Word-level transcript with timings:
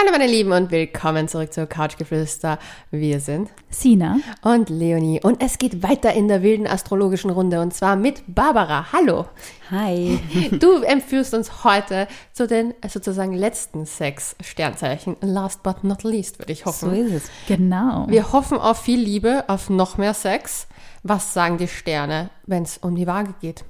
Hallo 0.00 0.12
meine 0.12 0.28
Lieben 0.28 0.52
und 0.52 0.70
willkommen 0.70 1.26
zurück 1.26 1.52
zur 1.52 1.66
Couchgeflüster. 1.66 2.60
Wir 2.92 3.18
sind 3.18 3.50
Sina 3.68 4.18
und 4.42 4.68
Leonie 4.70 5.20
und 5.20 5.42
es 5.42 5.58
geht 5.58 5.82
weiter 5.82 6.12
in 6.12 6.28
der 6.28 6.44
wilden 6.44 6.68
astrologischen 6.68 7.30
Runde 7.30 7.60
und 7.60 7.74
zwar 7.74 7.96
mit 7.96 8.22
Barbara. 8.28 8.92
Hallo. 8.92 9.24
Hi. 9.72 10.20
Du 10.60 10.82
empführst 10.82 11.34
uns 11.34 11.64
heute 11.64 12.06
zu 12.32 12.46
den 12.46 12.74
sozusagen 12.88 13.32
letzten 13.32 13.86
sechs 13.86 14.36
Sternzeichen. 14.40 15.16
Last 15.20 15.64
but 15.64 15.82
not 15.82 16.04
least, 16.04 16.38
würde 16.38 16.52
ich 16.52 16.64
hoffen. 16.64 16.90
So 16.90 16.94
ist 16.94 17.12
es. 17.12 17.30
Genau. 17.48 18.06
Wir 18.08 18.32
hoffen 18.32 18.58
auf 18.58 18.80
viel 18.80 19.00
Liebe, 19.00 19.48
auf 19.48 19.68
noch 19.68 19.98
mehr 19.98 20.14
Sex. 20.14 20.68
Was 21.02 21.34
sagen 21.34 21.58
die 21.58 21.66
Sterne, 21.66 22.30
wenn 22.46 22.62
es 22.62 22.78
um 22.78 22.94
die 22.94 23.08
Waage 23.08 23.34
geht? 23.40 23.64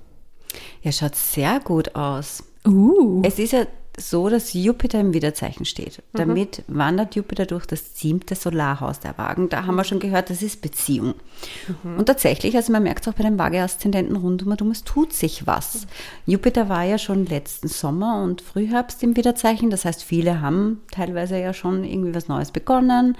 Ja, 0.82 0.92
schaut 0.92 1.14
sehr 1.14 1.58
gut 1.60 1.94
aus. 1.94 2.44
Uh. 2.66 3.22
Es 3.24 3.38
ist 3.38 3.52
ja 3.52 3.64
so, 3.98 4.28
dass 4.28 4.52
Jupiter 4.52 5.00
im 5.00 5.12
Widerzeichen 5.12 5.64
steht. 5.64 6.02
Damit 6.12 6.62
wandert 6.68 7.14
Jupiter 7.16 7.46
durch 7.46 7.66
das 7.66 7.98
siebte 7.98 8.34
Solarhaus 8.34 9.00
der 9.00 9.18
Wagen. 9.18 9.48
Da 9.48 9.66
haben 9.66 9.76
wir 9.76 9.84
schon 9.84 9.98
gehört, 9.98 10.30
das 10.30 10.42
ist 10.42 10.62
Beziehung. 10.62 11.14
Und 11.84 12.06
tatsächlich, 12.06 12.56
also 12.56 12.72
man 12.72 12.82
merkt 12.82 13.06
es 13.06 13.12
auch 13.12 13.16
bei 13.16 13.24
den 13.24 13.38
Waage-Aszendenten 13.38 14.16
rund 14.16 14.42
um 14.42 14.70
es 14.70 14.84
tut 14.84 15.12
sich 15.12 15.46
was. 15.46 15.86
Jupiter 16.26 16.68
war 16.68 16.84
ja 16.84 16.98
schon 16.98 17.26
letzten 17.26 17.68
Sommer 17.68 18.22
und 18.22 18.40
Frühherbst 18.40 19.02
im 19.02 19.16
Widerzeichen. 19.16 19.70
Das 19.70 19.84
heißt, 19.84 20.02
viele 20.02 20.40
haben 20.40 20.80
teilweise 20.90 21.38
ja 21.38 21.52
schon 21.52 21.84
irgendwie 21.84 22.14
was 22.14 22.28
Neues 22.28 22.50
begonnen 22.50 23.16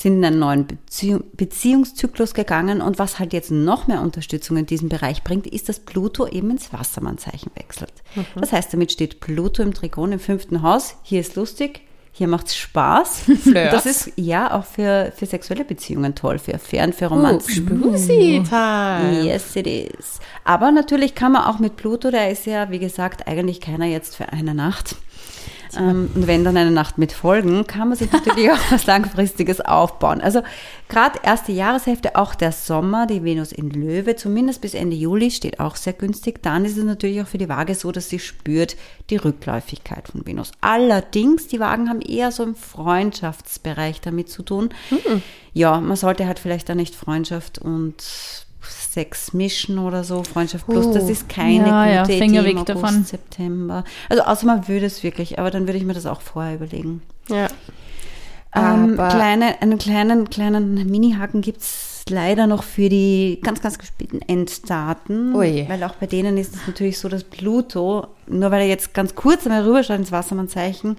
sind 0.00 0.16
in 0.16 0.24
einen 0.24 0.38
neuen 0.38 0.66
Beziehung, 0.66 1.24
Beziehungszyklus 1.34 2.32
gegangen 2.32 2.80
und 2.80 2.98
was 2.98 3.18
halt 3.18 3.34
jetzt 3.34 3.50
noch 3.50 3.86
mehr 3.86 4.00
Unterstützung 4.00 4.56
in 4.56 4.64
diesem 4.64 4.88
Bereich 4.88 5.22
bringt, 5.22 5.46
ist, 5.46 5.68
dass 5.68 5.80
Pluto 5.80 6.26
eben 6.26 6.50
ins 6.50 6.72
Wassermannzeichen 6.72 7.52
wechselt. 7.54 7.92
Das 8.34 8.52
heißt, 8.52 8.72
damit 8.72 8.92
steht 8.92 9.20
Pluto 9.20 9.62
im 9.62 9.74
Trigon 9.74 10.12
im 10.12 10.18
fünften 10.18 10.62
Haus. 10.62 10.96
Hier 11.02 11.20
ist 11.20 11.36
lustig, 11.36 11.82
hier 12.12 12.28
macht 12.28 12.46
es 12.46 12.56
Spaß. 12.56 13.24
Flirts. 13.42 13.72
Das 13.72 13.86
ist 13.86 14.12
ja 14.16 14.58
auch 14.58 14.64
für, 14.64 15.12
für 15.14 15.26
sexuelle 15.26 15.64
Beziehungen 15.64 16.14
toll, 16.14 16.38
für 16.38 16.54
Affären, 16.54 16.94
für 16.94 17.06
Romanzen. 17.06 17.66
Spooky 17.66 18.42
time. 18.42 19.22
Yes, 19.22 19.54
it 19.54 19.66
is. 19.66 20.18
Aber 20.44 20.72
natürlich 20.72 21.14
kann 21.14 21.32
man 21.32 21.44
auch 21.44 21.58
mit 21.58 21.76
Pluto, 21.76 22.10
der 22.10 22.30
ist 22.30 22.46
ja, 22.46 22.70
wie 22.70 22.78
gesagt, 22.78 23.28
eigentlich 23.28 23.60
keiner 23.60 23.86
jetzt 23.86 24.16
für 24.16 24.30
eine 24.32 24.54
Nacht. 24.54 24.96
Ähm, 25.78 26.10
und 26.14 26.26
wenn 26.26 26.44
dann 26.44 26.56
eine 26.56 26.70
Nacht 26.70 26.98
mit 26.98 27.12
Folgen, 27.12 27.66
kann 27.66 27.88
man 27.88 27.98
sich 27.98 28.10
natürlich 28.12 28.50
auch 28.50 28.70
was 28.70 28.86
Langfristiges 28.86 29.60
aufbauen. 29.60 30.20
Also 30.20 30.42
gerade 30.88 31.18
erste 31.22 31.52
Jahreshälfte, 31.52 32.16
auch 32.16 32.34
der 32.34 32.52
Sommer, 32.52 33.06
die 33.06 33.22
Venus 33.24 33.52
in 33.52 33.70
Löwe, 33.70 34.16
zumindest 34.16 34.60
bis 34.60 34.74
Ende 34.74 34.96
Juli 34.96 35.30
steht 35.30 35.60
auch 35.60 35.76
sehr 35.76 35.92
günstig. 35.92 36.42
Dann 36.42 36.64
ist 36.64 36.76
es 36.76 36.84
natürlich 36.84 37.20
auch 37.22 37.26
für 37.26 37.38
die 37.38 37.48
Waage 37.48 37.74
so, 37.74 37.92
dass 37.92 38.08
sie 38.08 38.18
spürt 38.18 38.76
die 39.10 39.16
Rückläufigkeit 39.16 40.08
von 40.08 40.26
Venus. 40.26 40.52
Allerdings, 40.60 41.48
die 41.48 41.60
Wagen 41.60 41.88
haben 41.88 42.00
eher 42.00 42.32
so 42.32 42.42
im 42.42 42.54
Freundschaftsbereich 42.54 44.00
damit 44.00 44.28
zu 44.28 44.42
tun. 44.42 44.70
Ja, 45.52 45.80
man 45.80 45.96
sollte 45.96 46.26
halt 46.26 46.38
vielleicht 46.38 46.68
da 46.68 46.74
nicht 46.74 46.94
Freundschaft 46.94 47.58
und 47.58 47.96
Sex 48.92 49.32
mischen 49.32 49.78
oder 49.78 50.02
so, 50.02 50.24
Freundschaft 50.24 50.66
plus, 50.66 50.86
Oh. 50.86 50.92
das 50.94 51.08
ist 51.08 51.28
keine 51.28 51.68
Ja, 51.68 51.86
ja, 51.86 52.02
gute 52.02 52.18
Finger 52.18 52.40
Idee 52.40 52.50
im 52.50 52.58
weg 52.58 52.66
davon. 52.66 53.04
September. 53.04 53.84
Also 54.08 54.22
außer 54.24 54.46
man 54.46 54.66
würde 54.66 54.86
es 54.86 55.02
wirklich, 55.04 55.38
aber 55.38 55.50
dann 55.52 55.66
würde 55.68 55.78
ich 55.78 55.84
mir 55.84 55.94
das 55.94 56.06
auch 56.06 56.20
vorher 56.20 56.54
überlegen. 56.56 57.02
Ja. 57.28 57.46
Ähm, 58.54 58.94
kleine, 58.96 59.62
einen 59.62 59.78
kleinen, 59.78 60.28
kleinen 60.28 60.74
Mini-Haken 60.90 61.40
gibt 61.40 61.60
es 61.60 61.89
leider 62.10 62.46
noch 62.46 62.62
für 62.62 62.88
die 62.88 63.40
ganz, 63.42 63.60
ganz 63.60 63.78
gespielten 63.78 64.20
Enddaten. 64.22 65.34
Ui. 65.34 65.64
Weil 65.68 65.82
auch 65.84 65.94
bei 65.94 66.06
denen 66.06 66.36
ist 66.36 66.54
es 66.54 66.66
natürlich 66.66 66.98
so, 66.98 67.08
dass 67.08 67.24
Pluto, 67.24 68.08
nur 68.26 68.50
weil 68.50 68.62
er 68.62 68.68
jetzt 68.68 68.92
ganz 68.94 69.14
kurz 69.14 69.46
einmal 69.46 69.62
rüberschaut 69.62 69.98
ins 69.98 70.12
Wassermannzeichen, 70.12 70.96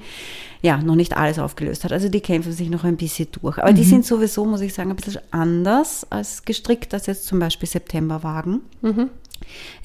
ja, 0.62 0.78
noch 0.78 0.96
nicht 0.96 1.18
alles 1.18 1.40
aufgelöst 1.40 1.84
hat. 1.84 1.92
Also 1.92 2.10
die 2.10 2.22
kämpfen 2.22 2.54
sich 2.54 2.70
noch 2.70 2.84
ein 2.84 2.98
bisschen 2.98 3.28
durch. 3.42 3.58
Aber 3.58 3.74
die 3.74 3.84
sind 3.84 4.06
sowieso, 4.06 4.46
muss 4.46 4.62
ich 4.62 4.74
sagen, 4.74 4.92
ein 4.92 4.96
bisschen 4.96 5.22
anders 5.32 6.06
als 6.10 6.46
gestrickt 6.46 6.94
als 6.94 7.08
jetzt 7.08 7.26
zum 7.26 7.40
Beispiel 7.40 7.68
Septemberwagen. 7.68 8.62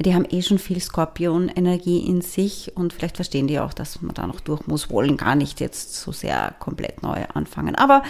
Die 0.05 0.15
haben 0.15 0.27
eh 0.31 0.43
schon 0.43 0.59
viel 0.59 0.81
Skorpion-Energie 0.81 2.07
in 2.07 2.21
sich 2.21 2.73
und 2.75 2.93
vielleicht 2.93 3.17
verstehen 3.17 3.47
die 3.47 3.59
auch, 3.59 3.73
dass 3.73 4.01
man 4.03 4.15
da 4.15 4.27
noch 4.27 4.41
durch 4.41 4.67
muss, 4.67 4.91
wollen 4.91 5.17
gar 5.17 5.35
nicht 5.35 5.61
jetzt 5.61 5.95
so 5.95 6.13
sehr 6.13 6.55
komplett 6.59 7.03
neu 7.03 7.25
anfangen. 7.35 7.75
Aber 7.75 8.03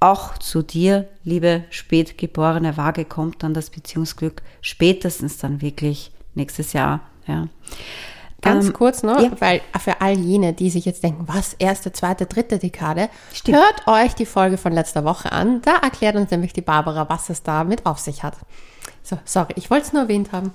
auch 0.00 0.38
zu 0.38 0.62
dir, 0.62 1.08
liebe 1.24 1.64
spätgeborene 1.70 2.76
Waage, 2.76 3.04
kommt 3.04 3.42
dann 3.42 3.54
das 3.54 3.70
Beziehungsglück 3.70 4.42
spätestens 4.60 5.38
dann 5.38 5.60
wirklich 5.60 6.12
nächstes 6.34 6.72
Jahr. 6.72 7.00
Ja. 7.26 7.48
Ganz 8.40 8.66
Ähm, 8.66 8.72
kurz 8.72 9.02
noch, 9.02 9.20
ja. 9.20 9.32
weil 9.40 9.60
für 9.80 10.00
all 10.00 10.16
jene, 10.16 10.52
die 10.52 10.70
sich 10.70 10.84
jetzt 10.84 11.02
denken, 11.02 11.24
was, 11.26 11.54
erste, 11.54 11.92
zweite, 11.92 12.26
dritte 12.26 12.58
Dekade, 12.58 13.08
Stimmt. 13.32 13.58
hört 13.58 13.88
euch 13.88 14.14
die 14.14 14.26
Folge 14.26 14.56
von 14.58 14.72
letzter 14.72 15.04
Woche 15.04 15.32
an. 15.32 15.60
Da 15.62 15.76
erklärt 15.78 16.14
uns 16.14 16.30
nämlich 16.30 16.52
die 16.52 16.60
Barbara, 16.60 17.08
was 17.08 17.30
es 17.30 17.42
da 17.42 17.64
mit 17.64 17.84
auf 17.84 17.98
sich 17.98 18.22
hat. 18.22 18.34
So, 19.02 19.18
sorry, 19.24 19.54
ich 19.56 19.70
wollte 19.70 19.86
es 19.86 19.92
nur 19.92 20.02
erwähnt 20.02 20.30
haben. 20.30 20.52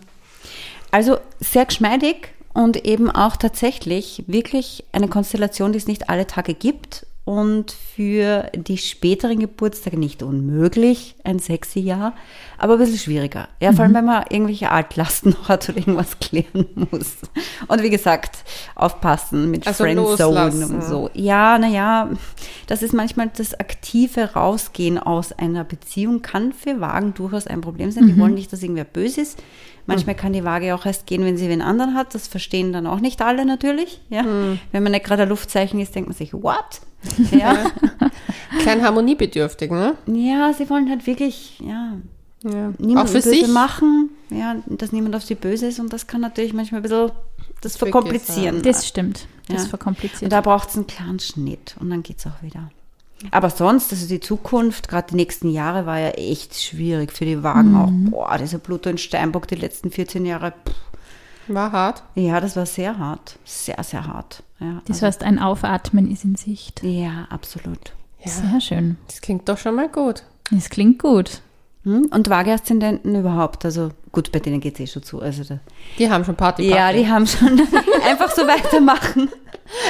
Also 0.91 1.17
sehr 1.41 1.65
geschmeidig 1.65 2.29
und 2.53 2.85
eben 2.85 3.11
auch 3.11 3.35
tatsächlich 3.35 4.23
wirklich 4.27 4.85
eine 4.93 5.09
Konstellation, 5.09 5.73
die 5.73 5.79
es 5.79 5.87
nicht 5.87 6.09
alle 6.09 6.27
Tage 6.27 6.53
gibt 6.53 7.05
und 7.25 7.71
für 7.71 8.49
die 8.53 8.77
späteren 8.77 9.39
Geburtstage 9.39 9.97
nicht 9.97 10.23
unmöglich, 10.23 11.15
ein 11.23 11.39
sexy 11.39 11.79
Jahr, 11.79 12.13
aber 12.57 12.73
ein 12.73 12.79
bisschen 12.79 12.97
schwieriger. 12.97 13.47
Ja, 13.61 13.71
vor 13.71 13.85
allem, 13.85 13.93
wenn 13.93 14.03
man 14.03 14.25
irgendwelche 14.29 14.71
Altlasten 14.71 15.31
noch 15.31 15.47
hat 15.47 15.69
oder 15.69 15.77
irgendwas 15.77 16.19
klären 16.19 16.67
muss. 16.91 17.15
Und 17.69 17.81
wie 17.81 17.89
gesagt, 17.89 18.43
aufpassen 18.75 19.51
mit 19.51 19.65
Also 19.65 19.85
Friendzone 19.85 20.09
loslassen. 20.49 20.75
und 20.75 20.83
so. 20.83 21.09
Ja, 21.13 21.57
naja, 21.57 22.09
das 22.67 22.83
ist 22.83 22.93
manchmal 22.93 23.31
das 23.35 23.57
aktive 23.57 24.33
Rausgehen 24.33 24.97
aus 24.99 25.31
einer 25.31 25.63
Beziehung 25.63 26.21
kann 26.21 26.51
für 26.51 26.81
Wagen 26.81 27.13
durchaus 27.13 27.47
ein 27.47 27.61
Problem 27.61 27.89
sein. 27.91 28.07
Die 28.07 28.17
wollen 28.19 28.33
nicht, 28.33 28.51
dass 28.51 28.61
irgendwer 28.61 28.83
böse 28.83 29.21
ist. 29.21 29.41
Manchmal 29.85 30.15
kann 30.15 30.33
die 30.33 30.43
Waage 30.43 30.75
auch 30.75 30.85
erst 30.85 31.07
gehen, 31.07 31.23
wenn 31.25 31.37
sie 31.37 31.49
wen 31.49 31.61
anderen 31.61 31.93
hat. 31.93 32.15
Das 32.15 32.27
verstehen 32.27 32.73
dann 32.73 32.87
auch 32.87 32.99
nicht 32.99 33.21
alle 33.21 33.45
natürlich. 33.45 34.01
Ja? 34.09 34.25
Wenn 34.71 34.83
man 34.83 34.91
nicht 34.91 35.05
gerade 35.05 35.23
ein 35.23 35.29
Luftzeichen 35.29 35.79
ist, 35.79 35.95
denkt 35.95 36.09
man 36.09 36.17
sich, 36.17 36.33
what? 36.33 36.81
Ja. 37.31 37.65
Klein 38.61 38.81
harmoniebedürftig, 38.83 39.71
ne? 39.71 39.95
ja, 40.07 40.53
sie 40.53 40.69
wollen 40.69 40.89
halt 40.89 41.05
wirklich, 41.07 41.59
ja, 41.59 41.93
Ja. 42.43 42.71
niemand 42.77 43.07
Auch 43.07 43.11
für 43.11 43.17
böse 43.19 43.29
sich. 43.29 43.47
machen. 43.47 44.09
Ja, 44.29 44.55
dass 44.67 44.91
niemand 44.91 45.15
auf 45.15 45.23
sie 45.23 45.35
böse 45.35 45.67
ist. 45.67 45.79
Und 45.79 45.91
das 45.93 46.07
kann 46.07 46.21
natürlich 46.21 46.53
manchmal 46.53 46.79
ein 46.79 46.83
bisschen 46.83 47.11
das 47.61 47.77
verkomplizieren. 47.77 48.61
Das 48.61 48.87
stimmt. 48.87 49.27
Das 49.47 49.63
Ja. 49.63 49.69
verkompliziert. 49.69 50.23
Und 50.23 50.29
da 50.33 50.41
braucht 50.41 50.69
es 50.69 50.75
einen 50.75 50.87
klaren 50.87 51.19
Schnitt 51.19 51.75
und 51.79 51.89
dann 51.89 52.03
geht 52.03 52.19
es 52.19 52.25
auch 52.27 52.41
wieder. 52.41 52.69
Aber 53.31 53.49
sonst, 53.49 53.91
also 53.93 54.05
die 54.07 54.19
Zukunft, 54.19 54.89
gerade 54.89 55.07
die 55.11 55.15
nächsten 55.15 55.49
Jahre, 55.49 55.85
war 55.85 55.97
ja 55.99 56.09
echt 56.09 56.55
schwierig 56.61 57.13
für 57.13 57.23
die 57.25 57.41
Wagen 57.41 57.75
auch. 57.77 57.89
Boah, 58.11 58.37
dieser 58.37 58.57
Pluto 58.59 58.89
in 58.89 58.97
Steinbock 58.97 59.47
die 59.47 59.55
letzten 59.55 59.91
14 59.91 60.25
Jahre. 60.25 60.51
Pff. 60.51 60.75
War 61.47 61.71
hart. 61.71 62.03
Ja, 62.15 62.39
das 62.41 62.55
war 62.57 62.65
sehr 62.65 62.97
hart. 62.97 63.37
Sehr, 63.45 63.81
sehr 63.83 64.05
hart. 64.07 64.43
Ja, 64.63 64.81
das 64.85 64.97
also, 64.97 65.07
heißt, 65.07 65.23
ein 65.23 65.39
Aufatmen 65.39 66.09
ist 66.09 66.23
in 66.23 66.35
Sicht. 66.35 66.81
ja 66.83 67.27
absolut. 67.29 67.93
Ja. 68.23 68.31
Sehr 68.31 68.61
schön. 68.61 68.97
Das 69.07 69.19
klingt 69.19 69.49
doch 69.49 69.57
schon 69.57 69.75
mal 69.75 69.89
gut. 69.89 70.23
Das 70.51 70.69
klingt 70.69 70.99
gut. 70.99 71.41
Hm? 71.83 72.07
Und 72.11 72.29
Waage-Aszendenten 72.29 73.13
überhaupt, 73.13 73.65
also 73.65 73.89
gut, 74.13 74.31
bei 74.31 74.39
denen 74.39 74.61
geht 74.61 74.75
es 74.75 74.79
eh 74.79 74.87
schon 74.87 75.03
zu. 75.03 75.21
Also 75.21 75.43
da, 75.43 75.59
Die 75.99 76.09
haben 76.09 76.23
schon 76.23 76.35
Party, 76.35 76.69
Party. 76.69 76.79
ja, 76.79 76.93
die 76.93 77.09
haben 77.09 77.27
schon 77.27 77.59
einfach 78.07 78.31
so 78.31 78.43
weitermachen. 78.47 79.29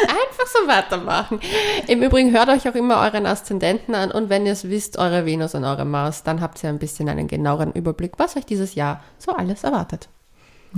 Einfach 0.03 0.47
so 0.47 0.67
weitermachen. 0.67 1.39
Im 1.87 2.01
Übrigen 2.01 2.31
hört 2.31 2.49
euch 2.49 2.67
auch 2.67 2.73
immer 2.73 3.01
euren 3.01 3.27
Aszendenten 3.27 3.93
an 3.93 4.11
und 4.11 4.29
wenn 4.29 4.47
ihr 4.47 4.53
es 4.53 4.67
wisst, 4.69 4.97
eure 4.97 5.27
Venus 5.27 5.53
und 5.53 5.65
eure 5.65 5.85
Mars, 5.85 6.23
dann 6.23 6.41
habt 6.41 6.63
ihr 6.63 6.69
ein 6.69 6.79
bisschen 6.79 7.09
einen 7.09 7.27
genaueren 7.27 7.73
Überblick, 7.73 8.13
was 8.17 8.35
euch 8.37 8.45
dieses 8.45 8.73
Jahr 8.73 9.03
so 9.19 9.31
alles 9.33 9.63
erwartet. 9.63 10.09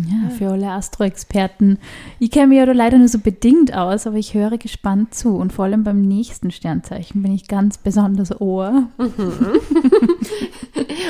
Ja, 0.03 0.29
für 0.29 0.51
alle 0.51 0.71
Astro-Experten. 0.71 1.79
Ich 2.19 2.31
kenne 2.31 2.47
mich 2.47 2.57
ja 2.57 2.65
da 2.65 2.73
leider 2.73 2.97
nur 2.97 3.07
so 3.07 3.19
bedingt 3.19 3.73
aus, 3.73 4.05
aber 4.05 4.17
ich 4.17 4.33
höre 4.33 4.57
gespannt 4.57 5.13
zu. 5.13 5.37
Und 5.37 5.53
vor 5.53 5.65
allem 5.65 5.85
beim 5.85 6.01
nächsten 6.01 6.51
Sternzeichen 6.51 7.21
bin 7.21 7.33
ich 7.33 7.47
ganz 7.47 7.77
besonders 7.77 8.41
Ohr. 8.41 8.89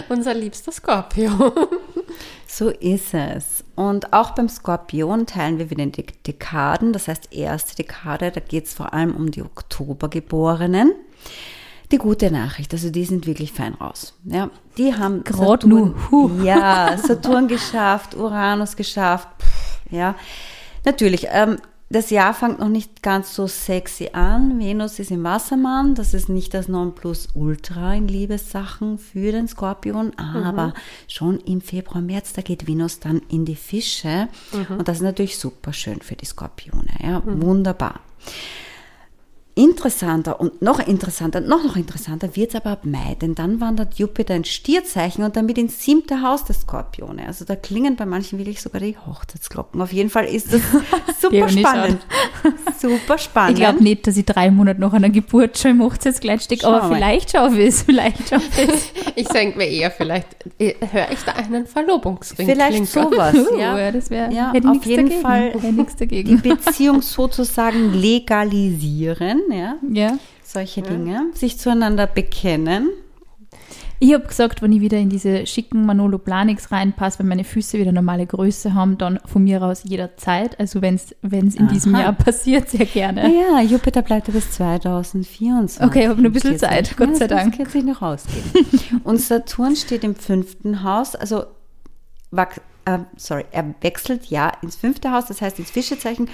Unser 0.09 0.35
liebster 0.35 0.71
Skorpio. 0.71 1.31
So 2.47 2.69
ist 2.69 3.13
es. 3.13 3.63
Und 3.75 4.13
auch 4.13 4.31
beim 4.31 4.47
Skorpion 4.47 5.25
teilen 5.25 5.57
wir 5.57 5.71
wieder 5.71 5.85
die 5.87 6.05
Dekaden. 6.25 6.93
Das 6.93 7.07
heißt, 7.07 7.33
erste 7.33 7.75
Dekade, 7.75 8.31
da 8.31 8.39
geht 8.39 8.65
es 8.65 8.73
vor 8.73 8.93
allem 8.93 9.15
um 9.15 9.31
die 9.31 9.41
Oktobergeborenen. 9.41 10.93
Die 11.91 11.97
gute 11.97 12.31
Nachricht, 12.31 12.73
also 12.73 12.89
die 12.89 13.05
sind 13.05 13.27
wirklich 13.27 13.51
fein 13.51 13.73
raus. 13.75 14.13
Ja, 14.25 14.49
die 14.77 14.93
haben 14.93 15.23
Grad 15.23 15.61
Saturn- 15.63 15.95
huh. 16.11 16.29
ja, 16.43 16.97
Saturn 16.97 17.47
geschafft, 17.47 18.15
Uranus 18.15 18.75
geschafft. 18.75 19.27
Pff, 19.39 19.79
ja, 19.91 20.15
natürlich. 20.83 21.27
Ähm, 21.31 21.57
das 21.87 22.09
Jahr 22.09 22.33
fängt 22.33 22.59
noch 22.59 22.67
nicht 22.67 23.03
ganz 23.03 23.35
so 23.35 23.45
sexy 23.45 24.09
an. 24.13 24.57
Venus 24.59 24.97
ist 24.97 25.11
im 25.11 25.23
Wassermann. 25.23 25.93
Das 25.93 26.15
ist 26.15 26.29
nicht 26.29 26.55
das 26.55 26.67
Nonplusultra 26.67 27.93
in 27.93 28.07
Liebessachen 28.07 28.97
für 28.97 29.31
den 29.31 29.47
Skorpion. 29.47 30.11
Aber 30.17 30.73
schon 31.07 31.39
im 31.41 31.61
Februar, 31.61 32.01
März, 32.01 32.33
da 32.33 32.41
geht 32.41 32.65
Venus 32.67 32.99
dann 32.99 33.21
in 33.29 33.45
die 33.45 33.55
Fische. 33.55 34.29
Und 34.69 34.87
das 34.87 34.97
ist 34.97 35.03
natürlich 35.03 35.37
super 35.37 35.73
schön 35.73 36.01
für 36.01 36.15
die 36.15 36.25
Skorpione. 36.25 36.89
Ja, 37.03 37.21
wunderbar. 37.23 37.99
Interessanter 39.57 40.39
und 40.41 40.61
noch 40.61 40.85
interessanter, 40.85 41.39
noch 41.39 41.63
noch 41.63 41.77
interessanter 41.77 42.35
wird 42.35 42.49
es 42.49 42.55
aber 42.55 42.71
ab 42.71 42.79
Mai, 42.83 43.15
denn 43.21 43.35
dann 43.35 43.61
wandert 43.61 43.95
Jupiter 43.95 44.35
ins 44.35 44.49
Stierzeichen 44.49 45.23
und 45.23 45.35
damit 45.37 45.57
ins 45.57 45.81
siebte 45.81 46.21
Haus 46.21 46.43
der 46.43 46.55
Skorpione. 46.55 47.25
Also 47.25 47.45
da 47.45 47.55
klingen 47.55 47.95
bei 47.95 48.05
manchen 48.05 48.37
wirklich 48.37 48.61
sogar 48.61 48.81
die 48.81 48.97
Hochzeitsglocken. 48.97 49.81
Auf 49.81 49.93
jeden 49.93 50.09
Fall 50.09 50.25
ist 50.25 50.51
das 50.53 50.61
super 51.21 51.47
spannend. 51.49 51.99
Super 52.79 53.17
spannend. 53.17 53.57
Ich 53.57 53.63
glaube 53.63 53.81
nicht, 53.81 54.05
dass 54.05 54.17
ich 54.17 54.25
drei 54.25 54.51
Monate 54.51 54.79
nach 54.79 54.93
einer 54.93 55.09
Geburt 55.09 55.57
schon 55.57 55.71
im 55.71 55.81
Hochzeitskleid 55.83 56.43
stecke, 56.43 56.67
aber 56.67 56.87
mal. 56.89 56.95
vielleicht 56.95 57.31
schaffe 57.31 57.59
ich 57.61 57.69
es, 57.69 57.81
vielleicht 57.83 58.29
schaffe 58.29 58.61
ich 58.61 58.69
es. 58.69 58.91
Ich 59.15 59.27
denke 59.29 59.57
mir 59.57 59.67
eher, 59.67 59.89
vielleicht 59.89 60.27
äh, 60.59 60.75
höre 60.91 61.09
ich 61.11 61.19
da 61.25 61.31
einen 61.31 61.65
Verlobungsring. 61.65 62.47
Vielleicht 62.47 62.85
sowas, 62.87 63.33
Uh, 63.35 63.57
ja. 63.59 63.91
das 63.91 64.09
wäre 64.09 64.31
Ja, 64.33 64.51
auf 64.51 64.61
nichts 64.63 64.85
jeden 64.85 65.09
dagegen. 65.09 65.21
Fall. 65.21 65.53
Die. 65.99 66.49
Beziehung 66.49 67.01
sozusagen 67.01 67.93
legalisieren, 67.93 69.41
ja. 69.51 69.75
Ja. 69.91 70.17
Solche 70.43 70.81
Dinge. 70.81 71.27
Sich 71.33 71.59
zueinander 71.59 72.07
bekennen. 72.07 72.89
Ich 73.99 74.13
habe 74.13 74.27
gesagt, 74.27 74.61
wenn 74.61 74.73
ich 74.73 74.81
wieder 74.81 74.97
in 74.97 75.09
diese 75.09 75.47
schicken 75.47 75.85
Manolo 75.85 76.17
Planix 76.17 76.69
reinpasse, 76.69 77.19
wenn 77.19 77.29
meine 77.29 77.45
Füße 77.45 77.77
wieder 77.79 77.93
normale 77.93 78.25
Größe 78.27 78.73
haben, 78.73 78.97
dann 78.97 79.19
von 79.25 79.43
mir 79.45 79.61
aus 79.63 79.83
jederzeit. 79.85 80.59
Also 80.59 80.81
wenn 80.81 80.95
es 80.95 81.11
in 81.55 81.67
diesem 81.69 81.95
Aha. 81.95 82.01
Jahr 82.03 82.13
passiert, 82.13 82.69
sehr 82.69 82.85
gerne. 82.85 83.23
Naja, 83.23 83.61
Jupiter 83.61 84.01
bleibt 84.01 84.27
ja 84.27 84.33
bis 84.33 84.51
2024. 84.51 85.81
Okay, 85.81 86.03
ich 86.03 86.07
hab 86.09 86.17
noch 86.17 86.25
ein 86.25 86.33
bisschen 86.33 86.59
Zeit. 86.59 86.95
Gott 86.97 87.09
Ja, 87.11 87.15
sei 87.15 87.27
das 87.27 87.39
Dank. 87.41 87.57
kann 87.57 87.67
sich 87.69 87.83
noch 87.85 88.01
ausgehen. 88.01 88.43
Und 89.05 89.21
Saturn 89.21 89.75
steht 89.77 90.03
im 90.03 90.15
fünften 90.15 90.83
Haus, 90.83 91.15
also 91.15 91.45
wach- 92.31 92.57
äh, 92.83 92.99
sorry, 93.15 93.45
er 93.51 93.73
wechselt 93.81 94.25
ja 94.25 94.51
ins 94.61 94.75
fünfte 94.75 95.11
Haus, 95.11 95.25
das 95.27 95.41
heißt 95.41 95.57
ins 95.57 95.71
Fischezeichen. 95.71 96.27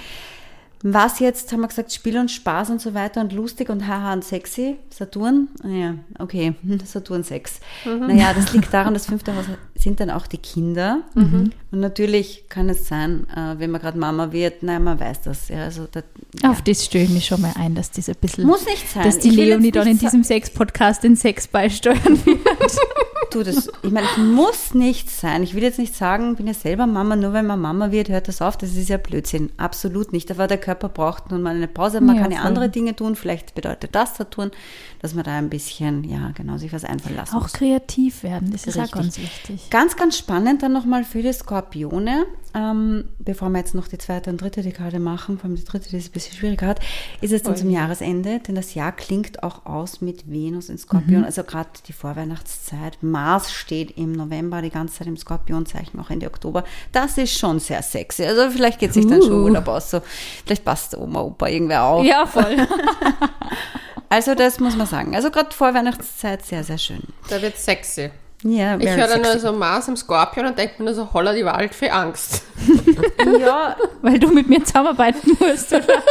Was 0.82 1.20
jetzt, 1.20 1.52
haben 1.52 1.60
wir 1.60 1.68
gesagt, 1.68 1.92
Spiel 1.92 2.18
und 2.18 2.30
Spaß 2.30 2.70
und 2.70 2.80
so 2.80 2.94
weiter 2.94 3.20
und 3.20 3.32
lustig 3.32 3.68
und 3.70 3.86
haha 3.86 4.12
und 4.12 4.24
sexy. 4.24 4.76
Saturn, 4.90 5.48
ja, 5.64 5.94
okay, 6.18 6.54
Saturn 6.84 7.22
6. 7.22 7.60
Naja, 7.84 8.32
das 8.34 8.52
liegt 8.52 8.72
daran, 8.74 8.94
das 8.94 9.06
fünfte 9.06 9.34
Haus 9.34 9.44
sind 9.74 10.00
dann 10.00 10.10
auch 10.10 10.26
die 10.26 10.38
Kinder. 10.38 11.02
Und 11.14 11.80
natürlich 11.80 12.44
kann 12.48 12.68
es 12.68 12.86
sein, 12.86 13.26
äh, 13.34 13.58
wenn 13.58 13.70
man 13.70 13.80
gerade 13.80 13.98
Mama 13.98 14.32
wird, 14.32 14.62
nein, 14.62 14.84
man 14.84 15.00
weiß 15.00 15.22
das. 15.22 15.48
Ja, 15.48 15.64
also 15.64 15.88
da, 15.90 16.02
Auf 16.48 16.62
das 16.62 16.84
stelle 16.84 17.04
ich 17.04 17.10
mich 17.10 17.26
schon 17.26 17.40
mal 17.40 17.52
ein, 17.56 17.74
dass 17.74 17.90
das 17.90 18.08
ein 18.08 18.14
bisschen. 18.20 18.46
Muss 18.46 18.66
nicht 18.66 18.88
sein. 18.88 19.04
Dass 19.04 19.18
die 19.18 19.28
Ich 19.28 19.36
Leonie 19.36 19.70
dann 19.70 19.88
in 19.88 19.98
diesem 19.98 20.22
Sex-Podcast 20.22 21.02
den 21.02 21.16
Sex 21.16 21.48
beisteuern 21.48 22.24
wird. 22.24 22.40
Du, 23.32 23.42
das, 23.42 23.70
ich 23.82 23.90
meine, 23.90 24.06
es 24.06 24.18
muss 24.18 24.74
nicht 24.74 25.10
sein. 25.10 25.42
Ich 25.42 25.54
will 25.54 25.62
jetzt 25.62 25.78
nicht 25.78 25.96
sagen, 25.96 26.36
bin 26.36 26.46
ja 26.46 26.52
selber 26.52 26.86
Mama, 26.86 27.16
nur 27.16 27.32
wenn 27.32 27.46
man 27.46 27.58
Mama 27.58 27.90
wird, 27.90 28.10
hört 28.10 28.28
das 28.28 28.42
auf. 28.42 28.58
Das 28.58 28.76
ist 28.76 28.90
ja 28.90 28.98
Blödsinn. 28.98 29.50
Absolut 29.56 30.12
nicht. 30.12 30.30
Aber 30.30 30.46
der 30.46 30.58
Körper 30.58 30.71
braucht 30.74 31.30
nun 31.30 31.42
mal 31.42 31.54
eine 31.54 31.68
Pause. 31.68 32.00
Man 32.00 32.16
Ja, 32.16 32.22
kann 32.22 32.30
ja 32.32 32.38
voll. 32.38 32.46
andere 32.48 32.68
Dinge 32.68 32.94
tun. 32.96 33.16
Vielleicht 33.16 33.54
bedeutet 33.54 33.94
das 33.94 34.16
Saturn, 34.16 34.50
dass 35.00 35.14
man 35.14 35.24
da 35.24 35.32
ein 35.36 35.48
bisschen, 35.50 36.04
ja, 36.04 36.30
genau, 36.34 36.56
sich 36.58 36.72
was 36.72 36.84
einfallen 36.84 37.16
lassen 37.16 37.36
Auch 37.36 37.42
muss. 37.42 37.52
kreativ 37.52 38.22
werden, 38.22 38.50
das 38.52 38.66
ist 38.66 38.76
Richtig. 38.76 38.92
ganz 38.92 39.18
wichtig. 39.18 39.70
Ganz, 39.70 39.96
ganz 39.96 40.16
spannend 40.18 40.62
dann 40.62 40.72
nochmal 40.72 41.04
für 41.04 41.22
die 41.22 41.32
Skorpione, 41.32 42.26
ähm, 42.54 43.04
bevor 43.18 43.48
wir 43.50 43.58
jetzt 43.58 43.74
noch 43.74 43.88
die 43.88 43.98
zweite 43.98 44.30
und 44.30 44.40
dritte 44.40 44.62
Dekade 44.62 44.98
machen, 44.98 45.38
vor 45.38 45.46
allem 45.46 45.56
die 45.56 45.64
dritte, 45.64 45.90
die 45.90 45.96
es 45.96 46.08
ein 46.08 46.12
bisschen 46.12 46.36
schwieriger 46.36 46.66
hat, 46.66 46.80
ist 47.20 47.32
es 47.32 47.42
dann 47.42 47.56
zum 47.56 47.70
Jahresende, 47.70 48.40
denn 48.40 48.54
das 48.54 48.74
Jahr 48.74 48.92
klingt 48.92 49.42
auch 49.42 49.66
aus 49.66 50.00
mit 50.00 50.30
Venus 50.30 50.68
in 50.68 50.78
Skorpion, 50.78 51.24
also 51.24 51.44
gerade 51.44 51.70
die 51.86 51.92
Vorweihnachtszeit. 51.92 52.98
Mars 53.02 53.52
steht 53.52 53.96
im 53.96 54.12
November 54.12 54.62
die 54.62 54.70
ganze 54.70 54.98
Zeit 54.98 55.06
im 55.06 55.16
Skorpionzeichen, 55.16 55.98
auch 56.00 56.10
Ende 56.10 56.26
Oktober. 56.26 56.64
Das 56.92 57.18
ist 57.18 57.38
schon 57.38 57.58
sehr 57.58 57.82
sexy. 57.82 58.24
Also 58.24 58.50
vielleicht 58.50 58.78
geht 58.78 58.92
sich 58.92 59.06
dann 59.06 59.22
schon 59.22 59.32
Uh. 59.32 59.44
Urlaub 59.44 59.68
aus. 59.68 59.90
So, 59.90 60.00
vielleicht 60.44 60.64
passt 60.64 60.92
der 60.92 61.00
Oma, 61.00 61.20
Opa 61.20 61.48
irgendwer 61.48 61.84
auf. 61.84 62.04
Ja, 62.04 62.26
voll. 62.26 62.56
Also 64.12 64.34
das 64.34 64.60
muss 64.60 64.76
man 64.76 64.86
sagen. 64.86 65.16
Also 65.16 65.30
gerade 65.30 65.52
Vorweihnachtszeit 65.56 66.44
sehr, 66.44 66.64
sehr 66.64 66.76
schön. 66.76 67.00
Da 67.30 67.40
wird 67.40 67.56
sexy. 67.56 68.10
Ja, 68.44 68.76
Ich 68.78 68.88
höre 68.90 69.06
dann 69.06 69.22
nur 69.22 69.38
so 69.38 69.52
Mars 69.52 69.86
im 69.86 69.96
Skorpion 69.96 70.46
und 70.46 70.58
denke 70.58 70.74
mir 70.78 70.86
nur 70.86 70.94
so, 70.94 71.12
holla 71.12 71.32
die 71.32 71.44
Waldfee 71.44 71.90
Angst. 71.90 72.42
Ja, 73.40 73.76
Weil 74.02 74.18
du 74.18 74.28
mit 74.28 74.48
mir 74.48 74.64
zusammenarbeiten 74.64 75.36
musst. 75.38 75.72
Oder? 75.72 76.02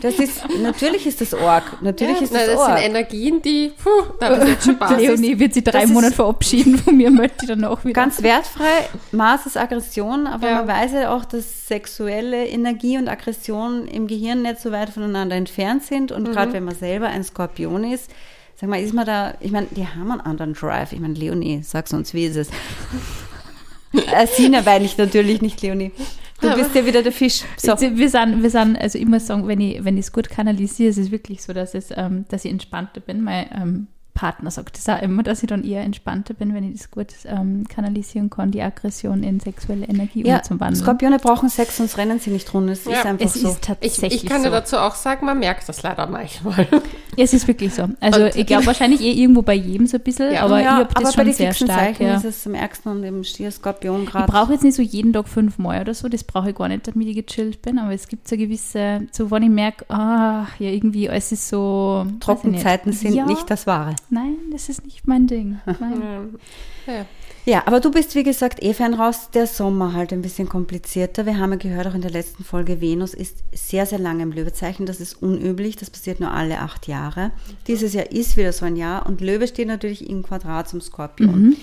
Das 0.00 0.14
ist, 0.14 0.42
natürlich 0.60 1.06
ist 1.06 1.20
das 1.20 1.34
Org. 1.34 1.62
Natürlich 1.82 2.22
ist 2.22 2.32
Nein, 2.32 2.42
das, 2.46 2.54
das 2.56 2.64
sind 2.66 2.74
Org. 2.74 2.84
Energien, 2.84 3.42
die, 3.42 3.72
puh, 3.82 3.90
da 4.18 4.44
jetzt 4.46 4.64
schon 4.64 4.76
Spaß. 4.76 4.98
Leonie 5.00 5.38
wird 5.38 5.54
sie 5.54 5.62
drei 5.62 5.72
das 5.80 5.84
ist- 5.84 5.90
Monate 5.92 6.14
verabschieden 6.14 6.78
von 6.78 6.96
mir, 6.96 7.10
möchte 7.10 7.36
ich 7.42 7.48
dann 7.48 7.64
auch 7.64 7.84
wieder. 7.84 7.92
Ganz 7.92 8.22
wertfrei. 8.22 8.88
Maß 9.12 9.46
ist 9.46 9.56
Aggression, 9.58 10.26
aber 10.26 10.48
Ja. 10.48 10.54
man 10.56 10.68
weiß 10.68 10.92
ja 10.92 11.14
auch, 11.14 11.24
dass 11.26 11.68
sexuelle 11.68 12.46
Energie 12.46 12.96
und 12.98 13.08
Aggression 13.08 13.86
im 13.88 14.06
Gehirn 14.06 14.42
nicht 14.42 14.60
so 14.60 14.72
weit 14.72 14.90
voneinander 14.90 15.36
entfernt 15.36 15.84
sind. 15.84 16.12
Und 16.12 16.32
gerade 16.32 16.52
wenn 16.54 16.64
man 16.64 16.74
selber 16.74 17.08
ein 17.08 17.24
Skorpion 17.24 17.84
ist, 17.84 18.10
sag 18.60 18.68
mal, 18.68 18.80
ist 18.80 18.92
man 18.92 19.06
da, 19.06 19.34
ich 19.40 19.52
meine, 19.52 19.68
die 19.70 19.86
haben 19.86 20.10
einen 20.10 20.20
anderen 20.20 20.52
Drive. 20.52 20.92
Ich 20.92 21.00
meine, 21.00 21.14
Leonie, 21.14 21.60
sag's 21.62 21.92
uns, 21.92 22.12
wie 22.12 22.24
ist 22.24 22.36
es? 22.36 22.48
äh, 23.92 24.26
Sina 24.26 24.62
meine 24.62 24.84
ich 24.84 24.98
natürlich 24.98 25.40
nicht, 25.40 25.62
Leonie. 25.62 25.92
Du 26.40 26.54
bist 26.54 26.74
ja 26.74 26.84
wieder 26.86 27.02
der 27.02 27.12
Fisch. 27.12 27.42
So. 27.56 27.72
Wir 27.80 28.08
sind, 28.08 28.42
wir 28.42 28.50
sind, 28.50 28.76
also 28.76 28.98
ich 28.98 29.06
muss 29.06 29.26
sagen, 29.26 29.48
wenn 29.48 29.60
ich, 29.60 29.84
wenn 29.84 29.96
ich 29.96 30.06
es 30.06 30.12
gut 30.12 30.28
kanalisiere, 30.28 30.90
ist 30.90 30.98
es 30.98 31.10
wirklich 31.10 31.42
so, 31.42 31.52
dass, 31.52 31.74
es, 31.74 31.90
ähm, 31.96 32.26
dass 32.28 32.44
ich 32.44 32.50
entspannter 32.50 33.00
bin. 33.00 33.22
Mein 33.22 33.46
ähm, 33.52 33.86
Partner 34.18 34.50
sagt 34.50 34.76
das 34.76 34.88
auch 34.88 35.00
immer, 35.00 35.22
dass 35.22 35.44
ich 35.44 35.48
dann 35.48 35.62
eher 35.62 35.82
entspannter 35.82 36.34
bin, 36.34 36.52
wenn 36.52 36.64
ich 36.64 36.76
das 36.78 36.90
gut 36.90 37.06
ähm, 37.26 37.64
kanalisieren 37.68 38.30
kann, 38.30 38.50
die 38.50 38.60
Aggression 38.62 39.22
in 39.22 39.38
sexuelle 39.38 39.86
Energie 39.86 40.26
Ja, 40.26 40.38
umzuwandeln. 40.38 40.74
Skorpione 40.82 41.18
brauchen 41.20 41.48
Sex, 41.48 41.76
sonst 41.76 41.96
rennen 41.98 42.18
sie 42.18 42.30
nicht 42.30 42.52
runter. 42.52 42.72
Es 42.72 42.80
ist 42.80 42.90
Ja, 42.90 43.04
einfach 43.04 43.24
es 43.26 43.34
so. 43.34 43.48
ist 43.48 43.54
Ich, 43.54 43.60
tatsächlich 43.60 44.24
ich 44.24 44.28
kann 44.28 44.38
so. 44.42 44.48
dir 44.48 44.50
dazu 44.56 44.76
auch 44.78 44.96
sagen, 44.96 45.24
man 45.24 45.38
merkt 45.38 45.68
das 45.68 45.82
leider 45.84 46.06
manchmal. 46.08 46.66
Es 47.20 47.32
ist 47.32 47.48
wirklich 47.48 47.74
so. 47.74 47.88
Also 47.98 48.26
Und- 48.26 48.36
ich 48.36 48.46
glaube 48.46 48.64
wahrscheinlich 48.66 49.00
eh 49.00 49.10
irgendwo 49.10 49.42
bei 49.42 49.54
jedem 49.54 49.88
so 49.88 49.96
ein 49.96 50.04
bisschen, 50.04 50.32
Ja. 50.32 50.42
aber 50.44 50.60
ja, 50.60 50.62
ich 50.62 50.68
habe 50.84 50.94
das 50.94 50.96
aber 50.96 51.04
bei 51.04 51.12
schon 51.12 51.24
den 51.24 51.34
sehr 51.34 51.52
stark. 51.52 51.70
Zeichen 51.70 52.02
Ja. 52.06 52.14
ist 52.16 52.24
es 52.24 52.46
am 52.46 52.54
ärgsten 52.54 52.92
und 52.92 53.02
im 53.02 53.24
Stier, 53.24 53.50
Skorpion 53.50 54.04
Ich 54.04 54.10
gerade. 54.10 54.30
brauche 54.30 54.52
jetzt 54.52 54.62
nicht 54.62 54.76
so 54.76 54.82
jeden 54.82 55.12
Tag 55.12 55.26
fünfmal 55.28 55.80
oder 55.80 55.94
so, 55.94 56.08
das 56.08 56.22
brauche 56.22 56.50
ich 56.50 56.54
gar 56.56 56.68
nicht, 56.68 56.86
damit 56.86 57.08
ich 57.08 57.16
gechillt 57.26 57.60
bin, 57.60 57.80
aber 57.80 57.92
es 57.92 58.06
gibt 58.06 58.28
so 58.28 58.36
gewisse, 58.36 59.00
so 59.10 59.32
wenn 59.32 59.42
ich 59.42 59.48
merke, 59.50 59.84
ah, 59.90 60.46
ja 60.60 60.70
irgendwie, 60.70 61.08
es 61.08 61.32
ist 61.32 61.48
so... 61.48 62.06
ich. 62.08 62.20
Trockenzeiten 62.20 62.92
sind 62.92 63.14
ja, 63.14 63.26
nicht 63.26 63.50
das 63.50 63.66
Wahre. 63.66 63.96
Nein, 64.10 64.36
das 64.50 64.68
ist 64.68 64.84
nicht 64.84 65.06
mein 65.06 65.26
Ding. 65.26 65.58
Nein. 65.66 66.38
Ja. 66.86 67.06
Ja, 67.44 67.62
aber 67.66 67.80
du 67.80 67.90
bist, 67.90 68.14
wie 68.14 68.24
gesagt, 68.24 68.62
eh 68.62 68.74
fein 68.74 68.92
raus. 68.92 69.30
Der 69.32 69.46
Sommer 69.46 69.94
halt 69.94 70.12
ein 70.12 70.20
bisschen 70.20 70.50
komplizierter. 70.50 71.24
Wir 71.24 71.38
haben 71.38 71.52
ja 71.52 71.56
gehört, 71.56 71.86
auch 71.86 71.94
in 71.94 72.02
der 72.02 72.10
letzten 72.10 72.44
Folge, 72.44 72.82
Venus 72.82 73.14
ist 73.14 73.42
sehr, 73.52 73.86
sehr 73.86 73.98
lange 73.98 74.22
im 74.22 74.32
Löwezeichen. 74.32 74.84
Das 74.84 75.00
ist 75.00 75.22
unüblich. 75.22 75.76
Das 75.76 75.88
passiert 75.88 76.20
nur 76.20 76.30
alle 76.30 76.58
acht 76.58 76.88
Jahre. 76.88 77.30
Dieses 77.66 77.94
Jahr 77.94 78.12
ist 78.12 78.36
wieder 78.36 78.52
so 78.52 78.66
ein 78.66 78.76
Jahr. 78.76 79.06
Und 79.06 79.22
Löwe 79.22 79.48
steht 79.48 79.68
natürlich 79.68 80.10
im 80.10 80.22
Quadrat 80.22 80.68
zum 80.68 80.82
Skorpion. 80.82 81.56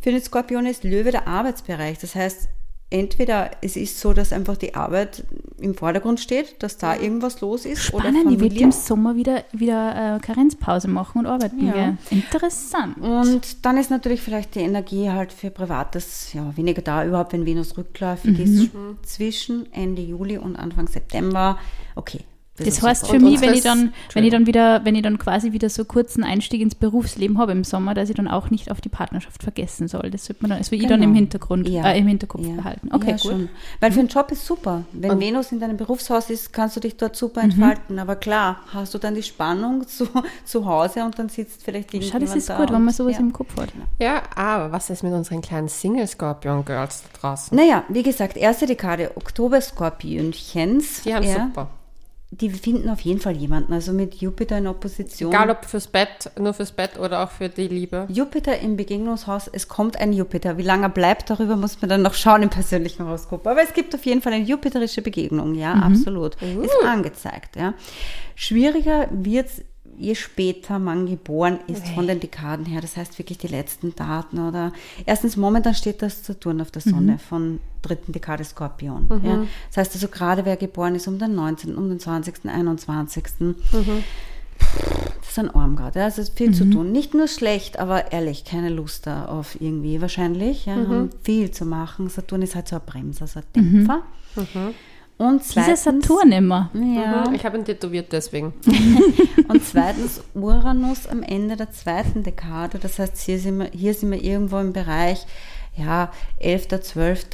Für 0.00 0.10
den 0.10 0.22
Skorpion 0.22 0.64
ist 0.64 0.84
Löwe 0.84 1.10
der 1.10 1.28
Arbeitsbereich. 1.28 1.98
Das 1.98 2.14
heißt, 2.14 2.48
entweder 2.90 3.50
es 3.62 3.76
ist 3.76 4.00
so, 4.00 4.12
dass 4.12 4.32
einfach 4.32 4.56
die 4.56 4.74
Arbeit 4.74 5.24
im 5.58 5.74
Vordergrund 5.74 6.20
steht, 6.20 6.62
dass 6.62 6.78
da 6.78 6.94
irgendwas 6.96 7.40
los 7.40 7.64
ist. 7.64 7.82
Spannend, 7.82 8.22
oder 8.22 8.30
ich 8.30 8.40
will 8.40 8.48
Familie. 8.48 8.64
im 8.64 8.72
Sommer 8.72 9.16
wieder, 9.16 9.44
wieder 9.52 10.16
äh, 10.16 10.20
Karenzpause 10.20 10.88
machen 10.88 11.20
und 11.20 11.26
arbeiten 11.26 11.66
Ja. 11.66 11.96
Interessant. 12.10 12.98
Und 12.98 13.64
dann 13.64 13.76
ist 13.76 13.90
natürlich 13.90 14.20
vielleicht 14.22 14.54
die 14.54 14.60
Energie 14.60 15.10
halt 15.10 15.32
für 15.32 15.50
Privates 15.50 16.32
ja, 16.32 16.56
weniger 16.56 16.82
da, 16.82 17.04
überhaupt 17.04 17.32
wenn 17.32 17.44
Venus 17.44 17.76
rückläufig 17.76 18.38
ist. 18.38 18.70
Zwischen 19.02 19.72
Ende 19.72 20.02
Juli 20.02 20.38
und 20.38 20.56
Anfang 20.56 20.86
September. 20.86 21.58
Okay. 21.96 22.20
Das 22.58 22.68
ist 22.68 22.82
heißt 22.82 23.06
für 23.08 23.16
Und 23.16 23.24
mich, 23.24 23.40
wenn 23.40 23.52
ich 23.54 23.62
dann, 23.62 23.92
wenn 24.14 24.24
ich 24.24 24.30
dann 24.30 24.46
wieder, 24.46 24.84
wenn 24.84 24.94
ich 24.94 25.02
dann 25.02 25.18
quasi 25.18 25.52
wieder 25.52 25.68
so 25.68 25.84
kurzen 25.84 26.24
Einstieg 26.24 26.60
ins 26.62 26.74
Berufsleben 26.74 27.38
habe 27.38 27.52
im 27.52 27.64
Sommer, 27.64 27.92
dass 27.94 28.08
ich 28.08 28.16
dann 28.16 28.28
auch 28.28 28.50
nicht 28.50 28.70
auf 28.70 28.80
die 28.80 28.88
Partnerschaft 28.88 29.42
vergessen 29.42 29.88
soll. 29.88 30.10
Das 30.10 30.24
sollte 30.24 30.42
man 30.42 30.50
dann, 30.50 30.58
das 30.58 30.70
will 30.70 30.80
ich 30.80 30.86
dann 30.86 31.02
im 31.02 31.10
Genau. 31.10 31.18
Hintergrund, 31.20 31.68
Ja. 31.68 31.84
äh, 31.90 31.98
im 31.98 32.06
Hinterkopf 32.06 32.46
Ja. 32.46 32.54
behalten. 32.54 32.88
Okay, 32.92 33.10
ja, 33.10 33.12
gut. 33.16 33.20
Schon. 33.22 33.48
Weil 33.80 33.92
für 33.92 34.00
einen 34.00 34.08
Job 34.08 34.30
ist 34.32 34.46
super. 34.46 34.84
Wenn 34.92 35.20
Venus 35.20 35.52
in 35.52 35.60
deinem 35.60 35.76
Berufshaus 35.76 36.30
ist, 36.30 36.52
kannst 36.52 36.76
du 36.76 36.80
dich 36.80 36.96
dort 36.96 37.14
super 37.16 37.42
entfalten. 37.42 37.98
Aber 37.98 38.16
klar, 38.16 38.60
hast 38.72 38.94
du 38.94 38.98
dann 38.98 39.14
die 39.14 39.22
Spannung 39.22 39.86
zu, 39.86 40.06
zu 40.44 40.64
Hause 40.66 41.04
und 41.04 41.18
dann 41.18 41.28
sitzt 41.28 41.62
vielleicht 41.62 41.90
Schau, 41.90 41.96
irgendjemand 41.98 42.28
das 42.30 42.36
ist 42.36 42.48
da 42.48 42.56
gut, 42.56 42.68
wenn 42.70 42.76
und- 42.76 42.84
man 42.86 42.94
sowas 42.94 43.12
ja. 43.14 43.20
im 43.20 43.32
Kopf 43.32 43.54
hat. 43.58 43.68
ja, 43.98 44.22
aber 44.34 44.72
was 44.72 44.88
ist 44.90 45.02
mit 45.02 45.12
unseren 45.12 45.40
kleinen 45.42 45.68
Single-Scorpion-Girls 45.68 47.02
da 47.12 47.18
draußen? 47.20 47.56
Naja, 47.56 47.84
wie 47.88 48.02
gesagt, 48.02 48.36
erste 48.36 48.66
Dekade 48.66 49.10
Oktober-Skorpionchens. 49.16 51.02
Die 51.02 51.14
haben 51.14 51.24
ja, 51.24 51.44
super. 51.46 51.68
Die 52.32 52.50
finden 52.50 52.88
auf 52.90 53.00
jeden 53.00 53.20
Fall 53.20 53.36
jemanden. 53.36 53.72
Also 53.72 53.92
mit 53.92 54.16
Jupiter 54.16 54.58
in 54.58 54.66
Opposition. 54.66 55.32
Egal 55.32 55.50
ob 55.50 55.64
fürs 55.64 55.86
Bett, 55.86 56.30
nur 56.38 56.54
fürs 56.54 56.72
Bett 56.72 56.98
oder 56.98 57.22
auch 57.22 57.30
für 57.30 57.48
die 57.48 57.68
Liebe. 57.68 58.06
Jupiter 58.10 58.58
im 58.58 58.76
Begegnungshaus, 58.76 59.48
es 59.52 59.68
kommt 59.68 59.98
ein 59.98 60.12
Jupiter. 60.12 60.58
Wie 60.58 60.62
lange 60.62 60.86
er 60.86 60.90
bleibt, 60.90 61.30
darüber 61.30 61.56
muss 61.56 61.80
man 61.80 61.88
dann 61.88 62.02
noch 62.02 62.14
schauen 62.14 62.42
im 62.42 62.50
persönlichen 62.50 63.06
Horoskop. 63.06 63.46
Aber 63.46 63.62
es 63.62 63.72
gibt 63.72 63.94
auf 63.94 64.04
jeden 64.04 64.22
Fall 64.22 64.32
eine 64.32 64.44
jupiterische 64.44 65.02
Begegnung, 65.02 65.54
ja, 65.54 65.74
absolut. 65.74 66.34
Ist 66.42 66.84
angezeigt, 66.84 67.56
ja. 67.56 67.74
Schwieriger 68.34 69.08
wird's 69.12 69.62
je 69.98 70.14
später 70.14 70.78
man 70.78 71.06
geboren 71.06 71.58
ist 71.66 71.86
von 71.88 72.06
den 72.06 72.20
Dekaden 72.20 72.66
her, 72.66 72.80
das 72.80 72.96
heißt 72.96 73.18
wirklich 73.18 73.38
die 73.38 73.48
letzten 73.48 73.94
Daten 73.94 74.38
oder 74.38 74.72
erstens 75.04 75.36
momentan 75.36 75.74
steht 75.74 76.02
das 76.02 76.24
Saturn 76.24 76.60
auf 76.60 76.70
der 76.70 76.82
Sonne 76.82 77.18
von 77.18 77.60
dritten 77.82 78.12
Dekade 78.12 78.44
Skorpion. 78.44 79.06
Ja. 79.22 79.44
Das 79.68 79.76
heißt 79.78 79.94
also 79.94 80.08
gerade 80.08 80.44
wer 80.44 80.56
geboren 80.56 80.94
ist 80.94 81.08
um 81.08 81.18
den 81.18 81.34
19., 81.34 81.74
um 81.76 81.88
den 81.88 82.00
20., 82.00 82.46
21. 82.46 83.24
Das 85.20 85.30
ist 85.30 85.38
ein 85.38 85.50
Arm 85.50 85.76
gerade. 85.76 86.00
Ja. 86.00 86.06
Es 86.06 86.18
ist 86.18 86.36
viel 86.36 86.52
zu 86.54 86.68
tun. 86.70 86.92
Nicht 86.92 87.14
nur 87.14 87.28
schlecht, 87.28 87.78
aber 87.78 88.12
ehrlich, 88.12 88.44
keine 88.44 88.70
Lust 88.70 89.06
da 89.06 89.26
auf 89.26 89.60
irgendwie 89.60 90.00
wahrscheinlich. 90.00 90.66
Ja. 90.66 90.76
Haben 90.76 91.10
viel 91.22 91.50
zu 91.50 91.64
machen. 91.64 92.08
Saturn 92.08 92.42
ist 92.42 92.54
halt 92.54 92.68
so 92.68 92.76
ein 92.76 92.82
Bremser, 92.86 93.26
so 93.26 93.40
ein 93.40 93.44
Dämpfer. 93.54 94.02
Und 95.18 95.42
Dieser 95.42 95.74
zweitens, 95.76 95.82
Saturn 95.84 96.32
immer. 96.32 96.70
ja, 96.74 97.24
Mhm, 97.28 97.34
Ich 97.34 97.44
habe 97.46 97.56
ihn 97.56 97.64
tätowiert 97.64 98.12
deswegen. 98.12 98.52
und 99.48 99.64
zweitens 99.64 100.22
Uranus 100.34 101.06
am 101.06 101.22
Ende 101.22 101.56
der 101.56 101.70
zweiten 101.70 102.22
Dekade. 102.22 102.78
Das 102.78 102.98
heißt, 102.98 103.16
hier 103.18 103.38
sind 103.38 103.58
wir, 103.58 103.70
hier 103.72 103.94
sind 103.94 104.10
wir 104.10 104.22
irgendwo 104.22 104.58
im 104.58 104.72
Bereich, 104.74 105.24
ja, 105.74 106.10
11., 106.38 106.68
12., 106.82 107.26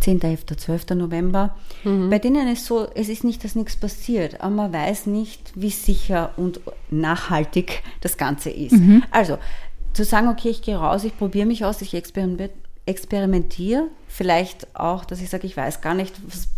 10., 0.00 0.22
11., 0.22 0.46
12. 0.56 0.90
November. 0.90 1.56
Bei 1.82 2.20
denen 2.20 2.46
ist 2.46 2.66
so, 2.66 2.86
es 2.94 3.08
ist 3.08 3.24
nicht, 3.24 3.42
dass 3.42 3.56
nichts 3.56 3.74
passiert, 3.76 4.40
aber 4.40 4.50
man 4.54 4.72
weiß 4.72 5.06
nicht, 5.06 5.50
wie 5.56 5.70
sicher 5.70 6.30
und 6.36 6.60
nachhaltig 6.90 7.82
das 8.02 8.16
Ganze 8.16 8.50
ist. 8.50 8.76
Also, 9.10 9.38
zu 9.94 10.04
sagen, 10.04 10.28
okay, 10.28 10.50
ich 10.50 10.62
gehe 10.62 10.76
raus, 10.76 11.02
ich 11.02 11.16
probiere 11.18 11.46
mich 11.46 11.64
aus, 11.64 11.82
ich 11.82 11.94
experiment, 11.94 12.52
experimentiere, 12.88 13.84
vielleicht 14.08 14.74
auch, 14.74 15.04
dass 15.04 15.20
ich 15.20 15.28
sage, 15.30 15.46
ich 15.46 15.56
weiß 15.56 15.80
gar 15.80 15.94
nicht, 15.94 16.14
was, 16.26 16.48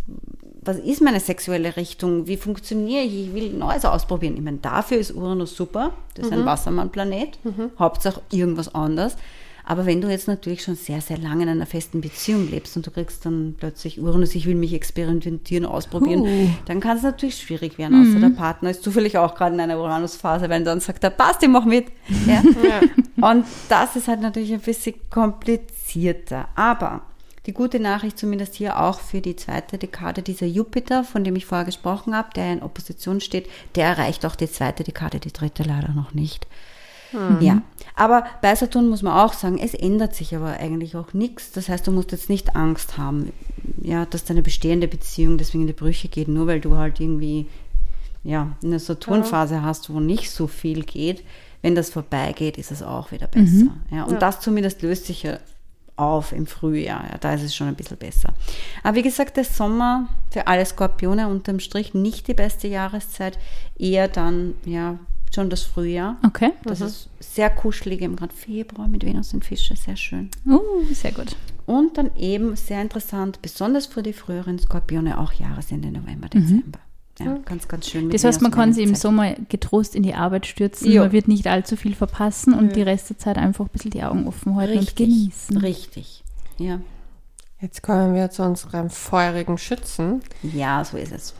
was 0.62 0.78
ist 0.78 1.02
meine 1.02 1.20
sexuelle 1.20 1.76
Richtung, 1.76 2.26
wie 2.26 2.36
funktioniere 2.36 3.02
ich, 3.02 3.28
ich 3.28 3.34
will 3.34 3.52
Neues 3.52 3.84
ausprobieren. 3.84 4.36
Ich 4.36 4.42
meine, 4.42 4.58
dafür 4.58 4.98
ist 4.98 5.12
Uranus 5.14 5.56
super, 5.56 5.92
das 6.14 6.26
ist 6.26 6.32
ein 6.32 6.44
Wassermann-Planet, 6.46 7.38
Hauptsache 7.78 8.22
irgendwas 8.30 8.74
anderes. 8.74 9.16
Aber 9.64 9.86
wenn 9.86 10.00
du 10.00 10.08
jetzt 10.08 10.28
natürlich 10.28 10.62
schon 10.62 10.74
sehr, 10.74 11.00
sehr 11.00 11.18
lange 11.18 11.44
in 11.44 11.48
einer 11.48 11.66
festen 11.66 12.00
Beziehung 12.00 12.50
lebst 12.50 12.76
und 12.76 12.86
du 12.86 12.90
kriegst 12.90 13.24
dann 13.26 13.54
plötzlich 13.58 14.00
Uranus, 14.00 14.34
ich 14.34 14.46
will 14.46 14.54
mich 14.54 14.72
experimentieren, 14.72 15.66
ausprobieren, 15.66 16.20
Uh. 16.20 16.48
dann 16.66 16.80
kann 16.80 16.96
es 16.96 17.02
natürlich 17.02 17.36
schwierig 17.36 17.78
werden, 17.78 18.00
außer 18.00 18.20
der 18.20 18.34
Partner 18.34 18.70
ist 18.70 18.82
zufällig 18.82 19.18
auch 19.18 19.34
gerade 19.34 19.54
in 19.54 19.60
einer 19.60 19.78
Uranus-Phase, 19.78 20.48
weil 20.48 20.64
dann 20.64 20.80
sagt 20.80 21.04
er, 21.04 21.10
passt, 21.10 21.42
ich 21.42 21.48
mach 21.48 21.64
mit. 21.64 21.86
Ja? 22.26 22.42
Und 23.20 23.44
das 23.68 23.96
ist 23.96 24.08
halt 24.08 24.20
natürlich 24.20 24.52
ein 24.52 24.60
bisschen 24.60 24.94
komplizierter. 25.10 26.48
Aber 26.54 27.02
die 27.46 27.54
gute 27.54 27.80
Nachricht, 27.80 28.18
zumindest 28.18 28.54
hier 28.54 28.78
auch 28.78 29.00
für 29.00 29.20
die 29.20 29.36
zweite 29.36 29.78
Dekade, 29.78 30.22
dieser 30.22 30.46
Jupiter, 30.46 31.04
von 31.04 31.24
dem 31.24 31.36
ich 31.36 31.46
vorher 31.46 31.64
gesprochen 31.64 32.14
habe, 32.14 32.28
der 32.36 32.52
in 32.52 32.62
Opposition 32.62 33.20
steht, 33.20 33.48
der 33.74 33.86
erreicht 33.86 34.26
auch 34.26 34.36
die 34.36 34.50
zweite 34.50 34.84
Dekade, 34.84 35.20
die 35.20 35.32
dritte 35.32 35.62
leider 35.62 35.92
noch 35.92 36.12
nicht. 36.12 36.46
Ja, 37.40 37.62
aber 37.96 38.24
bei 38.40 38.54
Saturn 38.54 38.88
muss 38.88 39.02
man 39.02 39.14
auch 39.14 39.32
sagen, 39.32 39.58
es 39.58 39.74
ändert 39.74 40.14
sich 40.14 40.34
aber 40.34 40.52
eigentlich 40.58 40.96
auch 40.96 41.12
nichts. 41.12 41.52
Das 41.52 41.68
heißt, 41.68 41.86
du 41.86 41.92
musst 41.92 42.12
jetzt 42.12 42.28
nicht 42.28 42.56
Angst 42.56 42.98
haben, 42.98 43.32
ja, 43.82 44.06
dass 44.06 44.24
deine 44.24 44.42
bestehende 44.42 44.88
Beziehung 44.88 45.38
deswegen 45.38 45.62
in 45.62 45.66
die 45.68 45.72
Brüche 45.72 46.08
geht, 46.08 46.28
nur 46.28 46.46
weil 46.46 46.60
du 46.60 46.76
halt 46.76 47.00
irgendwie 47.00 47.46
ja, 48.22 48.56
eine 48.62 48.78
Saturnphase 48.78 49.62
hast, 49.62 49.90
wo 49.90 50.00
nicht 50.00 50.30
so 50.30 50.46
viel 50.46 50.82
geht. 50.84 51.24
Wenn 51.62 51.74
das 51.74 51.90
vorbeigeht, 51.90 52.56
ist 52.56 52.70
es 52.70 52.82
auch 52.82 53.12
wieder 53.12 53.26
besser. 53.26 53.66
Ja, 53.90 54.04
und 54.04 54.22
das 54.22 54.40
zumindest 54.40 54.82
löst 54.82 55.06
sich 55.06 55.24
ja 55.24 55.38
auf 55.96 56.32
im 56.32 56.46
Frühjahr. 56.46 57.04
Ja, 57.10 57.18
da 57.18 57.34
ist 57.34 57.42
es 57.42 57.54
schon 57.54 57.68
ein 57.68 57.74
bisschen 57.74 57.98
besser. 57.98 58.32
Aber 58.82 58.96
wie 58.96 59.02
gesagt, 59.02 59.36
der 59.36 59.44
Sommer 59.44 60.08
für 60.30 60.46
alle 60.46 60.64
Skorpione 60.64 61.28
unterm 61.28 61.60
Strich 61.60 61.92
nicht 61.92 62.28
die 62.28 62.34
beste 62.34 62.68
Jahreszeit, 62.68 63.38
eher 63.78 64.08
dann 64.08 64.54
ja 64.64 64.98
schon 65.34 65.50
das 65.50 65.62
Frühjahr. 65.62 66.18
Okay. 66.24 66.52
Das 66.64 66.80
ist 66.80 67.08
sehr 67.20 67.50
kuschelig, 67.50 68.02
eben 68.02 68.16
gerade 68.16 68.34
Februar 68.34 68.88
mit 68.88 69.04
Venus 69.04 69.32
und 69.34 69.44
Fische, 69.44 69.76
sehr 69.76 69.96
schön. 69.96 70.30
Uh, 70.46 70.60
sehr 70.92 71.12
gut. 71.12 71.36
Und 71.66 71.98
dann 71.98 72.10
eben 72.16 72.56
sehr 72.56 72.82
interessant, 72.82 73.40
besonders 73.42 73.86
für 73.86 74.02
die 74.02 74.12
früheren 74.12 74.58
Skorpione 74.58 75.18
auch 75.18 75.32
Jahresende 75.32 75.90
November, 75.90 76.28
Dezember. 76.28 76.80
Ja, 77.20 77.38
ganz, 77.44 77.68
ganz 77.68 77.88
schön. 77.88 78.04
mit 78.04 78.14
Das 78.14 78.24
heißt, 78.24 78.40
man 78.40 78.50
kann 78.50 78.72
sich 78.72 78.84
im. 78.84 78.94
Sommer 78.94 79.34
getrost 79.48 79.94
in 79.94 80.02
die 80.02 80.14
Arbeit 80.14 80.46
stürzen. 80.46 80.90
Ja. 80.90 81.02
Man 81.02 81.12
wird 81.12 81.28
nicht 81.28 81.46
allzu 81.46 81.76
viel 81.76 81.94
verpassen 81.94 82.54
und 82.54 82.76
die 82.76 82.82
Rest 82.82 83.10
der 83.10 83.18
Zeit 83.18 83.36
einfach 83.36 83.66
ein 83.66 83.70
bisschen 83.70 83.90
die 83.90 84.02
Augen 84.02 84.26
offen 84.26 84.56
halten 84.56 84.78
und 84.78 84.96
genießen. 84.96 85.56
Richtig. 85.58 86.24
Ja. 86.58 86.80
Jetzt 87.60 87.82
kommen 87.82 88.14
wir 88.14 88.30
zu 88.30 88.42
unserem 88.42 88.88
feurigen 88.88 89.58
Schützen. 89.58 90.22
ja, 90.42 90.82
so 90.84 90.96
ist 90.96 91.12
es. 91.12 91.34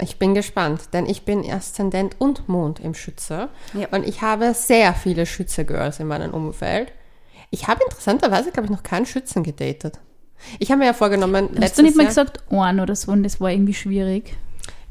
Ich 0.00 0.18
bin 0.18 0.34
gespannt, 0.34 0.80
denn 0.92 1.06
ich 1.06 1.24
bin 1.24 1.44
Aszendent 1.50 2.14
und 2.20 2.48
Mond 2.48 2.78
im 2.78 2.94
Schütze. 2.94 3.48
Ja. 3.74 3.88
Und 3.90 4.06
ich 4.06 4.22
habe 4.22 4.54
sehr 4.54 4.94
viele 4.94 5.26
Schütze-Girls 5.26 5.98
in 5.98 6.06
meinem 6.06 6.32
Umfeld. 6.32 6.92
Ich 7.50 7.66
habe 7.66 7.82
interessanterweise, 7.84 8.52
glaube 8.52 8.66
ich, 8.66 8.70
noch 8.70 8.84
keinen 8.84 9.06
Schützen 9.06 9.42
gedatet. 9.42 9.98
Ich 10.60 10.70
habe 10.70 10.78
mir 10.80 10.86
ja 10.86 10.92
vorgenommen, 10.92 11.48
Hast 11.60 11.78
du 11.78 11.82
nicht 11.82 11.96
mal 11.96 12.02
Jahr- 12.04 12.10
gesagt, 12.10 12.40
Ohren 12.50 12.78
oder 12.78 12.94
so 12.94 13.10
und 13.10 13.24
das 13.24 13.40
war 13.40 13.50
irgendwie 13.50 13.74
schwierig? 13.74 14.36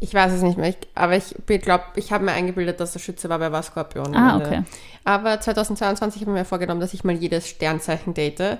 Ich 0.01 0.13
weiß 0.13 0.33
es 0.33 0.41
nicht 0.41 0.57
mehr, 0.57 0.69
ich, 0.69 0.77
aber 0.93 1.15
ich 1.15 1.33
glaube, 1.61 1.85
ich 1.95 2.11
habe 2.11 2.25
mir 2.25 2.33
eingebildet, 2.33 2.79
dass 2.81 2.91
der 2.91 2.99
Schütze 2.99 3.29
war, 3.29 3.39
weil 3.39 3.47
er 3.47 3.51
war 3.53 3.63
Skorpion. 3.63 4.13
Ah, 4.13 4.37
okay. 4.37 4.63
Aber 5.05 5.39
2022 5.39 6.21
habe 6.21 6.31
ich 6.31 6.37
mir 6.37 6.45
vorgenommen, 6.45 6.81
dass 6.81 6.93
ich 6.93 7.03
mal 7.05 7.15
jedes 7.15 7.47
Sternzeichen 7.47 8.13
date. 8.13 8.57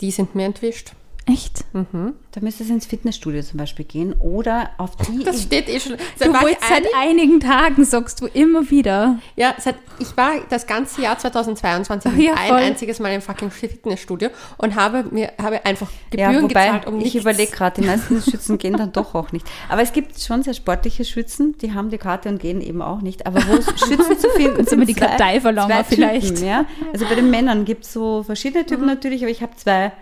Die 0.00 0.10
sind 0.12 0.36
mir 0.36 0.44
entwischt. 0.44 0.92
Echt? 1.30 1.64
Da 1.72 2.40
müsstest 2.40 2.70
du 2.70 2.74
ins 2.74 2.86
Fitnessstudio 2.86 3.42
zum 3.42 3.58
Beispiel 3.58 3.84
gehen 3.84 4.14
oder 4.14 4.70
auf 4.78 4.96
die. 4.96 5.24
Das 5.24 5.42
steht 5.42 5.68
eh 5.68 5.78
schon. 5.78 5.92
Du 5.92 5.98
Seit 6.16 6.28
ich 6.28 6.42
wolltest 6.42 6.68
seit 6.68 6.84
ein- 6.94 7.10
einigen 7.10 7.40
Tagen, 7.40 7.84
sagst 7.84 8.20
du 8.20 8.26
immer 8.26 8.70
wieder. 8.70 9.18
Ja, 9.36 9.54
seit, 9.58 9.74
ich 9.98 10.16
war 10.16 10.30
das 10.48 10.66
ganze 10.66 11.02
Jahr 11.02 11.18
2022 11.18 12.16
Ja, 12.24 12.34
ein 12.34 12.48
voll. 12.48 12.56
einziges 12.58 12.98
Mal 13.00 13.12
im 13.12 13.20
fucking 13.20 13.50
Fitnessstudio 13.50 14.30
und 14.56 14.74
habe 14.74 15.04
mir 15.10 15.32
habe 15.40 15.64
einfach 15.66 15.88
ja, 16.14 16.28
Gebühren 16.28 16.50
wobei, 16.50 16.64
gezahlt, 16.64 16.86
um 16.86 16.96
ich 16.98 17.04
nichts. 17.04 17.20
überlege 17.20 17.50
gerade, 17.52 17.80
die 17.82 17.86
meisten 17.86 18.22
Schützen 18.22 18.56
gehen 18.58 18.76
dann 18.76 18.92
doch 18.92 19.14
auch 19.14 19.32
nicht. 19.32 19.46
Aber 19.68 19.82
es 19.82 19.92
gibt 19.92 20.18
schon 20.20 20.42
sehr 20.42 20.54
sportliche 20.54 21.04
Schützen, 21.04 21.56
die 21.58 21.74
haben 21.74 21.90
die 21.90 21.98
Karte 21.98 22.28
und 22.28 22.40
gehen 22.40 22.60
eben 22.60 22.80
auch 22.82 23.00
nicht. 23.02 23.26
Aber 23.26 23.40
wo 23.46 23.54
es 23.54 23.66
Schützen 23.80 24.18
zu 24.18 24.30
finden 24.30 24.66
Sind 24.66 24.78
wir 24.80 24.86
die 24.86 24.94
Karteiverlanger 24.94 25.68
zwei 25.68 25.84
vielleicht? 25.84 26.36
Typen, 26.36 26.46
ja? 26.46 26.64
Also 26.92 27.04
bei 27.06 27.14
den 27.16 27.30
Männern 27.30 27.64
gibt 27.64 27.84
es 27.84 27.92
so 27.92 28.22
verschiedene 28.22 28.64
Typen 28.64 28.82
Mhm. 28.82 28.88
natürlich, 28.88 29.22
aber 29.22 29.30
ich 29.30 29.42
habe 29.42 29.54
zwei 29.56 29.92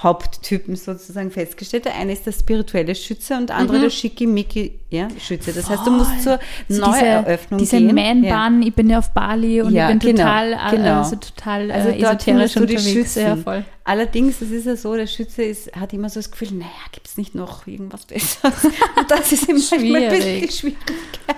Haupttypen 0.00 0.76
sozusagen 0.76 1.30
festgestellt. 1.32 1.84
Der 1.84 1.96
eine 1.96 2.12
ist 2.12 2.24
der 2.24 2.32
spirituelle 2.32 2.94
Schütze 2.94 3.34
und 3.36 3.48
der 3.48 3.56
Mhm. 3.56 3.62
andere 3.62 3.80
der 3.80 3.90
schickimicki 3.90 4.78
ja, 4.90 5.08
Schütze. 5.20 5.52
Das 5.52 5.68
heißt, 5.68 5.84
du 5.86 5.90
musst 5.90 6.22
zur 6.22 6.38
So 6.68 6.80
Neueröffnung 6.86 7.58
diese, 7.58 7.78
gehen. 7.78 7.88
diese 7.88 7.94
Man-Bahn, 7.94 8.62
ich 8.62 8.74
bin 8.74 8.88
ja 8.88 9.00
auf 9.00 9.10
Bali 9.12 9.60
und 9.60 9.72
Ja, 9.74 9.90
ich 9.90 9.98
bin 9.98 10.14
genau, 10.16 10.22
total, 10.22 10.52
äh, 10.52 10.56
genau. 10.76 10.98
also 10.98 11.16
total 11.16 11.70
Also 11.72 11.88
äh, 11.88 11.92
dort 12.00 12.22
esoterisch 12.22 12.24
findest 12.24 12.56
du 12.56 12.60
die 12.66 12.76
unterwegs. 12.76 12.92
Schützen. 13.14 13.22
Ja, 13.26 13.36
voll. 13.36 13.64
Allerdings, 13.84 14.38
das 14.38 14.50
ist 14.50 14.66
ja 14.66 14.76
so, 14.76 14.94
der 14.94 15.06
Schütze 15.06 15.42
ist, 15.42 15.74
hat 15.74 15.92
immer 15.92 16.08
so 16.10 16.20
das 16.20 16.30
Gefühl, 16.30 16.52
naja, 16.52 16.70
gibt 16.92 17.06
es 17.08 17.16
nicht 17.16 17.34
noch 17.34 17.66
irgendwas 17.66 18.04
Besseres? 18.06 18.64
Und 18.64 19.10
das 19.10 19.32
ist 19.32 19.48
immer 19.48 19.58
ein 19.58 20.10
bisschen 20.10 20.50
Schwierig. 20.50 20.76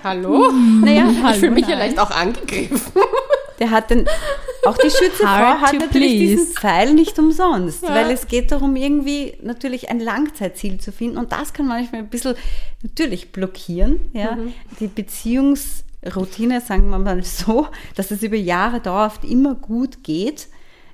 Hallo? 0.03 0.51
Naja, 0.83 1.09
ich 1.31 1.37
fühle 1.37 1.51
mich 1.51 1.63
ja 1.67 1.69
nein. 1.77 1.79
leicht 1.95 1.99
auch 1.99 2.11
angegriffen. 2.11 2.79
Der 3.61 3.69
hat 3.69 3.91
den, 3.91 4.07
auch 4.65 4.75
die 4.75 4.89
Schützefrau 4.89 5.61
hat 5.61 5.73
natürlich 5.73 6.17
diesen 6.17 6.37
please. 6.37 6.53
Pfeil 6.59 6.93
nicht 6.95 7.17
umsonst, 7.19 7.83
weil 7.83 8.09
es 8.09 8.27
geht 8.27 8.51
darum, 8.51 8.75
irgendwie 8.75 9.37
natürlich 9.43 9.89
ein 9.89 9.99
Langzeitziel 9.99 10.79
zu 10.79 10.91
finden 10.91 11.17
und 11.17 11.31
das 11.31 11.53
kann 11.53 11.67
manchmal 11.67 12.01
ein 12.01 12.09
bisschen 12.09 12.35
natürlich 12.81 13.31
blockieren, 13.31 13.99
ja, 14.13 14.35
die 14.79 14.87
Beziehungsroutine, 14.87 16.59
sagen 16.59 16.89
wir 16.89 16.97
mal 16.97 17.23
so, 17.23 17.67
dass 17.95 18.09
es 18.09 18.23
über 18.23 18.35
Jahre 18.35 18.79
dauerhaft 18.79 19.23
immer 19.23 19.53
gut 19.53 20.03
geht, 20.03 20.47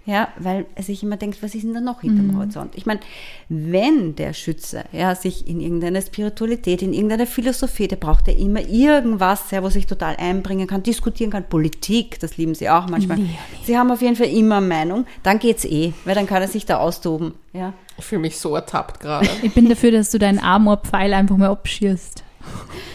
ja, 0.07 0.29
weil 0.39 0.65
er 0.73 0.83
sich 0.83 1.03
immer 1.03 1.17
denkt, 1.17 1.43
was 1.43 1.53
ist 1.53 1.63
denn 1.63 1.73
da 1.73 1.81
noch 1.81 1.99
hinterm 1.99 2.37
Horizont? 2.37 2.75
Ich 2.75 2.85
meine, 2.85 3.01
wenn 3.49 4.15
der 4.15 4.31
Schütze 4.31 4.85
ja, 4.93 5.13
sich 5.13 5.49
in 5.49 5.59
irgendeine 5.59 6.01
Spiritualität, 6.01 6.81
in 6.81 6.93
irgendeine 6.93 7.27
Philosophie, 7.27 7.89
der 7.89 7.97
braucht 7.97 8.29
ja 8.29 8.33
immer 8.33 8.61
irgendwas, 8.61 9.51
ja, 9.51 9.61
wo 9.61 9.69
sich 9.69 9.85
total 9.85 10.15
einbringen 10.15 10.65
kann, 10.65 10.81
diskutieren 10.81 11.29
kann, 11.29 11.49
Politik, 11.49 12.21
das 12.21 12.37
lieben 12.37 12.55
sie 12.55 12.69
auch 12.69 12.87
manchmal. 12.87 13.17
Leonie. 13.17 13.37
Sie 13.65 13.77
haben 13.77 13.91
auf 13.91 14.01
jeden 14.01 14.15
Fall 14.15 14.27
immer 14.27 14.61
Meinung, 14.61 15.05
dann 15.23 15.39
geht's 15.39 15.65
eh, 15.65 15.91
weil 16.05 16.15
dann 16.15 16.25
kann 16.25 16.41
er 16.41 16.47
sich 16.47 16.65
da 16.65 16.77
austoben. 16.77 17.33
Ja. 17.51 17.73
Ich 17.97 18.05
fühle 18.05 18.21
mich 18.21 18.37
so 18.37 18.55
ertappt 18.55 19.01
gerade. 19.01 19.27
Ich 19.41 19.53
bin 19.53 19.67
dafür, 19.67 19.91
dass 19.91 20.09
du 20.11 20.19
deinen 20.19 20.39
Amor-Pfeil 20.39 21.13
einfach 21.13 21.35
mal 21.35 21.49
abschießt. 21.49 22.23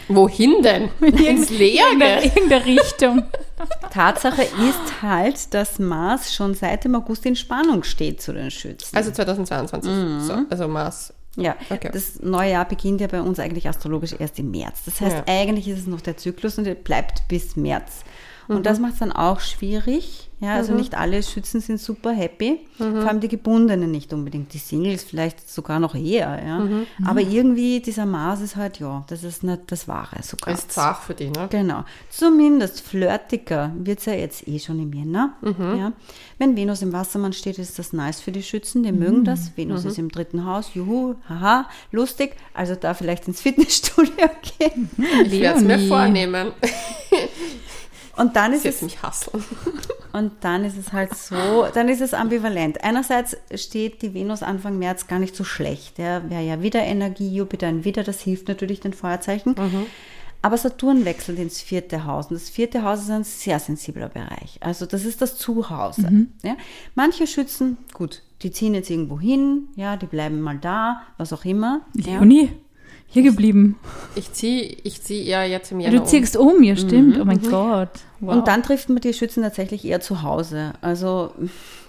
Wohin 0.07 0.61
denn? 0.61 0.89
Ins 1.01 1.49
In 1.51 1.57
Leere. 1.57 2.23
irgendeine 2.23 2.65
Richtung. 2.65 3.23
Tatsache 3.91 4.41
ist 4.41 5.01
halt, 5.01 5.53
dass 5.53 5.79
Mars 5.79 6.33
schon 6.33 6.53
seit 6.53 6.83
dem 6.83 6.95
August 6.95 7.25
in 7.25 7.35
Spannung 7.35 7.83
steht 7.83 8.21
zu 8.21 8.33
den 8.33 8.51
Schützen. 8.51 8.95
Also 8.95 9.11
2022. 9.11 9.91
So, 10.27 10.33
also 10.49 10.67
Mars. 10.67 11.13
Ja, 11.35 11.55
Okay. 11.69 11.89
das 11.91 12.19
neue 12.21 12.51
Jahr 12.51 12.65
beginnt 12.65 13.01
ja 13.01 13.07
bei 13.07 13.21
uns 13.21 13.39
eigentlich 13.39 13.67
astrologisch 13.67 14.13
erst 14.19 14.37
im 14.39 14.51
März. 14.51 14.81
Das 14.85 15.01
heißt, 15.01 15.15
Ja. 15.27 15.33
eigentlich 15.33 15.67
ist 15.67 15.79
es 15.79 15.87
noch 15.87 16.01
der 16.01 16.17
Zyklus 16.17 16.57
und 16.57 16.65
der 16.65 16.75
bleibt 16.75 17.27
bis 17.27 17.55
März. 17.55 18.03
Und 18.47 18.57
Mhm. 18.59 18.63
das 18.63 18.79
macht 18.79 18.93
es 18.93 18.99
dann 18.99 19.11
auch 19.13 19.39
schwierig, 19.39 20.29
Ja, 20.43 20.55
also 20.55 20.73
nicht 20.73 20.95
alle 20.95 21.23
Schützen 21.23 21.61
sind 21.61 21.79
super 21.79 22.11
happy, 22.11 22.59
vor 22.77 23.07
allem 23.07 23.21
die 23.21 23.29
Gebundenen 23.29 23.91
nicht 23.91 24.11
unbedingt, 24.11 24.53
die 24.53 24.57
Singles 24.57 25.03
vielleicht 25.03 25.49
sogar 25.49 25.79
noch 25.79 25.95
eher, 25.95 26.41
ja. 26.45 26.67
Aber 27.05 27.21
irgendwie 27.21 27.79
dieser 27.79 28.05
Mars 28.05 28.41
ist 28.41 28.55
halt, 28.55 28.79
ja, 28.79 29.05
das 29.07 29.23
ist 29.23 29.43
nicht 29.43 29.61
das 29.67 29.87
Wahre 29.87 30.21
so 30.21 30.35
ganz. 30.37 30.59
Ist 30.59 30.71
zart 30.73 31.03
für 31.03 31.13
die, 31.13 31.29
ne? 31.29 31.47
Genau. 31.49 31.85
Zumindest 32.09 32.81
flirtiger 32.81 33.71
wird 33.75 33.99
es 33.99 34.05
ja 34.05 34.13
jetzt 34.13 34.47
eh 34.47 34.59
schon 34.59 34.79
im 34.79 34.91
Jänner. 34.93 35.33
Ja. 35.43 35.93
Wenn 36.37 36.57
Venus 36.57 36.81
im 36.81 36.91
Wassermann 36.91 37.33
steht, 37.33 37.57
ist 37.57 37.79
das 37.79 37.93
nice 37.93 38.19
für 38.19 38.31
die 38.31 38.43
Schützen, 38.43 38.83
die 38.83 38.91
mögen 38.91 39.23
das. 39.23 39.55
Venus 39.55 39.85
ist 39.85 39.97
im 39.97 40.09
dritten 40.09 40.45
Haus, 40.45 40.73
juhu, 40.73 41.15
haha, 41.29 41.69
lustig. 41.91 42.35
Also 42.53 42.75
da 42.75 42.93
vielleicht 42.93 43.27
ins 43.27 43.41
Fitnessstudio 43.41 44.29
gehen. 44.59 44.89
Ich 45.25 45.39
werde 45.39 45.59
es 45.59 45.63
mir 45.63 45.79
vornehmen. 45.87 46.51
Und 48.15 48.35
dann 48.35 48.53
ist 48.53 48.65
es 48.65 48.81
mich 48.81 49.01
hasseln. 49.01 49.43
Und 50.13 50.31
dann 50.41 50.63
ist 50.63 50.77
es 50.77 50.93
halt 50.93 51.15
so, 51.15 51.65
dann 51.73 51.89
ist 51.89 52.01
es 52.01 52.13
ambivalent. 52.13 52.83
Einerseits 52.83 53.35
steht 53.55 54.03
die 54.03 54.13
Venus 54.13 54.43
Anfang 54.43 54.77
März 54.77 55.07
gar 55.07 55.17
nicht 55.17 55.35
so 55.35 55.43
schlecht. 55.43 55.97
Ja, 55.97 56.29
wäre 56.29 56.43
ja 56.43 56.61
wieder 56.61 56.83
Energie, 56.83 57.33
Jupiter 57.33 57.65
ein 57.65 57.83
Wieder, 57.83 58.03
das 58.03 58.21
hilft 58.21 58.47
natürlich 58.47 58.79
den 58.79 58.93
Feuerzeichen. 58.93 59.55
Aber 60.43 60.57
Saturn 60.57 61.05
wechselt 61.05 61.39
ins 61.39 61.61
vierte 61.61 62.05
Haus. 62.05 62.27
Und 62.27 62.35
das 62.35 62.49
vierte 62.49 62.83
Haus 62.83 63.01
ist 63.01 63.09
ein 63.09 63.23
sehr 63.23 63.57
sensibler 63.59 64.09
Bereich. 64.09 64.59
Also 64.59 64.85
das 64.85 65.05
ist 65.05 65.21
das 65.21 65.37
Zuhause. 65.37 66.27
Ja. 66.43 66.57
Manche 66.93 67.25
Schützen, 67.25 67.77
gut, 67.93 68.21
die 68.43 68.51
ziehen 68.51 68.75
jetzt 68.75 68.89
irgendwo 68.89 69.19
hin, 69.19 69.69
ja, 69.75 69.95
die 69.95 70.05
bleiben 70.05 70.41
mal 70.41 70.59
da, 70.59 71.01
was 71.17 71.33
auch 71.33 71.45
immer. 71.45 71.81
Ja. 71.95 72.17
Leonie, 72.17 72.51
hier 73.07 73.23
geblieben. 73.23 73.77
Ich 74.15 74.33
ziehe 74.33 74.75
ich 74.83 75.01
zieh 75.03 75.21
ja 75.21 75.43
jetzt 75.43 75.71
im 75.71 75.79
Ja, 75.79 75.87
Januar 75.89 76.03
du 76.05 76.09
ziehst 76.09 76.35
um, 76.35 76.63
ja 76.63 76.75
stimmt. 76.75 77.19
Oh 77.19 77.25
mein 77.25 77.41
Gott. 77.41 77.89
Wow. 78.19 78.35
Und 78.35 78.47
dann 78.47 78.63
trifft 78.63 78.89
man 78.89 79.01
die 79.01 79.13
Schützen 79.13 79.43
tatsächlich 79.43 79.85
eher 79.85 80.01
zu 80.01 80.23
Hause. 80.23 80.73
Also 80.81 81.31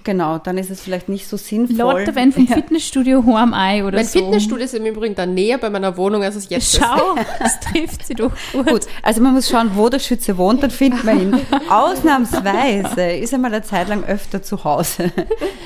genau, 0.03 0.39
dann 0.39 0.59
ist 0.59 0.71
es 0.71 0.81
vielleicht 0.83 1.09
nicht 1.09 1.27
so 1.27 1.37
sinnvoll. 1.37 1.77
Leute, 1.77 2.15
wenn 2.15 2.33
vom 2.33 2.47
Fitnessstudio 2.49 3.25
heim 3.25 3.55
ein 3.55 3.85
oder 3.85 3.97
Mein 3.97 4.07
so. 4.07 4.19
Fitnessstudio 4.19 4.65
ist 4.65 4.75
im 4.75 4.85
Übrigen 4.85 5.15
dann 5.15 5.33
näher 5.33 5.57
bei 5.59 5.71
meiner 5.71 5.97
Wohnung, 5.97 6.23
als 6.23 6.35
es 6.37 6.51
jetzt 6.51 6.75
ist. 6.75 6.83
Schau, 6.83 7.15
das 7.39 7.61
trifft 7.61 8.07
sie 8.07 8.15
doch 8.15 8.33
gut. 8.53 8.67
Gut, 8.67 8.87
also 9.03 9.23
man 9.23 9.33
muss 9.33 9.49
schauen, 9.49 9.71
wo 9.75 9.89
der 9.89 10.01
Schütze 10.01 10.37
wohnt, 10.37 10.63
dann 10.63 10.71
findet 10.71 11.05
man 11.05 11.21
ihn. 11.21 11.35
Ausnahmsweise 11.71 13.13
ist 13.13 13.33
er 13.33 13.39
mal 13.39 13.53
eine 13.55 13.63
Zeit 13.63 13.89
lang 13.89 14.05
öfter 14.05 14.43
zu 14.43 14.63
Hause. 14.65 15.11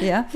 ja? 0.01 0.27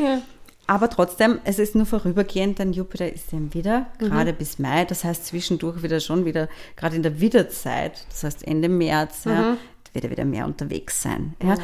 Aber 0.66 0.88
trotzdem, 0.88 1.38
es 1.45 1.59
ist 1.59 1.75
nur 1.75 1.87
vorübergehend, 1.87 2.59
denn 2.59 2.73
Jupiter 2.73 3.12
ist 3.12 3.33
eben 3.33 3.52
wieder, 3.52 3.87
gerade 3.99 4.33
bis 4.33 4.59
Mai, 4.59 4.85
das 4.85 5.04
heißt 5.04 5.26
zwischendurch 5.26 5.83
wieder 5.83 6.00
schon 6.00 6.25
wieder, 6.25 6.49
gerade 6.76 6.97
in 6.97 7.02
der 7.02 7.21
Widerzeit, 7.21 8.07
das 8.09 8.25
heißt 8.25 8.47
Ende 8.47 8.69
März, 8.69 9.25
ja, 9.25 9.57
wird 9.92 10.04
er 10.04 10.11
wieder 10.11 10.25
mehr 10.25 10.47
unterwegs 10.47 11.02
sein. 11.02 11.35
Ja. 11.42 11.57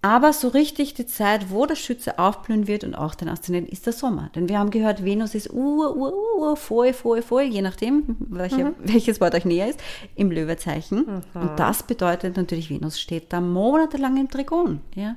Aber 0.00 0.32
so 0.32 0.46
richtig 0.46 0.94
die 0.94 1.06
Zeit, 1.06 1.50
wo 1.50 1.66
der 1.66 1.74
Schütze 1.74 2.20
aufblühen 2.20 2.68
wird 2.68 2.84
und 2.84 2.94
auch 2.94 3.16
den 3.16 3.28
Aszendenten, 3.28 3.72
ist 3.72 3.84
der 3.84 3.92
Sommer. 3.92 4.30
Denn 4.36 4.48
wir 4.48 4.60
haben 4.60 4.70
gehört, 4.70 5.04
Venus 5.04 5.34
ist 5.34 5.52
ur, 5.52 5.96
ur, 5.96 6.14
ur, 6.38 6.56
voll, 6.56 6.92
voll, 6.92 7.20
voll, 7.20 7.42
je 7.42 7.62
nachdem, 7.62 8.16
welche, 8.20 8.74
welches 8.78 9.20
Wort 9.20 9.34
euch 9.34 9.44
näher 9.44 9.68
ist, 9.68 9.80
im 10.14 10.30
Löwezeichen. 10.30 11.04
Und 11.34 11.50
das 11.56 11.82
bedeutet 11.82 12.36
natürlich, 12.36 12.70
Venus 12.70 13.00
steht 13.00 13.32
da 13.32 13.40
monatelang 13.40 14.18
im 14.18 14.30
Trigon. 14.30 14.80
Ja? 14.94 15.16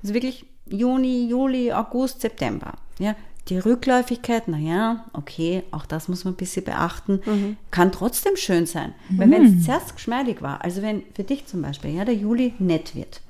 Also 0.00 0.14
wirklich 0.14 0.46
Juni, 0.70 1.26
Juli, 1.28 1.72
August, 1.72 2.20
September. 2.20 2.74
Ja? 2.98 3.14
Die 3.48 3.58
Rückläufigkeit, 3.58 4.48
naja, 4.48 5.04
okay, 5.12 5.64
auch 5.72 5.84
das 5.86 6.08
muss 6.08 6.24
man 6.24 6.34
ein 6.34 6.36
bisschen 6.36 6.64
beachten, 6.64 7.56
kann 7.70 7.90
trotzdem 7.90 8.36
schön 8.36 8.66
sein. 8.66 8.94
Weil 9.08 9.30
wenn 9.30 9.44
es 9.44 9.64
zuerst 9.64 9.94
geschmeidig 9.96 10.40
war, 10.40 10.62
also 10.62 10.82
wenn 10.82 11.02
für 11.14 11.24
dich 11.24 11.46
zum 11.46 11.62
Beispiel 11.62 11.96
ja, 11.96 12.04
der 12.04 12.14
Juli 12.14 12.54
nett 12.60 12.94
wird 12.94 13.22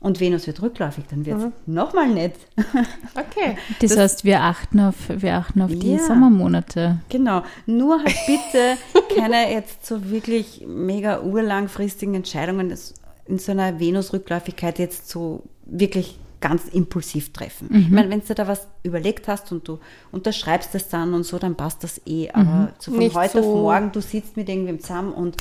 und 0.00 0.20
Venus 0.20 0.46
wird 0.46 0.60
rückläufig, 0.60 1.04
dann 1.08 1.24
wird 1.24 1.38
es 1.40 1.52
nochmal 1.66 2.08
nett. 2.08 2.34
Okay. 3.14 3.56
Das, 3.80 3.96
heißt, 3.96 4.24
wir 4.24 4.42
achten 4.42 4.80
auf, 4.80 4.94
wir 5.08 5.34
achten 5.34 5.62
auf 5.62 5.70
die 5.70 5.92
Ja. 5.92 5.98
Sommermonate. 5.98 7.00
Genau, 7.08 7.42
nur 7.66 7.98
halt 7.98 8.16
bitte 8.26 8.76
keine 9.20 9.52
jetzt 9.52 9.86
so 9.86 10.10
wirklich 10.10 10.64
mega 10.66 11.22
urlangfristigen 11.22 12.14
Entscheidungen 12.14 12.68
das 12.68 12.94
in 13.26 13.38
so 13.38 13.52
einer 13.52 13.78
Venus-Rückläufigkeit 13.80 14.78
jetzt 14.78 15.08
so 15.08 15.44
wirklich 15.64 16.18
ganz 16.40 16.68
impulsiv 16.68 17.32
treffen. 17.32 17.68
Ich 17.74 17.90
meine, 17.90 18.10
wenn 18.10 18.20
du 18.26 18.34
da 18.34 18.46
was 18.46 18.66
überlegt 18.82 19.26
hast 19.28 19.50
und 19.52 19.66
du 19.66 19.78
unterschreibst 20.12 20.74
das 20.74 20.88
dann 20.88 21.14
und 21.14 21.24
so, 21.24 21.38
dann 21.38 21.54
passt 21.56 21.82
das 21.82 22.00
eh. 22.06 22.28
Aber 22.30 22.72
so 22.78 22.90
von 22.90 22.98
Nicht 23.00 23.14
heute 23.16 23.42
so- 23.42 23.48
auf 23.50 23.62
morgen, 23.62 23.92
du 23.92 24.00
sitzt 24.00 24.36
mit 24.36 24.48
irgendwem 24.48 24.80
zusammen 24.80 25.12
und 25.12 25.36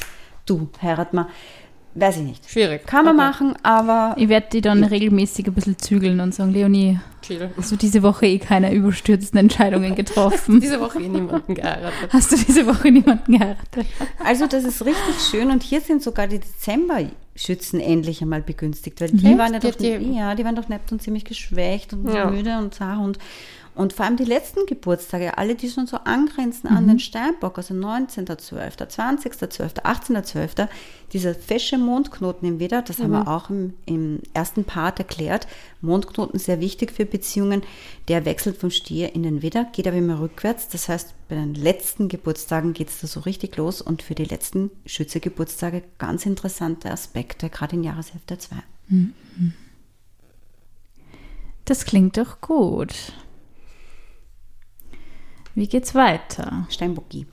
du 0.45 0.69
heirat 0.81 1.13
mal, 1.13 1.27
weiß 1.95 2.17
ich 2.17 2.23
nicht. 2.23 2.49
Schwierig. 2.49 2.85
Kann 2.87 3.05
man 3.05 3.15
Okay. 3.15 3.25
machen, 3.25 3.53
aber 3.63 4.15
Ich 4.17 4.29
werde 4.29 4.47
die 4.51 4.61
dann 4.61 4.83
regelmäßig 4.83 5.47
ein 5.47 5.53
bisschen 5.53 5.77
zügeln 5.77 6.19
und 6.19 6.33
sagen, 6.35 6.51
Leonie, 6.51 6.99
Chill. 7.21 7.49
hast 7.57 7.71
du 7.71 7.75
diese 7.77 8.03
Woche 8.03 8.25
eh 8.27 8.37
keine 8.39 8.73
überstürzten 8.73 9.39
Entscheidungen 9.39 9.95
getroffen? 10.01 10.59
Diese 10.59 10.79
Woche 10.79 10.99
eh 11.01 11.07
niemanden 11.09 11.55
geheiratet. 11.55 12.09
Hast 12.11 12.31
du 12.31 12.35
diese 12.37 12.65
Woche 12.67 12.91
niemanden 12.91 13.33
geheiratet? 13.37 13.85
Also 14.23 14.45
das 14.47 14.63
ist 14.65 14.85
richtig 14.85 15.15
schön 15.29 15.51
und 15.51 15.63
hier 15.63 15.81
sind 15.81 16.01
sogar 16.03 16.27
die 16.27 16.39
Dezember-Schützen 17.35 17.79
endlich 17.81 18.21
einmal 18.21 18.41
begünstigt, 18.41 19.01
weil 19.01 19.09
die 19.11 19.37
waren 19.37 19.53
ja 19.53 19.59
Die- 19.59 19.67
doch, 19.71 19.75
die- 19.75 20.15
ja, 20.15 20.35
die 20.35 20.45
waren 20.45 20.55
doch 20.55 20.69
Neptun 20.69 20.99
ziemlich 20.99 21.25
geschwächt 21.25 21.93
und 21.93 22.11
Ja. 22.13 22.29
müde 22.29 22.57
und 22.57 22.73
zart 22.73 22.99
und 22.99 23.19
und 23.75 23.91
vor 23.91 24.05
allem 24.05 24.15
die 24.15 24.23
letzten 24.23 24.65
Geburtstage, 24.65 25.37
alle, 25.37 25.55
die 25.55 25.69
schon 25.69 25.85
so 25.85 25.97
angrenzen 25.97 26.67
an 26.67 26.87
den 26.87 26.99
Steinbock, 26.99 27.57
also 27.57 27.73
19.12., 27.73 28.87
20.12., 28.87 29.83
18.12., 29.83 30.69
dieser 31.11 31.35
fesche 31.35 31.77
Mondknoten 31.77 32.47
im 32.47 32.59
Widder, 32.59 32.81
das 32.81 32.99
haben 32.99 33.11
wir 33.11 33.27
auch 33.27 33.49
im, 33.49 33.73
im 33.85 34.21
ersten 34.33 34.63
Part 34.63 34.99
erklärt. 34.99 35.47
Mondknoten 35.81 36.39
sehr 36.39 36.61
wichtig 36.61 36.91
für 36.91 37.05
Beziehungen. 37.05 37.63
Der 38.07 38.23
wechselt 38.23 38.57
vom 38.57 38.71
Stier 38.71 39.13
in 39.13 39.23
den 39.23 39.41
Widder, 39.41 39.67
geht 39.73 39.87
aber 39.87 39.97
immer 39.97 40.21
rückwärts. 40.21 40.69
Das 40.69 40.87
heißt, 40.87 41.13
bei 41.27 41.35
den 41.35 41.53
letzten 41.53 42.07
Geburtstagen 42.07 42.73
geht 42.73 42.89
es 42.89 43.01
da 43.01 43.07
so 43.07 43.19
richtig 43.21 43.57
los 43.57 43.81
und 43.81 44.01
für 44.03 44.15
die 44.15 44.25
letzten 44.25 44.71
Schütze-Geburtstage 44.85 45.83
ganz 45.97 46.25
interessante 46.25 46.89
Aspekte, 46.89 47.49
gerade 47.49 47.75
in 47.75 47.83
Jahreshälfte 47.83 48.37
2. 48.37 48.55
Das 51.65 51.85
klingt 51.85 52.17
doch 52.17 52.39
gut. 52.39 52.93
Wie 55.55 55.67
geht's 55.67 55.95
weiter? 55.95 56.67
Steinbocki. 56.69 57.25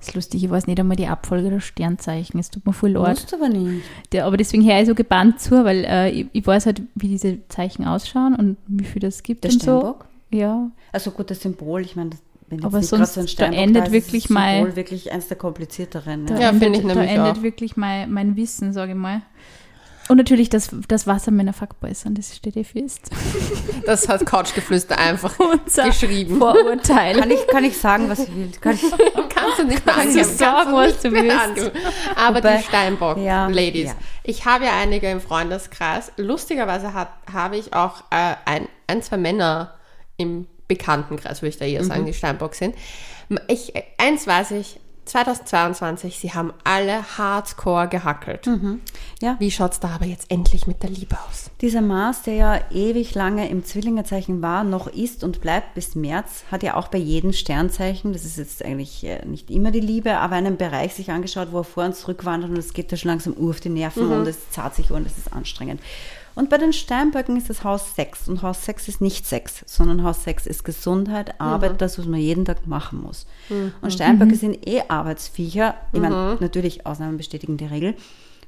ist 0.00 0.14
lustig, 0.14 0.44
ich 0.44 0.50
weiß 0.50 0.66
nicht 0.66 0.78
einmal 0.78 0.96
die 0.96 1.06
Abfolge 1.08 1.50
der 1.50 1.60
Sternzeichen. 1.60 2.38
Es 2.38 2.50
tut 2.50 2.64
mir 2.66 2.72
voll 2.72 2.90
leid. 2.90 3.08
Musst 3.16 3.34
aber 3.34 3.48
nicht. 3.48 3.82
Der, 4.12 4.26
aber 4.26 4.36
deswegen 4.36 4.62
her 4.62 4.80
ich 4.80 4.86
so 4.88 4.94
gebannt 4.94 5.40
zu, 5.40 5.64
weil 5.64 5.84
äh, 5.84 6.10
ich, 6.10 6.26
ich 6.32 6.46
weiß 6.46 6.66
halt, 6.66 6.82
wie 6.94 7.08
diese 7.08 7.38
Zeichen 7.48 7.84
ausschauen 7.84 8.36
und 8.36 8.56
wie 8.66 8.84
viel 8.84 9.00
das 9.00 9.22
gibt 9.22 9.44
Der 9.44 9.50
und 9.52 9.62
Steinbock? 9.62 10.06
so. 10.30 10.36
Ja. 10.38 10.70
Also 10.92 11.10
gut, 11.10 11.30
das 11.30 11.40
Symbol, 11.40 11.80
ich 11.80 11.96
meine, 11.96 12.10
das- 12.10 12.20
wenn 12.50 12.64
Aber 12.64 12.82
sonst, 12.82 13.12
so 13.14 13.20
ein 13.20 13.26
da 13.26 13.30
Steinbock 13.32 13.58
endet 13.60 13.86
ist 13.88 13.92
wirklich 13.92 14.30
mein- 14.30 14.74
wirklich 14.76 15.12
eins 15.12 15.28
der 15.28 15.36
komplizierteren. 15.36 16.24
Da 16.26 16.34
Ja. 16.36 16.40
Ja, 16.40 16.48
finde 16.52 16.78
ich 16.78 16.86
da 16.86 16.94
nämlich 16.94 17.10
endet 17.10 17.38
auch. 17.38 17.42
wirklich 17.42 17.76
mein, 17.76 18.10
mein 18.10 18.36
Wissen, 18.36 18.72
sage 18.72 18.92
ich 18.92 18.96
mal. 18.98 19.20
Und 20.08 20.16
natürlich 20.16 20.48
das, 20.48 20.70
das 20.88 21.06
Wassermänner 21.06 21.52
fuckboy 21.52 21.92
sind, 21.94 22.16
das 22.18 22.34
steht 22.34 22.56
eh 22.56 22.64
fest. 22.64 23.10
Das 23.86 24.08
hat 24.08 24.24
Couchgeflüster 24.24 24.96
einfach 24.98 25.34
Unser 25.64 25.84
geschrieben. 25.86 26.38
Vorurteil. 26.38 27.18
Kann 27.20 27.30
ich, 27.30 27.46
kann 27.46 27.64
ich 27.64 27.76
sagen, 27.76 28.08
was 28.08 28.20
ich 28.20 28.34
will? 28.34 28.50
Kann 28.60 28.74
ich, 28.74 28.80
Kannst 29.28 29.58
du 29.58 29.64
nicht 29.64 29.84
mehr 29.84 29.94
Kannst 29.94 30.14
du 30.16 30.20
angeben. 30.20 30.36
sagen, 30.38 30.72
was 30.72 30.86
nicht 30.92 31.04
du 31.04 31.10
mehr 31.10 31.22
willst. 31.24 31.38
angeben. 31.40 31.70
Aber 32.16 32.38
Wobei- 32.38 32.56
die 32.58 32.62
Steinbock-Ladies. 32.64 33.84
Ja, 33.84 33.90
ja. 33.92 33.96
Ich 34.24 34.44
habe 34.46 34.64
ja 34.64 34.72
einige 34.80 35.10
im 35.10 35.20
Freundeskreis. 35.20 36.10
Lustigerweise 36.16 36.94
hat, 36.94 37.08
habe 37.32 37.56
ich 37.58 37.72
auch 37.74 38.00
äh, 38.10 38.34
ein, 38.46 38.68
ein, 38.86 39.02
zwei 39.02 39.16
Männer 39.18 39.74
im 40.16 40.46
Bekanntenkreis, 40.68 41.42
würde 41.42 41.50
ich 41.50 41.58
da 41.58 41.64
eher 41.64 41.82
Mhm. 41.82 41.86
sagen, 41.88 42.06
die 42.06 42.14
Steinbock 42.14 42.54
sind. 42.54 42.74
Ich, 43.48 43.72
eins 43.98 44.26
weiß 44.26 44.52
ich, 44.52 44.80
2022, 45.08 46.18
sie 46.18 46.32
haben 46.34 46.52
alle 46.64 47.02
hardcore 47.18 47.88
gehackelt. 47.88 48.46
Mhm. 48.46 48.80
ja, 49.20 49.36
Wie 49.38 49.50
schaut's 49.50 49.80
da 49.80 49.88
aber 49.88 50.06
jetzt 50.06 50.30
endlich 50.30 50.66
mit 50.66 50.82
der 50.82 50.90
Liebe 50.90 51.16
aus? 51.28 51.50
dieser 51.60 51.80
Mars, 51.80 52.22
der 52.22 52.34
ja 52.34 52.60
ewig 52.70 53.14
lange 53.14 53.48
im 53.48 53.64
Zwillingezeichen 53.64 54.42
war, 54.42 54.62
noch 54.62 54.86
ist 54.86 55.24
und 55.24 55.40
bleibt 55.40 55.74
bis 55.74 55.96
März, 55.96 56.44
hat 56.52 56.62
ja 56.62 56.76
auch 56.76 56.88
bei 56.88 56.98
jedem 56.98 57.32
Sternzeichen, 57.32 58.12
das 58.12 58.24
ist 58.24 58.38
jetzt 58.38 58.64
eigentlich 58.64 59.02
äh, 59.04 59.24
nicht 59.26 59.50
immer 59.50 59.72
die 59.72 59.80
Liebe, 59.80 60.18
aber 60.18 60.36
einen 60.36 60.56
Bereich 60.56 60.94
sich 60.94 61.10
angeschaut, 61.10 61.48
wo 61.50 61.58
er 61.58 61.64
vor 61.64 61.84
und 61.84 61.96
zurück 61.96 62.24
wandert 62.24 62.50
und 62.50 62.58
es 62.58 62.72
geht 62.72 62.92
da 62.92 62.96
schon 62.96 63.10
langsam 63.10 63.36
auf 63.36 63.60
die 63.60 63.70
Nerven 63.70 64.12
und 64.12 64.26
es 64.26 64.50
zahlt 64.50 64.74
sich 64.74 64.90
und 64.92 65.06
es 65.06 65.18
ist 65.18 65.32
anstrengend. 65.32 65.80
Und 66.38 66.50
bei 66.50 66.56
den 66.56 66.72
Steinböcken 66.72 67.36
ist 67.36 67.50
das 67.50 67.64
Haus 67.64 67.96
6 67.96 68.28
und 68.28 68.42
Haus 68.42 68.64
6 68.64 68.86
ist 68.86 69.00
nicht 69.00 69.26
Sex, 69.26 69.64
sondern 69.66 70.04
Haus 70.04 70.22
6 70.22 70.46
ist 70.46 70.64
Gesundheit, 70.64 71.40
Arbeit, 71.40 71.80
das, 71.82 71.98
was 71.98 72.06
man 72.06 72.20
jeden 72.20 72.44
Tag 72.44 72.64
machen 72.68 73.02
muss. 73.02 73.26
Und 73.82 73.92
Steinböcke 73.92 74.36
sind 74.36 74.64
eh 74.64 74.82
Arbeitsviecher. 74.86 75.74
Ich 75.92 76.00
meine, 76.00 76.36
natürlich 76.38 76.86
Ausnahmen 76.86 77.16
bestätigen 77.16 77.56
die 77.56 77.64
Regel. 77.64 77.96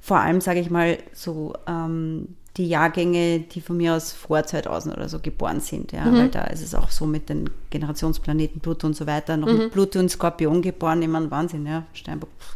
Vor 0.01 0.19
allem, 0.19 0.41
sage 0.41 0.61
ich 0.61 0.71
mal, 0.71 0.99
so 1.13 1.55
ähm, 1.67 2.37
die 2.57 2.69
Jahrgänge, 2.69 3.41
die 3.41 3.61
von 3.61 3.77
mir 3.77 3.97
aus 3.97 4.13
vor 4.13 4.45
2000 4.45 4.97
oder 4.97 5.09
so 5.09 5.19
geboren 5.19 5.59
sind. 5.59 5.91
Ja, 5.91 6.13
weil 6.13 6.29
da 6.29 6.45
ist 6.45 6.63
es 6.63 6.77
auch 6.77 6.91
so 6.91 7.07
mit 7.07 7.29
den 7.29 7.51
Generationsplaneten 7.71 8.61
Pluto 8.61 8.87
und 8.87 8.95
so 8.95 9.09
weiter, 9.09 9.37
noch 9.37 9.49
mit 9.49 9.73
Pluto 9.73 9.99
und 9.99 10.13
Skorpion 10.13 10.63
geboren. 10.63 11.03
Ich 11.03 11.09
meine, 11.09 11.29
Wahnsinn, 11.33 11.67
ja, 11.67 11.83
Steinbock. 11.93 12.31
pff. 12.39 12.55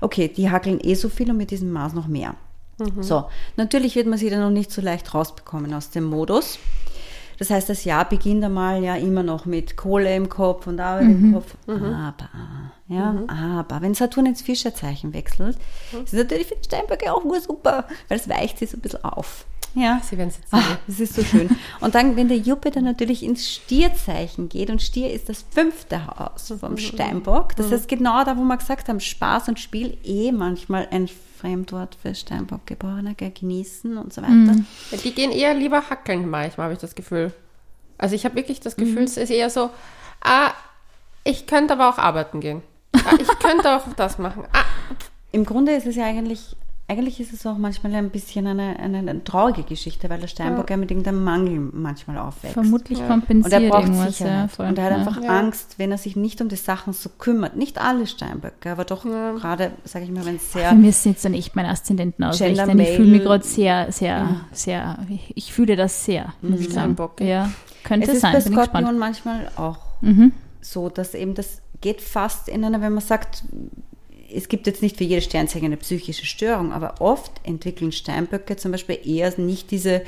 Okay, 0.00 0.28
die 0.28 0.48
hackeln 0.48 0.78
eh 0.80 0.94
so 0.94 1.08
viel 1.08 1.28
und 1.28 1.38
mit 1.38 1.50
diesem 1.50 1.72
Mars 1.72 1.92
noch 1.92 2.06
mehr. 2.06 2.36
So, 3.00 3.24
natürlich 3.56 3.96
wird 3.96 4.06
man 4.06 4.18
sie 4.18 4.30
dann 4.30 4.40
noch 4.40 4.50
nicht 4.50 4.70
so 4.72 4.80
leicht 4.80 5.14
rausbekommen 5.14 5.72
aus 5.74 5.90
dem 5.90 6.04
Modus. 6.04 6.58
Das 7.38 7.48
heißt, 7.48 7.70
das 7.70 7.84
Jahr 7.84 8.06
beginnt 8.06 8.44
einmal 8.44 8.82
ja 8.84 8.96
immer 8.96 9.22
noch 9.22 9.46
mit 9.46 9.76
Kohle 9.78 10.14
im 10.14 10.28
Kopf 10.28 10.66
und 10.66 10.78
Arbeit 10.78 11.04
im 11.06 11.32
Kopf. 11.32 11.54
Aber, 11.66 12.28
ja, 12.88 13.14
aber 13.28 13.80
wenn 13.80 13.94
Saturn 13.94 14.26
ins 14.26 14.42
Fischerzeichen 14.42 15.14
wechselt, 15.14 15.56
ist 16.04 16.12
natürlich 16.12 16.48
für 16.48 16.56
die 16.56 16.64
Steinböcke 16.66 17.10
auch 17.14 17.24
nur 17.24 17.40
super, 17.40 17.86
weil 18.08 18.18
es 18.18 18.28
weicht 18.28 18.58
sie 18.58 18.66
so 18.66 18.76
ein 18.76 18.80
bisschen 18.80 19.04
auf. 19.04 19.46
Ja. 19.74 20.00
Sie 20.04 20.18
werden 20.18 20.28
es 20.30 20.36
jetzt 20.36 20.52
Ah, 20.52 20.60
sehen. 20.60 20.76
das 20.88 21.00
ist 21.00 21.14
so 21.14 21.22
schön. 21.22 21.48
Und 21.80 21.94
dann, 21.94 22.16
wenn 22.16 22.28
der 22.28 22.36
Jupiter 22.38 22.80
natürlich 22.82 23.22
ins 23.22 23.48
Stierzeichen 23.48 24.48
geht, 24.48 24.68
und 24.68 24.82
Stier 24.82 25.10
ist 25.10 25.28
das 25.28 25.44
fünfte 25.50 26.06
Haus 26.08 26.52
vom 26.60 26.76
Steinbock, 26.76 27.56
das 27.56 27.70
heißt 27.70 27.88
genau 27.88 28.22
da, 28.24 28.36
wo 28.36 28.42
wir 28.42 28.56
gesagt 28.58 28.88
haben, 28.88 29.00
Spaß 29.00 29.48
und 29.48 29.58
Spiel 29.60 29.96
eh 30.04 30.32
manchmal 30.32 30.88
ein 30.90 31.08
Fremdwort 31.40 31.96
für 32.00 32.14
Steinbock-Geborene, 32.14 33.14
gell, 33.14 33.30
genießen 33.30 33.96
und 33.96 34.12
so 34.12 34.22
weiter. 34.22 34.56
Ja, 34.90 34.98
Die 34.98 35.14
gehen 35.14 35.30
eher 35.32 35.54
lieber 35.54 35.88
hackeln 35.88 36.28
manchmal, 36.28 36.64
habe 36.64 36.74
ich 36.74 36.80
das 36.80 36.94
Gefühl. 36.94 37.32
Also 37.98 38.14
ich 38.14 38.24
habe 38.24 38.36
wirklich 38.36 38.60
das 38.60 38.76
Gefühl, 38.76 39.04
es 39.04 39.16
ist 39.16 39.30
eher 39.30 39.50
so, 39.50 39.70
ah, 40.22 40.52
ich 41.24 41.46
könnte 41.46 41.74
aber 41.74 41.88
auch 41.88 41.98
arbeiten 41.98 42.40
gehen. 42.40 42.62
Ah, 42.94 43.14
ich 43.18 43.28
könnte 43.38 43.74
auch 43.76 43.82
das 43.96 44.18
machen. 44.18 44.44
Ah, 44.52 44.64
Im 45.32 45.44
Grunde 45.44 45.72
ist 45.72 45.86
es 45.86 45.96
ja 45.96 46.04
eigentlich, 46.04 46.56
eigentlich 46.90 47.20
ist 47.20 47.32
es 47.32 47.46
auch 47.46 47.56
manchmal 47.56 47.94
ein 47.94 48.10
bisschen 48.10 48.48
eine, 48.48 48.76
eine, 48.80 48.98
eine 48.98 49.22
traurige 49.22 49.62
Geschichte, 49.62 50.10
weil 50.10 50.18
der 50.18 50.26
Steinbock 50.26 50.68
ja, 50.70 50.76
mit 50.76 50.90
irgendeinem 50.90 51.22
Mangel 51.22 51.60
manchmal 51.72 52.18
aufwächst. 52.18 52.54
Vermutlich 52.54 52.98
Und 52.98 53.06
kompensiert 53.08 53.62
er 53.62 53.68
braucht 53.68 53.84
irgendwas. 53.84 54.18
Sicherheit. 54.18 54.40
Ja, 54.42 54.48
voll. 54.48 54.66
und 54.66 54.76
er 54.78 54.84
hat 54.86 54.90
ja. 54.90 54.96
einfach 54.98 55.22
Ja. 55.22 55.38
Angst, 55.38 55.74
wenn 55.78 55.92
er 55.92 55.98
sich 55.98 56.16
nicht 56.16 56.40
um 56.40 56.48
die 56.48 56.56
Sachen 56.56 56.92
so 56.92 57.08
kümmert. 57.16 57.54
Nicht 57.54 57.80
alle 57.80 58.08
Steinböcke, 58.08 58.72
aber 58.72 58.84
doch 58.84 59.04
gerade, 59.04 59.70
sage 59.84 60.04
ich 60.04 60.10
mal, 60.10 60.26
wenn 60.26 60.34
es 60.36 60.52
sehr 60.52 60.70
Für 60.70 60.74
mich 60.74 60.96
sind 60.96 61.12
jetzt 61.12 61.24
dann 61.24 61.34
echt 61.34 61.54
meine 61.54 61.68
Aszendenten 61.68 62.24
ausrichten. 62.24 62.78
Ich 62.80 62.96
fühle 62.96 63.10
mich 63.12 63.22
gerade 63.22 63.44
sehr, 63.44 63.92
sehr, 63.92 64.40
sehr, 64.50 64.98
ich 65.34 65.52
fühle 65.52 65.76
das 65.76 66.04
sehr, 66.04 66.34
muss 66.42 66.58
ich 66.58 66.66
sagen. 66.66 66.94
Steinbock. 66.94 67.20
Ja, 67.20 67.50
könnte 67.84 68.08
Es 68.08 68.14
ist 68.14 68.20
sein, 68.22 68.32
bei 68.32 68.40
bin 68.40 68.52
ich 68.52 68.58
gespannt. 68.58 68.84
Skorpion 68.84 68.98
manchmal 68.98 69.50
auch 69.54 69.78
Mhm. 70.00 70.32
so, 70.60 70.88
dass 70.88 71.14
eben 71.14 71.34
das 71.34 71.60
geht 71.80 72.00
fast 72.00 72.48
in 72.48 72.64
einer, 72.64 72.80
wenn 72.80 72.94
man 72.94 73.02
sagt, 73.04 73.44
es 74.34 74.48
gibt 74.48 74.66
jetzt 74.66 74.82
nicht 74.82 74.96
für 74.96 75.04
jede 75.04 75.22
Sternzeichen 75.22 75.66
eine 75.66 75.76
psychische 75.76 76.26
Störung, 76.26 76.72
aber 76.72 77.00
oft 77.00 77.32
entwickeln 77.44 77.92
Steinböcke 77.92 78.56
zum 78.56 78.72
Beispiel 78.72 78.98
eher 79.04 79.32
nicht 79.38 79.70
diese 79.70 80.02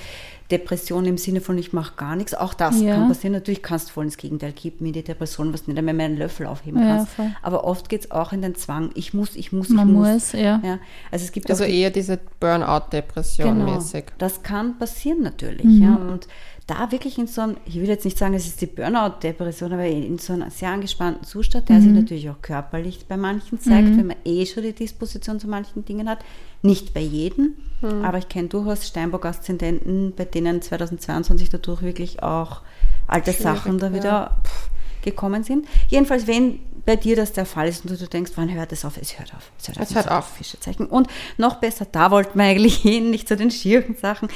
Depression 0.50 1.06
im 1.06 1.16
Sinne 1.16 1.40
von 1.40 1.56
ich 1.56 1.72
mache 1.72 1.94
gar 1.96 2.14
nichts. 2.14 2.34
Auch 2.34 2.52
das 2.52 2.78
Ja. 2.82 2.94
kann 2.96 3.08
passieren. 3.08 3.32
Natürlich 3.32 3.62
kannst 3.62 3.88
du 3.88 3.92
voll 3.94 4.04
ins 4.04 4.18
Gegenteil 4.18 4.52
kippen 4.52 4.86
in 4.86 4.92
die 4.92 5.02
Depression, 5.02 5.50
was 5.54 5.64
du 5.64 5.70
nicht 5.70 5.78
einmal 5.78 5.94
mehr 5.94 6.06
einen 6.06 6.18
Löffel 6.18 6.46
aufheben 6.46 6.80
Ja, 6.82 6.96
kannst. 6.98 7.12
voll. 7.14 7.30
Aber 7.40 7.64
oft 7.64 7.88
geht 7.88 8.02
es 8.04 8.10
auch 8.10 8.32
in 8.34 8.42
den 8.42 8.54
Zwang, 8.54 8.90
ich 8.94 9.14
muss, 9.14 9.34
ich 9.34 9.52
muss, 9.52 9.70
Man 9.70 9.88
ich 9.88 9.94
muss, 9.94 10.32
ja. 10.32 10.60
ja. 10.62 10.78
Also 11.10 11.24
es 11.24 11.32
gibt 11.32 11.48
also 11.50 11.64
auch 11.64 11.68
die 11.68 11.80
eher 11.80 11.90
diese 11.90 12.18
Burnout-Depression 12.40 13.58
Genau. 13.60 13.74
mäßig. 13.76 14.04
Das 14.18 14.42
kann 14.42 14.78
passieren 14.78 15.22
natürlich, 15.22 15.64
Mhm. 15.64 15.82
ja. 15.82 15.94
Und 15.96 16.28
da 16.66 16.92
wirklich 16.92 17.18
in 17.18 17.26
so 17.26 17.40
einem, 17.42 17.56
ich 17.66 17.74
will 17.76 17.88
jetzt 17.88 18.04
nicht 18.04 18.16
sagen, 18.16 18.34
es 18.34 18.46
ist 18.46 18.60
die 18.60 18.66
Burnout-Depression, 18.66 19.72
aber 19.72 19.84
in 19.86 20.18
so 20.18 20.32
einem 20.32 20.48
sehr 20.50 20.70
angespannten 20.70 21.24
Zustand, 21.24 21.68
der 21.68 21.76
Mhm. 21.76 21.82
sich 21.82 21.92
natürlich 21.92 22.30
auch 22.30 22.40
körperlich 22.40 23.06
bei 23.08 23.16
manchen 23.16 23.60
zeigt, 23.60 23.96
wenn 23.96 24.06
man 24.06 24.16
eh 24.24 24.46
schon 24.46 24.62
die 24.62 24.72
Disposition 24.72 25.40
zu 25.40 25.48
manchen 25.48 25.84
Dingen 25.84 26.08
hat. 26.08 26.20
Nicht 26.62 26.94
bei 26.94 27.00
jedem, 27.00 27.54
Mhm. 27.80 28.04
aber 28.04 28.18
ich 28.18 28.28
kenne 28.28 28.48
durchaus 28.48 28.86
Steinbock-Aszendenten, 28.86 30.12
bei 30.16 30.24
denen 30.24 30.62
2022 30.62 31.50
dadurch 31.50 31.82
wirklich 31.82 32.22
auch 32.22 32.62
alte 33.06 33.32
Schwierig, 33.32 33.42
Sachen 33.42 33.78
da 33.78 33.88
ja. 33.88 33.94
wieder 33.94 34.40
pff, 34.44 34.70
gekommen 35.02 35.42
sind. 35.42 35.66
Jedenfalls, 35.88 36.26
wenn 36.26 36.60
bei 36.84 36.96
dir 36.96 37.16
das 37.16 37.32
der 37.32 37.46
Fall 37.46 37.68
ist 37.68 37.84
und 37.84 38.00
du 38.00 38.06
denkst, 38.06 38.32
wann 38.36 38.52
hört 38.52 38.72
es 38.72 38.84
auf? 38.84 38.96
Es 38.96 39.18
hört 39.18 39.34
auf. 39.34 39.52
Es 39.58 39.68
hört 39.68 39.78
auf. 39.78 39.90
Es 39.90 39.94
hört 39.94 40.10
auf. 40.10 40.28
Fischezeichen. 40.28 40.86
Und 40.86 41.08
noch 41.38 41.56
besser, 41.56 41.86
da 41.90 42.10
wollten 42.10 42.38
wir 42.38 42.44
eigentlich 42.44 42.76
hin, 42.82 43.10
nicht 43.10 43.28
zu 43.28 43.36
den 43.36 43.50
schieren 43.50 43.96
Sachen. 43.96 44.28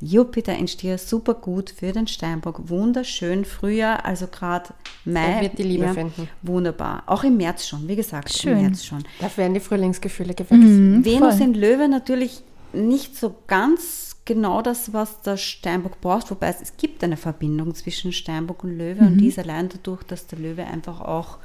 Jupiter 0.00 0.54
in 0.54 0.68
Stier, 0.68 0.98
super 0.98 1.34
gut 1.34 1.70
für 1.70 1.92
den 1.92 2.06
Steinbock. 2.06 2.68
Wunderschön. 2.68 3.44
Frühjahr, 3.44 4.04
also 4.04 4.26
gerade 4.26 4.74
Mai. 5.04 5.20
Er 5.20 5.42
wird 5.42 5.58
die 5.58 5.62
Liebe 5.62 5.88
finden. 5.94 6.28
Wunderbar. 6.42 7.04
Auch 7.06 7.24
im 7.24 7.36
März 7.36 7.66
schon, 7.66 7.88
wie 7.88 7.96
gesagt, 7.96 8.32
Schön. 8.32 8.58
im 8.58 8.62
März 8.64 8.84
schon. 8.84 9.04
Da 9.20 9.30
werden 9.36 9.54
die 9.54 9.60
Frühlingsgefühle 9.60 10.34
geweckt. 10.34 10.52
Mhm, 10.52 11.04
Venus 11.04 11.36
voll. 11.36 11.46
in 11.46 11.54
Löwe 11.54 11.88
natürlich 11.88 12.42
nicht 12.74 13.16
so 13.16 13.34
ganz 13.46 14.16
genau 14.24 14.62
das, 14.62 14.92
was 14.92 15.22
der 15.22 15.36
Steinbock 15.36 16.00
braucht, 16.00 16.30
wobei 16.30 16.48
es, 16.48 16.60
es 16.60 16.76
gibt 16.76 17.04
eine 17.04 17.16
Verbindung 17.16 17.74
zwischen 17.74 18.12
Steinbock 18.12 18.64
und 18.64 18.76
Löwe 18.76 19.00
und 19.04 19.18
die 19.18 19.28
ist 19.28 19.38
allein 19.38 19.68
dadurch, 19.68 20.02
dass 20.04 20.26
der 20.26 20.38
Löwe 20.38 20.64
einfach 20.64 21.00
auch, 21.00 21.38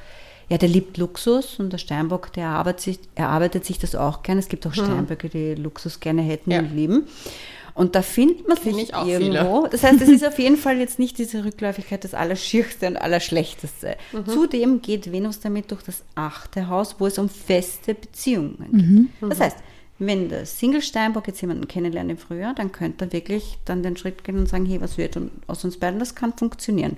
ja, 0.50 0.58
der 0.58 0.70
liebt 0.70 0.98
Luxus 0.98 1.60
und 1.60 1.72
der 1.72 1.78
Steinbock, 1.78 2.34
der 2.34 2.46
erarbeitet 2.46 2.82
sich, 2.82 3.00
erarbeitet 3.16 3.66
sich 3.66 3.78
das 3.80 3.96
auch 3.96 4.24
gerne. 4.24 4.40
Es 4.40 4.50
gibt 4.50 4.66
auch 4.66 4.74
Steinböcke, 4.74 5.30
die 5.30 5.56
Luxus 5.56 6.00
gerne 6.00 6.22
hätten 6.22 6.52
Ja. 6.52 6.60
und 6.60 6.76
lieben. 6.76 7.08
Und 7.76 7.96
da 7.96 8.02
findet 8.02 8.46
man 8.48 8.58
Kenn 8.58 8.74
sich 8.74 8.92
irgendwo. 8.92 9.68
Das 9.68 9.84
heißt, 9.84 10.02
es 10.02 10.10
ist 10.10 10.28
auf 10.28 10.38
jeden 10.38 10.58
Fall 10.58 10.80
jetzt 10.80 11.00
nicht 11.00 11.18
diese 11.18 11.46
Rückläufigkeit 11.46 12.04
das 12.04 12.14
Allerschierste 12.14 12.88
und 12.88 12.98
Allerschlechteste. 12.98 13.96
Zudem 14.26 14.82
geht 14.82 15.12
Venus 15.14 15.40
damit 15.40 15.72
durch 15.72 15.84
das 15.84 16.04
achte 16.16 16.68
Haus, 16.68 16.96
wo 17.00 17.08
es 17.08 17.18
um 17.18 17.30
feste 17.30 17.94
Beziehungen 17.94 19.10
geht. 19.22 19.30
Das 19.30 19.40
heißt, 19.40 19.58
wenn 20.00 20.30
der 20.30 20.46
Single 20.46 20.82
Steinbock 20.82 21.28
jetzt 21.28 21.42
jemanden 21.42 21.68
kennenlernt 21.68 22.10
im 22.10 22.18
Frühjahr, 22.18 22.54
dann 22.56 22.72
könnte 22.72 23.06
er 23.06 23.14
wirklich 23.14 23.58
dann 23.66 23.84
den 23.84 23.96
Schritt 23.98 24.24
gehen 24.24 24.38
und 24.40 24.50
sagen, 24.50 24.66
hey, 24.66 24.82
was 24.82 24.98
wird 24.98 25.16
und 25.16 25.32
aus 25.48 25.64
uns 25.64 25.78
beiden, 25.78 26.00
das 26.00 26.16
kann 26.16 26.34
funktionieren. 26.34 26.98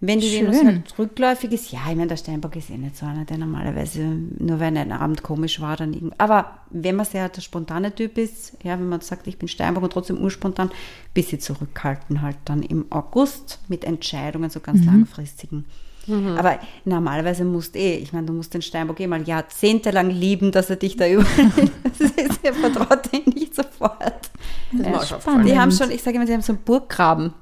Wenn 0.00 0.20
die 0.20 0.28
Schön. 0.28 0.48
Venus 0.52 0.64
halt 0.64 0.98
rückläufig 0.98 1.52
ist, 1.52 1.72
ja, 1.72 1.78
ich 1.88 1.96
meine, 1.96 2.08
der 2.08 2.18
Steinbock 2.18 2.54
ist 2.56 2.68
eh 2.68 2.76
nicht 2.76 2.96
so 2.98 3.06
einer, 3.06 3.24
der 3.24 3.38
normalerweise, 3.38 4.00
nur 4.00 4.60
wenn 4.60 4.76
ein 4.76 4.92
Abend 4.92 5.22
komisch 5.22 5.60
war, 5.60 5.76
dann 5.76 5.94
irgend. 5.94 6.14
Aber 6.18 6.58
wenn 6.70 6.96
man 6.96 7.06
sehr 7.06 7.28
der 7.30 7.40
spontane 7.40 7.94
Typ 7.94 8.18
ist, 8.18 8.56
ja, 8.62 8.72
wenn 8.78 8.88
man 8.88 9.00
sagt, 9.00 9.26
ich 9.26 9.38
bin 9.38 9.48
Steinbock 9.48 9.84
und 9.84 9.92
trotzdem 9.92 10.18
urspontan, 10.18 10.70
bisschen 11.14 11.40
zurückhalten 11.40 12.20
halt 12.20 12.36
dann 12.44 12.62
im 12.62 12.84
August 12.90 13.60
mit 13.68 13.84
Entscheidungen, 13.84 14.50
so 14.50 14.60
ganz 14.60 14.84
langfristigen. 14.84 15.64
Aber 16.36 16.60
normalerweise 16.84 17.44
musst 17.44 17.74
eh, 17.74 17.96
ich 17.96 18.12
meine, 18.12 18.26
du 18.26 18.32
musst 18.32 18.54
den 18.54 18.62
Steinbock 18.62 19.00
eh 19.00 19.08
mal 19.08 19.22
jahrzehntelang 19.26 20.08
lieben, 20.10 20.52
dass 20.52 20.70
er 20.70 20.76
dich 20.76 20.96
da 20.96 21.08
übernimmt. 21.08 21.52
Das 21.98 22.10
ist, 22.10 22.40
er 22.44 22.52
vertraut 22.52 23.10
dir 23.10 23.22
nicht 23.34 23.54
sofort. 23.54 24.30
Das 24.72 24.86
Ja. 24.86 24.96
auch 24.98 25.04
schon 25.06 25.16
aufgefallen. 25.16 25.46
Die 25.46 25.58
haben 25.58 25.72
schon, 25.72 25.90
ich 25.90 26.02
sage 26.02 26.16
immer, 26.16 26.26
sie 26.26 26.34
haben 26.34 26.42
so 26.42 26.52
einen 26.52 26.62
Burggraben. 26.62 27.32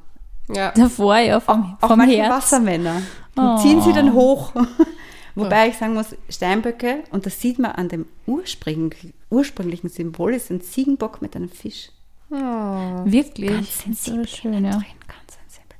Ja. 0.52 0.72
Davor, 0.72 1.16
ja, 1.18 1.40
vom, 1.40 1.76
Auch 1.80 1.88
vom 1.88 1.98
manche 1.98 2.16
Herz. 2.18 2.32
Wassermänner. 2.32 3.02
Und 3.36 3.44
Oh. 3.44 3.58
ziehen 3.58 3.80
sie 3.80 3.92
dann 3.92 4.12
hoch. 4.12 4.52
Wobei 5.34 5.68
ich 5.68 5.76
sagen 5.76 5.94
muss, 5.94 6.14
Steinböcke, 6.28 7.02
und 7.10 7.26
das 7.26 7.40
sieht 7.40 7.58
man 7.58 7.72
an 7.72 7.88
dem 7.88 8.06
ursprünglichen, 8.26 9.12
ursprünglichen 9.30 9.88
Symbol, 9.88 10.32
ist 10.34 10.50
ein 10.50 10.60
Ziegenbock 10.60 11.20
mit 11.22 11.34
einem 11.34 11.48
Fisch. 11.48 11.90
Wirklich. 12.30 13.50
Ganz 13.50 13.82
sensibel. 13.82 14.26
so 14.28 14.36
schön, 14.36 14.52
ja. 14.64 14.70
Drin, 14.70 14.84
ganz 15.08 15.38
sensibel. 15.38 15.76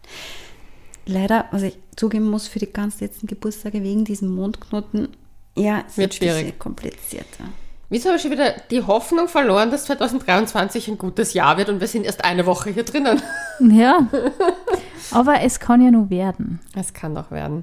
Leider, 1.07 1.45
was 1.53 1.63
ich 1.63 1.77
zugeben 1.97 2.29
muss 2.31 2.49
für 2.49 2.59
die 2.59 2.73
ganz 2.73 3.01
letzten 3.01 3.27
Geburtstage 3.27 3.83
wegen 3.83 4.05
diesem 4.05 4.35
Mondknoten, 4.35 5.09
ja, 5.57 5.85
es 5.87 5.97
Wird 5.99 6.15
schwierig. 6.15 6.59
komplizierter. 6.59 7.45
Wieso 7.95 8.09
habe 8.09 8.17
ich 8.17 8.23
schon 8.23 8.33
wieder 8.33 8.55
die 8.73 8.83
Hoffnung 8.83 9.29
verloren, 9.29 9.71
dass 9.71 9.85
2023 9.85 10.89
ein 10.89 10.99
gutes 10.99 11.33
Jahr 11.33 11.59
wird 11.59 11.69
und 11.69 11.79
wir 11.79 11.87
sind 11.87 12.05
erst 12.05 12.25
eine 12.25 12.45
Woche 12.45 12.71
hier 12.71 12.83
drinnen? 12.83 13.23
Ja. 13.61 14.09
Aber 15.13 15.43
es 15.43 15.61
kann 15.61 15.81
ja 15.81 15.93
nur 15.93 16.11
werden. 16.11 16.59
Es 16.75 16.93
kann 16.93 17.15
doch 17.15 17.31
werden. 17.31 17.63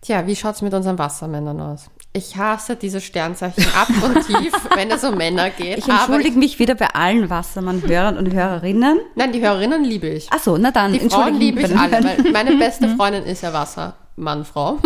Tja, 0.00 0.26
wie 0.26 0.34
schaut 0.34 0.54
es 0.54 0.62
mit 0.62 0.72
unseren 0.72 0.98
Wassermännern 0.98 1.60
aus? 1.60 1.90
Ich 2.14 2.38
hasse 2.38 2.74
diese 2.74 3.02
Sternzeichen 3.02 3.66
ab 3.78 3.88
und 4.02 4.26
tief, 4.26 4.54
wenn 4.74 4.90
es 4.90 5.04
um 5.04 5.18
Männer 5.18 5.50
geht. 5.50 5.76
Ich 5.76 5.86
entschuldige 5.86 6.38
mich 6.38 6.58
wieder 6.58 6.74
bei 6.74 6.86
allen 6.94 7.28
Wassermann-Hörern 7.28 8.16
und 8.16 8.32
Hörerinnen. 8.32 8.98
Nein, 9.14 9.32
die 9.32 9.42
Hörerinnen 9.42 9.84
liebe 9.84 10.08
ich. 10.08 10.32
Achso, 10.32 10.56
na 10.56 10.70
dann, 10.70 10.94
Die 10.94 11.00
Frauen 11.00 11.34
liebe 11.34 11.60
ich 11.60 11.76
alle, 11.76 12.02
weil 12.02 12.32
meine 12.32 12.56
beste 12.56 12.88
Freundin 12.96 13.24
ist 13.24 13.42
ja 13.42 13.52
Wassermannfrau. 13.52 14.78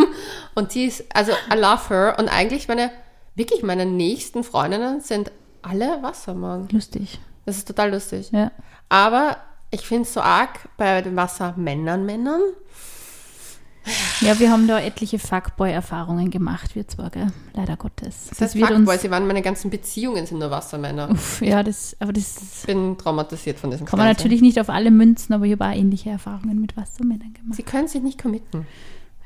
Und 0.56 0.74
die 0.74 0.86
ist, 0.86 1.04
also 1.14 1.30
I 1.30 1.56
love 1.56 1.88
her. 1.90 2.16
Und 2.18 2.26
eigentlich 2.26 2.66
meine, 2.66 2.90
wirklich 3.34 3.62
meine 3.62 3.86
nächsten 3.86 4.44
Freundinnen 4.44 5.00
sind 5.00 5.32
alle 5.62 6.02
Wassermann. 6.02 6.68
Lustig. 6.70 7.18
Das 7.46 7.56
ist 7.56 7.68
total 7.68 7.90
lustig. 7.92 8.30
Ja. 8.32 8.50
Aber 8.88 9.36
ich 9.70 9.86
finde 9.86 10.02
es 10.04 10.14
so 10.14 10.20
arg 10.20 10.68
bei 10.76 11.02
den 11.02 11.16
Wassermännern, 11.16 12.06
Männern. 12.06 12.40
Ja, 14.20 14.38
wir 14.38 14.50
haben 14.50 14.66
da 14.66 14.80
etliche 14.80 15.18
Fuckboy-Erfahrungen 15.18 16.30
gemacht, 16.30 16.74
wir 16.74 16.88
zwar, 16.88 17.10
gell? 17.10 17.26
Leider 17.52 17.76
Gottes. 17.76 18.28
Das 18.30 18.40
heißt 18.40 18.54
wird 18.54 18.68
Fuckboy, 18.68 18.96
sie 18.96 19.10
waren 19.10 19.26
meine 19.26 19.42
ganzen 19.42 19.68
Beziehungen 19.68 20.24
sind 20.24 20.38
nur 20.38 20.50
Wassermänner. 20.50 21.10
Uff, 21.10 21.42
ja, 21.42 21.62
das, 21.62 21.94
aber 22.00 22.14
das 22.14 22.60
Ich 22.60 22.66
bin 22.66 22.96
traumatisiert 22.96 23.58
von 23.58 23.70
diesem 23.70 23.84
kann 23.84 23.98
man 23.98 24.06
Sternzeichen. 24.06 24.30
natürlich 24.30 24.40
nicht 24.40 24.58
auf 24.58 24.70
alle 24.70 24.90
münzen, 24.90 25.34
aber 25.34 25.44
ich 25.44 25.52
habe 25.52 25.66
auch 25.66 25.72
ähnliche 25.76 26.08
Erfahrungen 26.08 26.62
mit 26.62 26.78
Wassermännern 26.78 27.34
gemacht. 27.34 27.56
Sie 27.56 27.62
können 27.62 27.86
sich 27.86 28.02
nicht 28.02 28.22
committen. 28.22 28.66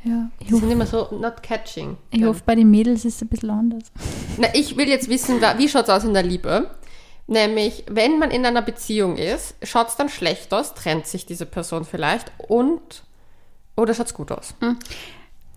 Ja, 0.04 0.30
ich 0.38 0.48
Sie 0.48 0.56
sind 0.56 0.70
immer 0.70 0.86
so 0.86 1.08
not 1.10 1.42
catching. 1.42 1.96
ich 2.10 2.24
hoffe, 2.24 2.42
bei 2.46 2.54
den 2.54 2.70
Mädels 2.70 3.04
ist 3.04 3.16
es 3.16 3.22
ein 3.22 3.28
bisschen 3.28 3.50
anders. 3.50 3.90
Na, 4.36 4.48
ich 4.54 4.76
will 4.76 4.88
jetzt 4.88 5.08
wissen, 5.08 5.40
wie 5.56 5.68
schaut 5.68 5.84
es 5.84 5.90
aus 5.90 6.04
in 6.04 6.14
der 6.14 6.22
Liebe? 6.22 6.70
Nämlich, 7.26 7.84
wenn 7.90 8.18
man 8.18 8.30
in 8.30 8.46
einer 8.46 8.62
Beziehung 8.62 9.16
ist, 9.16 9.54
schaut 9.62 9.88
es 9.88 9.96
dann 9.96 10.08
schlecht 10.08 10.54
aus, 10.54 10.72
trennt 10.74 11.06
sich 11.06 11.26
diese 11.26 11.44
Person 11.46 11.84
vielleicht 11.84 12.32
und 12.38 13.02
oder 13.76 13.92
schaut 13.92 14.06
es 14.06 14.14
gut 14.14 14.32
aus? 14.32 14.54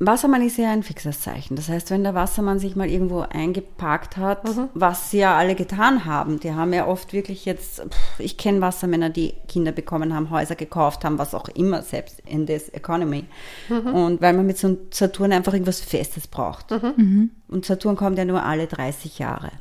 Wassermann 0.04 0.42
ist 0.42 0.58
ja 0.58 0.72
ein 0.72 0.82
fixes 0.82 1.22
Zeichen. 1.22 1.56
Das 1.56 1.70
heißt, 1.70 1.92
wenn 1.92 2.04
der 2.04 2.16
Wassermann 2.16 2.58
sich 2.58 2.76
mal 2.76 2.90
irgendwo 2.90 3.20
eingeparkt 3.20 4.18
hat, 4.18 4.42
was 4.74 5.12
sie 5.12 5.20
ja 5.20 5.38
alle 5.38 5.54
getan 5.54 6.06
haben, 6.06 6.40
die 6.40 6.54
haben 6.54 6.74
ja 6.74 6.88
oft 6.88 7.14
wirklich 7.14 7.46
jetzt, 7.46 7.82
pff, 7.82 8.20
ich 8.20 8.38
kenne 8.38 8.62
Wassermänner, 8.62 9.12
die 9.12 9.36
Kinder 9.48 9.72
bekommen 9.72 10.16
haben, 10.16 10.32
Häuser 10.32 10.56
gekauft 10.56 11.06
haben, 11.06 11.20
was 11.20 11.36
auch 11.36 11.50
immer, 11.50 11.84
selbst 11.84 12.20
in 12.26 12.48
this 12.48 12.70
economy. 12.70 13.26
Und 13.70 14.22
weil 14.22 14.34
man 14.34 14.48
mit 14.48 14.58
so 14.58 14.68
einem 14.68 14.78
Saturn 14.90 15.32
einfach 15.34 15.54
irgendwas 15.54 15.82
Festes 15.82 16.28
braucht. 16.28 16.72
Und 17.48 17.66
Saturn 17.66 17.96
kommt 17.96 18.18
ja 18.18 18.26
nur 18.26 18.44
alle 18.44 18.66
30 18.66 19.20
Jahre. 19.20 19.52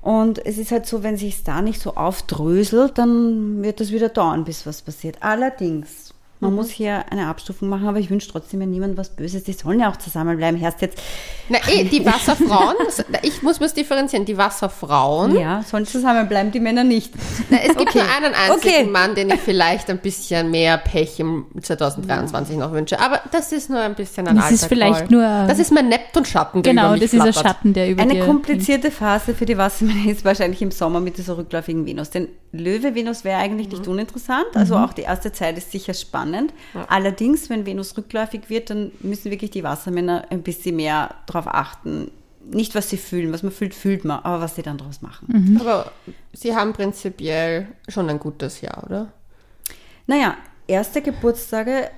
Und 0.00 0.46
es 0.46 0.56
ist 0.56 0.72
halt 0.72 0.86
so, 0.86 1.02
wenn 1.02 1.18
sich 1.18 1.44
da 1.44 1.60
nicht 1.60 1.78
so 1.78 1.94
aufdröselt, 1.94 2.96
dann 2.96 3.62
wird 3.62 3.80
das 3.80 3.92
wieder 3.92 4.08
dauern, 4.08 4.44
bis 4.44 4.64
was 4.64 4.80
passiert. 4.80 5.18
Allerdings, 5.20 6.09
man 6.40 6.54
muss 6.54 6.70
hier 6.70 7.04
eine 7.12 7.26
Abstufung 7.28 7.68
machen, 7.68 7.86
aber 7.86 7.98
ich 7.98 8.10
wünsche 8.10 8.28
trotzdem 8.30 8.60
ja 8.62 8.66
niemand 8.66 8.96
was 8.96 9.10
Böses. 9.10 9.44
Die 9.44 9.52
sollen 9.52 9.78
ja 9.80 9.90
auch 9.90 9.96
zusammenbleiben. 9.96 10.60
Erst 10.60 10.80
jetzt, 10.80 10.98
Na, 11.48 11.58
eh, 11.68 11.84
die 11.84 12.04
Wasserfrauen, 12.04 12.74
ich 13.22 13.42
muss 13.42 13.60
was 13.60 13.74
differenzieren, 13.74 14.24
die 14.24 14.38
Wasserfrauen, 14.38 15.36
ja, 15.38 15.62
sollen 15.62 15.86
zusammenbleiben, 15.86 16.50
die 16.52 16.60
Männer 16.60 16.82
nicht. 16.84 17.12
Na, 17.50 17.58
es 17.58 17.76
gibt 17.76 17.90
Okay. 17.90 17.98
nur 17.98 18.08
einen 18.16 18.34
einzigen 18.34 18.74
Okay. 18.82 18.90
Mann, 18.90 19.14
den 19.14 19.28
ich 19.30 19.40
vielleicht 19.40 19.90
ein 19.90 19.98
bisschen 19.98 20.50
mehr 20.50 20.78
Pech 20.78 21.20
im 21.20 21.44
2023 21.60 22.56
noch 22.56 22.72
wünsche. 22.72 22.98
Aber 23.00 23.20
das 23.32 23.52
ist 23.52 23.68
nur 23.68 23.80
ein 23.80 23.94
bisschen 23.94 24.26
ein 24.26 24.36
Das 24.36 24.44
alter 24.46 24.54
ist 24.54 24.64
vielleicht 24.66 25.00
Call. 25.00 25.10
nur- 25.10 25.46
Das 25.46 25.58
ist 25.58 25.72
mein 25.72 25.88
Neptun-Schatten, 25.88 26.62
der 26.62 26.72
Genau, 26.72 26.82
über 26.86 26.92
mich 26.92 27.00
das 27.02 27.12
ist 27.12 27.20
ein 27.20 27.32
flattert. 27.32 27.42
Schatten, 27.52 27.72
der 27.74 27.90
über 27.90 28.02
Eine 28.02 28.14
dir 28.14 28.24
komplizierte 28.26 28.90
Phase 28.90 29.34
für 29.34 29.44
die 29.46 29.58
Wassermänner 29.58 30.10
ist 30.10 30.24
wahrscheinlich 30.24 30.62
im 30.62 30.70
Sommer 30.70 31.00
mit 31.00 31.18
dieser 31.18 31.36
rückläufigen 31.36 31.84
Venus. 31.86 32.10
Denn 32.10 32.28
Löwe-Venus 32.52 33.24
wäre 33.24 33.38
eigentlich 33.40 33.68
nicht 33.68 33.86
uninteressant. 33.86 34.46
Also 34.54 34.76
auch 34.76 34.92
die 34.92 35.02
erste 35.02 35.32
Zeit 35.32 35.56
ist 35.58 35.70
sicher 35.70 35.94
spannend. 35.94 36.29
Allerdings, 36.88 37.50
wenn 37.50 37.66
Venus 37.66 37.96
rückläufig 37.96 38.48
wird, 38.48 38.70
dann 38.70 38.92
müssen 39.00 39.30
wirklich 39.30 39.50
die 39.50 39.62
Wassermänner 39.64 40.26
ein 40.30 40.42
bisschen 40.42 40.76
mehr 40.76 41.14
darauf 41.26 41.46
achten. 41.46 42.10
Nicht, 42.50 42.74
was 42.74 42.90
sie 42.90 42.96
fühlen. 42.96 43.32
Was 43.32 43.42
man 43.42 43.52
fühlt, 43.52 43.74
fühlt 43.74 44.04
man. 44.04 44.20
Aber 44.20 44.40
was 44.40 44.56
sie 44.56 44.62
dann 44.62 44.78
daraus 44.78 45.02
machen. 45.02 45.26
Aber 45.60 45.92
sie 46.32 46.54
haben 46.54 46.72
prinzipiell 46.72 47.68
schon 47.88 48.08
ein 48.08 48.18
gutes 48.18 48.60
Jahr, 48.60 48.82
oder? 48.84 49.12
Naja, 50.06 50.36
erste 50.66 51.02
Geburtstage, 51.02 51.90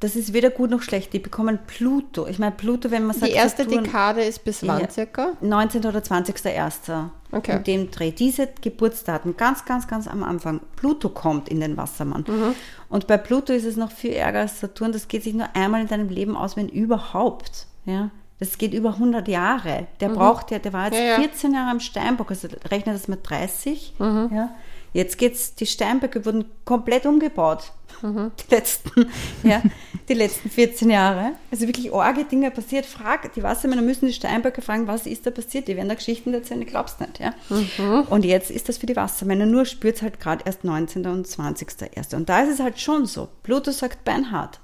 das 0.00 0.16
ist 0.16 0.32
weder 0.32 0.50
gut 0.50 0.70
noch 0.70 0.82
schlecht. 0.82 1.12
Die 1.12 1.18
bekommen 1.18 1.58
Pluto. 1.66 2.26
Ich 2.26 2.38
meine, 2.38 2.52
Pluto, 2.52 2.90
wenn 2.90 3.04
man 3.04 3.14
sagt, 3.16 3.32
Die 3.32 3.36
erste 3.36 3.64
Saturn- 3.64 3.84
Dekade 3.84 4.22
ist 4.22 4.44
bis 4.44 4.66
wann 4.66 4.88
circa? 4.90 5.32
19. 5.40 5.84
oder 5.84 6.00
20.01. 6.00 7.10
Okay. 7.30 7.56
In 7.56 7.64
dem 7.64 7.90
Dreh. 7.90 8.10
Diese 8.10 8.48
Geburtsdaten 8.60 9.36
ganz, 9.36 9.64
ganz, 9.66 9.86
ganz 9.86 10.08
am 10.08 10.22
Anfang. 10.22 10.60
Pluto 10.76 11.10
kommt 11.10 11.48
in 11.48 11.60
den 11.60 11.76
Wassermann. 11.76 12.24
Mhm. 12.26 12.54
Und 12.88 13.06
bei 13.06 13.18
Pluto 13.18 13.52
ist 13.52 13.64
es 13.66 13.76
noch 13.76 13.90
viel 13.92 14.12
ärger 14.12 14.40
als 14.40 14.60
Saturn. 14.60 14.92
Das 14.92 15.08
geht 15.08 15.24
sich 15.24 15.34
nur 15.34 15.48
einmal 15.54 15.82
in 15.82 15.88
deinem 15.88 16.08
Leben 16.08 16.36
aus, 16.36 16.56
wenn 16.56 16.68
überhaupt. 16.68 17.66
Ja. 17.84 18.10
Das 18.38 18.56
geht 18.56 18.72
über 18.72 18.90
100 18.94 19.26
Jahre. 19.28 19.88
Der 20.00 20.10
braucht 20.10 20.50
ja, 20.52 20.58
der 20.60 20.72
war 20.72 20.84
jetzt 20.86 20.94
Mhm. 20.94 21.00
Ja, 21.00 21.10
ja. 21.14 21.16
14 21.16 21.52
Jahre 21.52 21.70
am 21.70 21.80
Steinbock, 21.80 22.30
also 22.30 22.48
rechne 22.70 22.92
das 22.92 23.08
mit 23.08 23.28
30. 23.28 23.94
Mhm. 23.98 24.30
Ja. 24.32 24.50
Jetzt 24.92 25.18
geht's, 25.18 25.54
die 25.54 25.66
Steinböcke 25.66 26.24
wurden 26.24 26.46
komplett 26.64 27.06
umgebaut. 27.06 27.72
Mhm. 28.02 28.30
Die 28.48 28.54
letzten, 28.54 29.10
ja, 29.42 29.62
die 30.08 30.14
letzten 30.14 30.50
14 30.50 30.88
Jahre. 30.88 31.32
Also 31.50 31.66
wirklich 31.66 31.92
arge 31.92 32.24
Dinge 32.24 32.50
passiert. 32.50 32.86
Frag, 32.86 33.32
die 33.34 33.42
Wassermänner 33.42 33.82
müssen 33.82 34.06
die 34.06 34.12
Steinböcke 34.12 34.62
fragen, 34.62 34.86
was 34.86 35.06
ist 35.06 35.26
da 35.26 35.30
passiert? 35.30 35.66
Die 35.66 35.76
werden 35.76 35.88
da 35.88 35.94
Geschichten 35.96 36.32
erzählen, 36.32 36.62
ich 36.62 36.68
glaub's 36.68 37.00
nicht, 37.00 37.18
ja. 37.18 37.34
Mhm. 37.48 38.02
Und 38.08 38.24
jetzt 38.24 38.50
ist 38.50 38.68
das 38.68 38.78
für 38.78 38.86
die 38.86 38.94
Wassermänner, 38.94 39.46
nur 39.46 39.64
spürt's 39.64 40.02
halt 40.02 40.20
gerade 40.20 40.44
erst 40.46 40.64
19. 40.64 41.06
und 41.06 41.26
20.1. 41.26 42.14
Und 42.14 42.28
da 42.28 42.40
ist 42.42 42.54
es 42.54 42.60
halt 42.60 42.78
schon 42.78 43.06
so. 43.06 43.28
Pluto 43.42 43.72
sagt 43.72 44.04
Beinhard, 44.04 44.60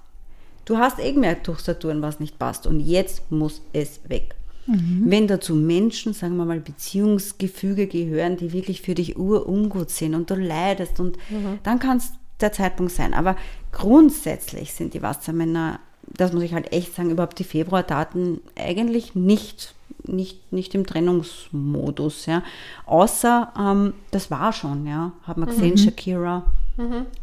du 0.64 0.78
hast 0.78 1.00
eh 1.00 1.12
gemerkt 1.12 1.48
durch 1.48 1.60
Saturn, 1.60 2.02
was 2.02 2.20
nicht 2.20 2.38
passt. 2.38 2.66
Und 2.66 2.78
jetzt 2.80 3.30
muss 3.32 3.62
es 3.72 4.00
weg. 4.08 4.36
Wenn 4.66 5.26
dazu 5.26 5.54
Menschen, 5.54 6.14
sagen 6.14 6.36
wir 6.36 6.44
mal, 6.44 6.60
Beziehungsgefüge 6.60 7.86
gehören, 7.86 8.36
die 8.36 8.52
wirklich 8.52 8.80
für 8.80 8.94
dich 8.94 9.18
urungut 9.18 9.90
sind 9.90 10.14
und 10.14 10.30
du 10.30 10.34
leidest 10.34 11.00
und 11.00 11.18
dann 11.62 11.78
kann 11.78 11.98
es 11.98 12.12
der 12.40 12.52
Zeitpunkt 12.52 12.92
sein. 12.92 13.14
Aber 13.14 13.36
grundsätzlich 13.72 14.72
sind 14.72 14.94
die 14.94 15.02
Wassermänner, 15.02 15.80
das 16.16 16.32
muss 16.32 16.42
ich 16.42 16.54
halt 16.54 16.72
echt 16.72 16.94
sagen, 16.94 17.10
überhaupt 17.10 17.38
die 17.38 17.44
Februardaten 17.44 18.40
eigentlich 18.58 19.14
nicht, 19.14 19.74
nicht, 20.06 20.52
nicht 20.52 20.74
im 20.74 20.86
Trennungsmodus, 20.86 22.26
ja. 22.26 22.42
Außer, 22.86 23.52
ähm, 23.58 23.94
das 24.10 24.30
war 24.30 24.52
schon, 24.52 24.86
ja, 24.86 25.12
hat 25.22 25.36
man 25.36 25.48
gesehen, 25.48 25.76
Shakira, 25.78 26.44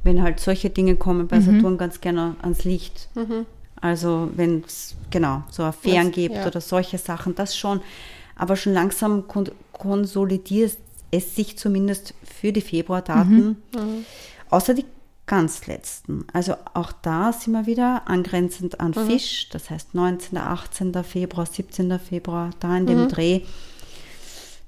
wenn 0.04 0.22
halt 0.22 0.40
solche 0.40 0.70
Dinge 0.70 0.96
kommen 0.96 1.28
bei 1.28 1.38
Saturn 1.42 1.78
ganz 1.78 2.02
gerne 2.02 2.36
ans 2.42 2.64
Licht. 2.64 3.10
Also 3.82 4.30
wenn 4.36 4.64
es 4.66 4.96
genau 5.10 5.44
so 5.50 5.64
Affären 5.64 6.08
Das- 6.08 6.16
gibt 6.16 6.36
ja. 6.36 6.46
oder 6.48 6.62
solche 6.62 6.98
Sachen, 6.98 7.36
das 7.36 7.58
schon. 7.58 7.82
Aber 8.36 8.56
schon 8.56 8.74
langsam 8.74 9.28
kon 9.28 9.50
konsolidiert 9.74 10.78
es 11.10 11.36
sich 11.36 11.58
zumindest 11.58 12.14
für 12.24 12.54
die 12.54 12.62
Februardaten. 12.62 13.58
Außer 14.50 14.74
die 14.76 14.86
ganz 15.26 15.66
letzten. 15.68 16.26
Also 16.34 16.56
auch 16.74 16.92
da 16.92 17.34
sind 17.34 17.54
wir 17.54 17.66
wieder 17.66 18.04
angrenzend 18.08 18.80
an 18.80 18.94
Fisch. 18.94 19.50
Das 19.50 19.70
heißt 19.70 19.96
19., 19.96 20.38
18. 20.38 21.04
Februar, 21.04 21.46
17. 21.46 21.98
Februar, 22.00 22.52
da 22.60 22.78
in 22.78 22.86
dem 22.86 23.08
Dreh. 23.08 23.42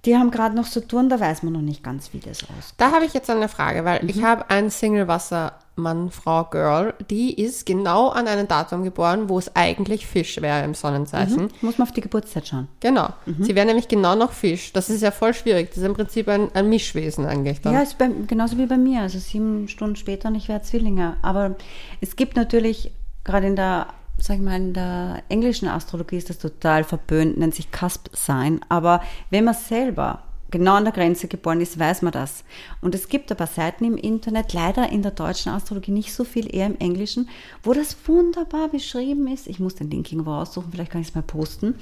Die 0.05 0.17
haben 0.17 0.31
gerade 0.31 0.53
noch 0.55 0.65
Saturn, 0.65 1.07
da 1.07 1.19
weiß 1.19 1.43
man 1.43 1.53
noch 1.53 1.61
nicht 1.61 1.81
ganz, 1.83 2.11
wie 2.11 2.19
das 2.19 2.43
aussieht. 2.43 2.73
Da 2.77 2.91
habe 2.91 3.05
ich 3.05 3.13
jetzt 3.13 3.29
eine 3.29 3.47
Frage, 3.47 3.85
weil 3.85 4.03
Mhm. 4.03 4.09
ich 4.09 4.21
habe 4.23 4.49
einen 4.49 4.69
Single-Wassermann, 4.69 6.11
Frau, 6.11 6.43
Girl, 6.45 6.93
die 7.09 7.33
ist 7.41 7.65
genau 7.65 8.09
an 8.09 8.27
einem 8.27 8.47
Datum 8.47 8.83
geboren, 8.83 9.29
wo 9.29 9.37
es 9.39 9.55
eigentlich 9.55 10.05
Fisch 10.05 10.41
wäre 10.41 10.63
im 10.65 10.73
Sonnenzeichen. 10.73 11.49
Muss 11.61 11.77
man 11.77 11.87
auf 11.87 11.93
die 11.93 12.01
Geburtszeit 12.01 12.47
schauen. 12.47 12.67
Genau. 12.79 13.09
Mhm. 13.25 13.43
Sie 13.43 13.55
wäre 13.55 13.65
nämlich 13.65 13.87
genau 13.87 14.15
noch 14.15 14.31
Fisch. 14.33 14.73
Das 14.73 14.89
ist 14.89 15.01
ja 15.01 15.11
voll 15.11 15.33
schwierig. 15.33 15.69
Das 15.69 15.77
ist 15.77 15.83
im 15.85 15.93
Prinzip 15.93 16.27
ein, 16.27 16.49
ein 16.53 16.69
Mischwesen 16.69 17.25
eigentlich 17.25 17.61
dann. 17.61 17.73
Ja, 17.73 17.81
ist 17.81 17.97
bei, 17.97 18.09
genauso 18.27 18.57
wie 18.57 18.65
bei 18.65 18.77
mir. 18.77 19.01
Also 19.01 19.19
sieben 19.19 19.67
Stunden 19.67 19.95
später 19.95 20.27
und 20.29 20.35
ich 20.35 20.49
werde 20.49 20.65
Zwillinge. 20.65 21.15
Aber 21.21 21.55
es 22.01 22.15
gibt 22.15 22.35
natürlich, 22.35 22.91
gerade 23.23 23.47
in 23.47 23.55
der, 23.55 23.87
sag 24.17 24.37
ich 24.37 24.41
mal, 24.41 24.55
in 24.55 24.73
der 24.73 25.23
englischen 25.29 25.67
Astrologie 25.67 26.17
ist 26.17 26.29
das 26.29 26.37
total 26.37 26.83
verböhnt, 26.83 27.37
nennt 27.37 27.55
sich 27.55 27.69
Cusp 27.71 28.07
Sign. 28.13 28.61
Aber 28.69 29.01
wenn 29.29 29.43
man 29.43 29.53
selber 29.53 30.23
genau 30.53 30.75
an 30.75 30.85
der 30.85 30.93
Grenze 30.93 31.27
geboren 31.27 31.61
ist, 31.61 31.79
weiß 31.79 32.03
man 32.03 32.13
das. 32.13 32.43
Und 32.79 32.93
es 32.95 33.09
gibt 33.09 33.35
paar 33.35 33.47
Seiten 33.47 33.85
im 33.85 33.97
Internet, 33.97 34.53
leider 34.53 34.89
in 34.89 35.01
der 35.01 35.11
deutschen 35.11 35.51
Astrologie 35.51 35.91
nicht 35.91 36.13
so 36.13 36.23
viel, 36.23 36.55
eher 36.55 36.67
im 36.67 36.77
Englischen, 36.77 37.27
wo 37.63 37.73
das 37.73 37.97
wunderbar 38.05 38.69
beschrieben 38.69 39.27
ist. 39.27 39.47
Ich 39.47 39.59
muss 39.59 39.75
den 39.75 39.89
Link 39.89 40.11
irgendwo 40.11 40.31
aussuchen, 40.31 40.69
vielleicht 40.71 40.91
kann 40.91 41.01
ich 41.01 41.09
es 41.09 41.15
mal 41.15 41.23
posten. 41.23 41.75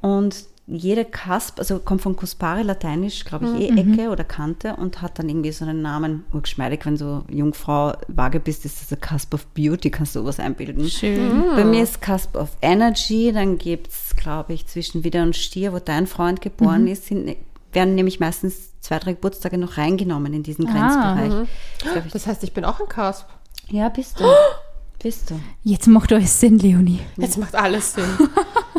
Und 0.00 0.46
jede 0.66 1.04
Cusp, 1.04 1.58
also 1.58 1.78
kommt 1.78 2.00
von 2.00 2.16
Cuspare, 2.16 2.62
lateinisch, 2.62 3.24
glaube 3.24 3.46
ich, 3.46 3.70
eh 3.70 3.80
Ecke 3.80 4.08
oder 4.08 4.24
Kante 4.24 4.76
und 4.76 5.02
hat 5.02 5.18
dann 5.18 5.28
irgendwie 5.28 5.52
so 5.52 5.64
einen 5.64 5.82
Namen, 5.82 6.24
urgeschmeidig, 6.32 6.86
wenn 6.86 6.96
du 6.96 7.22
Jungfrau 7.28 7.92
vage 8.08 8.40
bist, 8.40 8.64
ist 8.64 8.80
das 8.80 8.92
a 8.92 8.96
Cusp 8.96 9.34
of 9.34 9.46
Beauty, 9.48 9.90
kannst 9.90 10.14
du 10.14 10.20
sowas 10.20 10.40
einbilden. 10.40 10.88
Schön. 10.88 11.44
Bei 11.54 11.64
mir 11.64 11.82
ist 11.82 12.00
Cusp 12.00 12.34
of 12.36 12.56
Energy, 12.62 13.30
dann 13.32 13.58
gibt 13.58 13.88
es, 13.88 14.16
glaube 14.16 14.54
ich, 14.54 14.66
zwischen 14.66 15.04
Widder 15.04 15.22
und 15.22 15.36
Stier, 15.36 15.74
wo 15.74 15.80
dein 15.80 16.06
Freund 16.06 16.40
geboren 16.40 16.86
ist, 16.86 17.06
sind, 17.06 17.36
werden 17.74 17.94
nämlich 17.94 18.18
meistens 18.18 18.70
zwei, 18.80 18.98
drei 18.98 19.12
Geburtstage 19.12 19.58
noch 19.58 19.76
reingenommen 19.76 20.32
in 20.32 20.42
diesen 20.42 20.64
Grenzbereich. 20.64 21.46
Glaub 21.78 22.06
ich. 22.06 22.12
Das 22.12 22.26
heißt, 22.26 22.42
ich 22.42 22.54
bin 22.54 22.64
auch 22.64 22.80
ein 22.80 22.88
Kasp. 22.88 23.26
Ja, 23.68 23.90
bist 23.90 24.18
du. 24.18 24.24
Bist 25.04 25.30
du. 25.30 25.34
Jetzt 25.62 25.86
macht 25.86 26.12
alles 26.12 26.40
Sinn, 26.40 26.58
Leonie. 26.58 26.98
Jetzt 27.16 27.38
macht 27.38 27.54
alles 27.54 27.94
Sinn. 27.94 28.04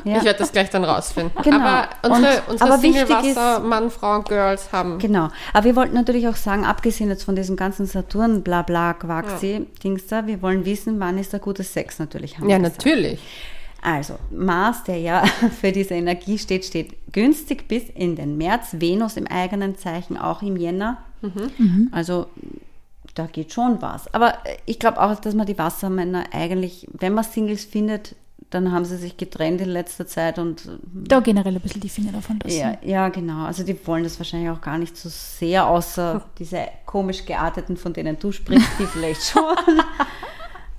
Ja. 0.03 0.17
Ich 0.17 0.23
werde 0.23 0.37
das 0.37 0.51
gleich 0.51 0.69
dann 0.69 0.83
rausfinden. 0.83 1.31
Genau. 1.41 1.57
Aber 1.65 1.89
unsere, 2.03 2.33
Und- 2.41 2.49
unsere 2.51 2.69
aber 2.69 2.79
Single-Wasser, 2.79 3.57
ist- 3.57 3.63
Mann, 3.63 3.89
Frau 3.89 4.17
und 4.17 4.27
Girls 4.29 4.71
haben 4.71 4.99
Genau. 4.99 5.29
Aber 5.51 5.63
wir 5.63 5.75
wollten 5.75 5.95
natürlich 5.95 6.27
auch 6.27 6.35
sagen, 6.35 6.63
abgesehen 6.63 7.09
jetzt 7.09 7.23
von 7.23 7.35
diesem 7.35 7.55
ganzen 7.55 7.87
Saturn, 7.87 8.43
bla 8.43 8.61
bla, 8.61 8.93
Quaxi, 8.93 9.65
Dings 9.83 10.05
da, 10.05 10.27
wir 10.27 10.43
wollen 10.43 10.63
wissen, 10.63 10.99
wann 10.99 11.17
ist 11.17 11.33
der 11.33 11.39
gute 11.39 11.63
Sex 11.63 11.97
natürlich. 11.97 12.37
Haben 12.37 12.49
Ja, 12.49 12.59
natürlich. 12.59 13.19
Also, 13.81 14.19
Mars, 14.29 14.83
der 14.83 14.99
ja 14.99 15.23
für 15.59 15.71
diese 15.71 15.95
Energie 15.95 16.37
steht, 16.37 16.65
steht 16.65 16.95
günstig 17.11 17.67
bis 17.67 17.85
in 17.95 18.15
den 18.15 18.37
März. 18.37 18.73
Venus 18.73 19.17
im 19.17 19.25
eigenen 19.25 19.75
Zeichen 19.75 20.17
auch 20.19 20.43
im 20.43 20.55
Jänner. 20.55 20.97
Also, 21.91 22.27
da 23.15 23.25
geht 23.25 23.53
schon 23.53 23.81
was. 23.81 24.13
Aber 24.13 24.33
äh, 24.45 24.57
ich 24.65 24.79
glaube 24.79 25.01
auch, 25.01 25.15
dass 25.19 25.33
man 25.33 25.47
die 25.47 25.57
Wassermänner 25.57 26.25
eigentlich, 26.31 26.87
wenn 26.91 27.13
man 27.13 27.23
Singles 27.23 27.65
findet, 27.65 28.15
dann 28.51 28.71
haben 28.71 28.85
sie 28.85 28.97
sich 28.97 29.17
getrennt 29.17 29.59
in 29.61 29.69
letzter 29.69 30.05
Zeit 30.05 30.37
und 30.37 30.65
äh, 30.65 30.69
Da 31.07 31.19
generell 31.19 31.55
ein 31.55 31.61
bisschen 31.61 31.81
die 31.81 31.89
Finger 31.89 32.11
davon 32.11 32.39
lassen. 32.43 32.57
ja, 32.57 32.77
ja, 32.83 33.09
genau. 33.09 33.45
Also 33.45 33.63
die 33.63 33.75
wollen 33.87 34.03
das 34.03 34.19
wahrscheinlich 34.19 34.49
auch 34.49 34.61
gar 34.61 34.77
nicht 34.77 34.95
so 34.95 35.09
sehr, 35.09 35.67
außer 35.67 36.21
diese 36.37 36.67
komisch 36.85 37.25
gearteten, 37.25 37.75
von 37.75 37.93
denen 37.93 38.19
du 38.19 38.31
sprichst, 38.31 38.69
die 38.79 38.85
vielleicht 38.93 39.23
schon. 39.23 39.55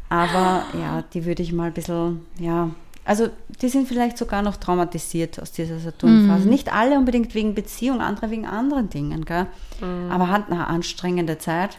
Aber 0.08 0.64
ja, 0.78 1.02
die 1.12 1.24
würde 1.24 1.42
ich 1.42 1.52
mal 1.52 1.64
ein 1.68 1.72
bisschen, 1.72 2.24
ja, 2.38 2.70
also 3.06 3.28
die 3.62 3.68
sind 3.68 3.86
vielleicht 3.88 4.18
sogar 4.18 4.42
noch 4.42 4.56
traumatisiert 4.56 5.40
aus 5.40 5.52
dieser 5.52 5.78
Saturnphase. 5.78 6.48
Nicht 6.48 6.72
alle 6.74 6.98
unbedingt 6.98 7.34
wegen 7.34 7.54
Beziehung, 7.54 8.00
andere 8.00 8.30
wegen 8.30 8.46
anderen 8.46 8.90
Dingen, 8.90 9.24
gell? 9.24 9.46
Aber 10.10 10.28
hatten 10.28 10.52
eine 10.52 10.66
anstrengende 10.66 11.38
Zeit. 11.38 11.78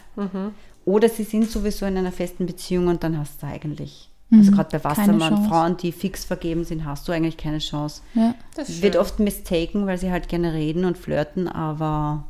Oder 0.85 1.09
sie 1.09 1.23
sind 1.23 1.51
sowieso 1.51 1.85
in 1.85 1.97
einer 1.97 2.13
festen 2.13 2.45
Beziehung 2.45 2.87
und 2.87 3.03
dann 3.03 3.19
hast 3.19 3.43
du 3.43 3.47
eigentlich 3.47 4.09
Also 4.31 4.51
gerade 4.51 4.69
bei 4.71 4.79
keine 4.79 4.97
Wassermann, 4.97 5.33
Chance. 5.35 5.49
Frauen, 5.49 5.77
die 5.77 5.91
fix 5.91 6.23
vergeben 6.23 6.63
sind, 6.63 6.85
hast 6.85 7.07
du 7.07 7.11
eigentlich 7.11 7.37
keine 7.37 7.59
Chance. 7.59 8.01
Ja. 8.13 8.33
Wird 8.55 8.93
schön. 8.93 9.01
oft 9.01 9.19
mistaken, 9.19 9.85
weil 9.85 9.97
sie 9.97 10.11
halt 10.11 10.29
gerne 10.29 10.53
reden 10.53 10.85
und 10.85 10.97
flirten, 10.97 11.47
aber 11.49 12.23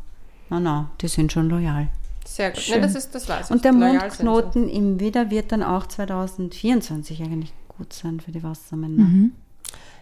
na 0.49 0.60
na, 0.60 0.89
die 1.01 1.07
sind 1.07 1.31
schon 1.31 1.49
loyal. 1.49 1.88
Sehr 2.25 2.51
gut. 2.51 2.62
Schön. 2.62 2.75
Nee, 2.75 2.81
das 2.81 2.95
ist 2.95 3.13
das 3.13 3.29
weiß 3.29 3.45
ich. 3.45 3.51
Und 3.51 3.63
der 3.63 3.73
Mondknoten 3.73 4.69
im 4.69 4.99
Widder 4.99 5.29
wird 5.29 5.51
dann 5.51 5.63
auch 5.63 5.88
2024 5.88 7.21
eigentlich 7.21 7.53
gut 7.78 7.94
sein 7.94 8.20
für 8.20 8.32
die 8.32 8.44
Wassermänner. 8.44 9.04
Mhm. 9.04 9.12
sind. 9.22 9.34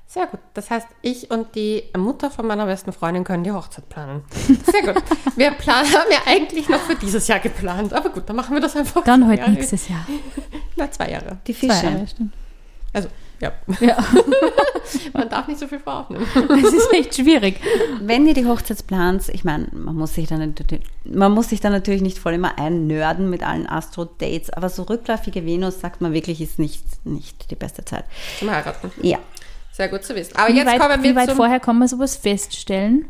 Sehr 0.08 0.28
gut. 0.28 0.40
Das 0.54 0.70
heißt, 0.70 0.88
ich 1.02 1.32
und 1.32 1.56
die 1.56 1.84
Mutter 1.98 2.30
von 2.30 2.46
meiner 2.46 2.68
besten 2.68 2.94
Freundin 2.94 3.24
können 3.24 3.44
die 3.44 3.52
Hochzeit 3.52 3.90
planen. 3.90 4.24
Sehr 4.72 4.94
gut. 4.94 5.04
Wir 5.36 5.52
planen, 5.52 5.92
haben 5.94 6.12
ja 6.12 6.20
eigentlich 6.28 6.70
noch 6.70 6.80
für 6.80 6.96
dieses 6.96 7.28
Jahr 7.28 7.40
geplant. 7.40 7.92
Aber 7.92 8.10
gut, 8.10 8.24
dann 8.30 8.36
machen 8.36 8.54
wir 8.54 8.62
das 8.62 8.76
einfach. 8.76 9.04
Dann 9.04 9.26
halt 9.28 9.40
Jahre. 9.40 9.52
nächstes 9.52 9.90
Jahr. 9.90 10.06
Na, 10.76 10.92
zwei 10.92 11.10
Jahre. 11.10 11.40
Die 11.48 11.54
Zwei 11.54 11.70
Fische. 11.74 11.86
Jahre, 11.88 12.08
stimmt. 12.08 12.34
Also, 12.94 13.10
ja. 13.42 13.52
Ja, 13.80 13.98
Man 15.14 15.30
darf 15.30 15.48
nicht 15.48 15.60
so 15.60 15.68
viel 15.68 15.80
voraufnehmen. 15.80 16.28
es 16.64 16.74
ist 16.74 16.94
echt 16.94 17.16
schwierig. 17.16 17.60
Wenn 18.02 18.28
ihr 18.28 18.34
die 18.34 18.46
Hochzeit 18.46 18.86
plant, 18.88 19.30
ich 19.30 19.44
meine, 19.44 19.68
man 19.72 19.96
muss 19.96 20.14
sich 20.14 20.28
dann 20.28 20.40
natürlich, 20.40 20.86
man 21.04 21.32
muss 21.32 21.50
sich 21.50 21.60
dann 21.60 21.72
natürlich 21.72 22.02
nicht 22.02 22.20
voll 22.20 22.34
immer 22.34 22.58
einnörden 22.60 23.30
mit 23.30 23.44
allen 23.44 23.68
Astro-Dates, 23.68 24.52
aber 24.52 24.70
so 24.70 24.84
rückläufige 24.84 25.46
Venus, 25.46 25.80
sagt 25.80 26.02
man 26.02 26.14
wirklich, 26.14 26.42
ist 26.42 26.60
nicht, 26.60 26.84
nicht 27.06 27.50
die 27.52 27.56
beste 27.56 27.84
Zeit. 27.86 28.06
Zum 28.40 28.52
Heiraten. 28.52 28.92
Ja. 29.02 29.20
Sehr 29.72 29.90
gut 29.90 30.04
zu 30.04 30.16
wissen. 30.16 30.36
Aber 30.38 30.54
Wie 30.54 30.58
jetzt 30.58 30.68
weit, 30.68 30.80
kommen 30.80 31.04
wir 31.04 31.12
wie 31.12 31.16
weit 31.16 31.30
zum... 31.30 31.36
vorher 31.36 31.60
kann 31.60 31.78
man 31.78 31.88
sowas 31.88 32.16
feststellen? 32.16 33.10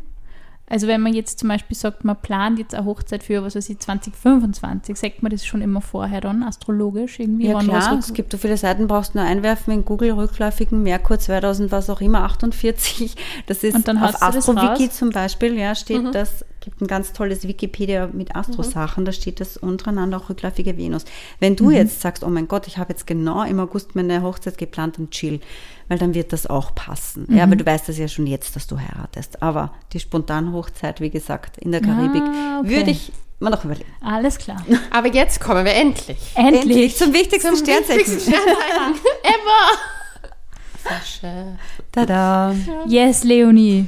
Also 0.68 0.88
wenn 0.88 1.00
man 1.00 1.14
jetzt 1.14 1.38
zum 1.38 1.48
Beispiel 1.48 1.76
sagt, 1.76 2.04
man 2.04 2.16
plant 2.16 2.58
jetzt 2.58 2.74
eine 2.74 2.84
Hochzeit 2.84 3.22
für, 3.22 3.42
was 3.44 3.54
weiß 3.54 3.68
ich, 3.68 3.78
2025, 3.78 4.96
sagt 4.96 5.22
man 5.22 5.30
das 5.30 5.46
schon 5.46 5.62
immer 5.62 5.80
vorher 5.80 6.20
dann, 6.20 6.42
astrologisch 6.42 7.20
irgendwie? 7.20 7.46
Ja 7.46 7.60
klar, 7.60 7.98
es 7.98 8.12
gibt 8.12 8.32
so 8.32 8.38
viele 8.38 8.56
Seiten, 8.56 8.88
brauchst 8.88 9.14
du 9.14 9.18
nur 9.18 9.26
einwerfen 9.26 9.72
in 9.72 9.84
Google 9.84 10.12
rückläufigen 10.12 10.82
Merkur 10.82 11.20
2000, 11.20 11.70
was 11.70 11.88
auch 11.88 12.00
immer, 12.00 12.24
48. 12.24 13.14
Das 13.46 13.62
ist 13.62 13.76
Und 13.76 13.86
dann 13.86 13.98
auf 13.98 14.20
AstroWiki 14.20 14.90
zum 14.90 15.10
Beispiel, 15.10 15.56
ja, 15.56 15.76
steht 15.76 16.12
das, 16.12 16.44
gibt 16.66 16.80
ein 16.82 16.88
ganz 16.88 17.12
tolles 17.12 17.46
Wikipedia 17.46 18.08
mit 18.12 18.34
Astro-Sachen, 18.34 19.04
da 19.04 19.12
steht 19.12 19.38
das 19.40 19.56
untereinander 19.56 20.16
auch 20.16 20.28
rückläufige 20.28 20.76
Venus. 20.76 21.04
Wenn 21.38 21.54
du 21.54 21.70
jetzt 21.70 22.00
sagst, 22.00 22.24
oh 22.24 22.28
mein 22.28 22.48
Gott, 22.48 22.66
ich 22.66 22.76
habe 22.76 22.92
jetzt 22.92 23.06
genau 23.06 23.44
im 23.44 23.60
August 23.60 23.94
meine 23.94 24.20
Hochzeit 24.22 24.58
geplant 24.58 24.98
und 24.98 25.12
chill, 25.12 25.38
weil 25.86 25.98
dann 25.98 26.12
wird 26.12 26.32
das 26.32 26.48
auch 26.48 26.74
passen. 26.74 27.26
Ja, 27.30 27.44
aber 27.44 27.54
du 27.54 27.64
weißt 27.64 27.88
das 27.88 27.98
ja 27.98 28.08
schon 28.08 28.26
jetzt, 28.26 28.56
dass 28.56 28.66
du 28.66 28.78
heiratest. 28.80 29.42
Aber 29.44 29.72
die 29.92 30.00
Spontanhochzeit, 30.00 31.00
wie 31.00 31.10
gesagt, 31.10 31.56
in 31.58 31.70
der 31.70 31.80
Karibik, 31.80 32.22
Ah, 32.24 32.58
okay. 32.60 32.68
würde 32.70 32.90
ich 32.90 33.12
mir 33.38 33.50
noch 33.50 33.64
überlegen. 33.64 33.88
Alles 34.00 34.36
klar. 34.38 34.64
Aber 34.90 35.06
jetzt 35.08 35.40
kommen 35.40 35.64
wir 35.64 35.74
endlich. 35.74 36.18
Endlich. 36.34 36.96
zum 36.96 37.12
wichtigsten 37.12 37.54
Zum 37.54 37.64
Sternzeichen. 37.64 38.00
wichtigsten 38.00 38.32
Sternzeichen 38.32 38.94
ever. 39.22 40.98
Fische. 41.00 41.58
Tada. 41.92 42.54
Yes, 42.86 43.24
Leonie. 43.24 43.86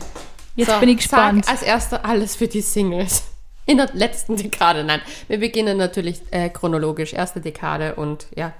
Jetzt 0.58 0.70
So, 0.72 0.80
bin 0.80 0.88
ich 0.88 0.96
gespannt. 0.98 1.44
Sag 1.44 1.52
als 1.54 1.62
erster 1.62 2.04
alles 2.04 2.34
für 2.36 2.48
die 2.48 2.60
Singles. 2.62 3.22
In 3.66 3.76
der 3.76 3.90
letzten 3.92 4.34
Dekade, 4.36 4.82
nein. 4.82 5.00
Wir 5.28 5.38
beginnen 5.38 5.76
natürlich 5.78 6.20
äh, 6.32 6.48
chronologisch. 6.48 7.12
Erste 7.12 7.40
Dekade 7.40 7.94
und 7.94 8.26
ja. 8.34 8.52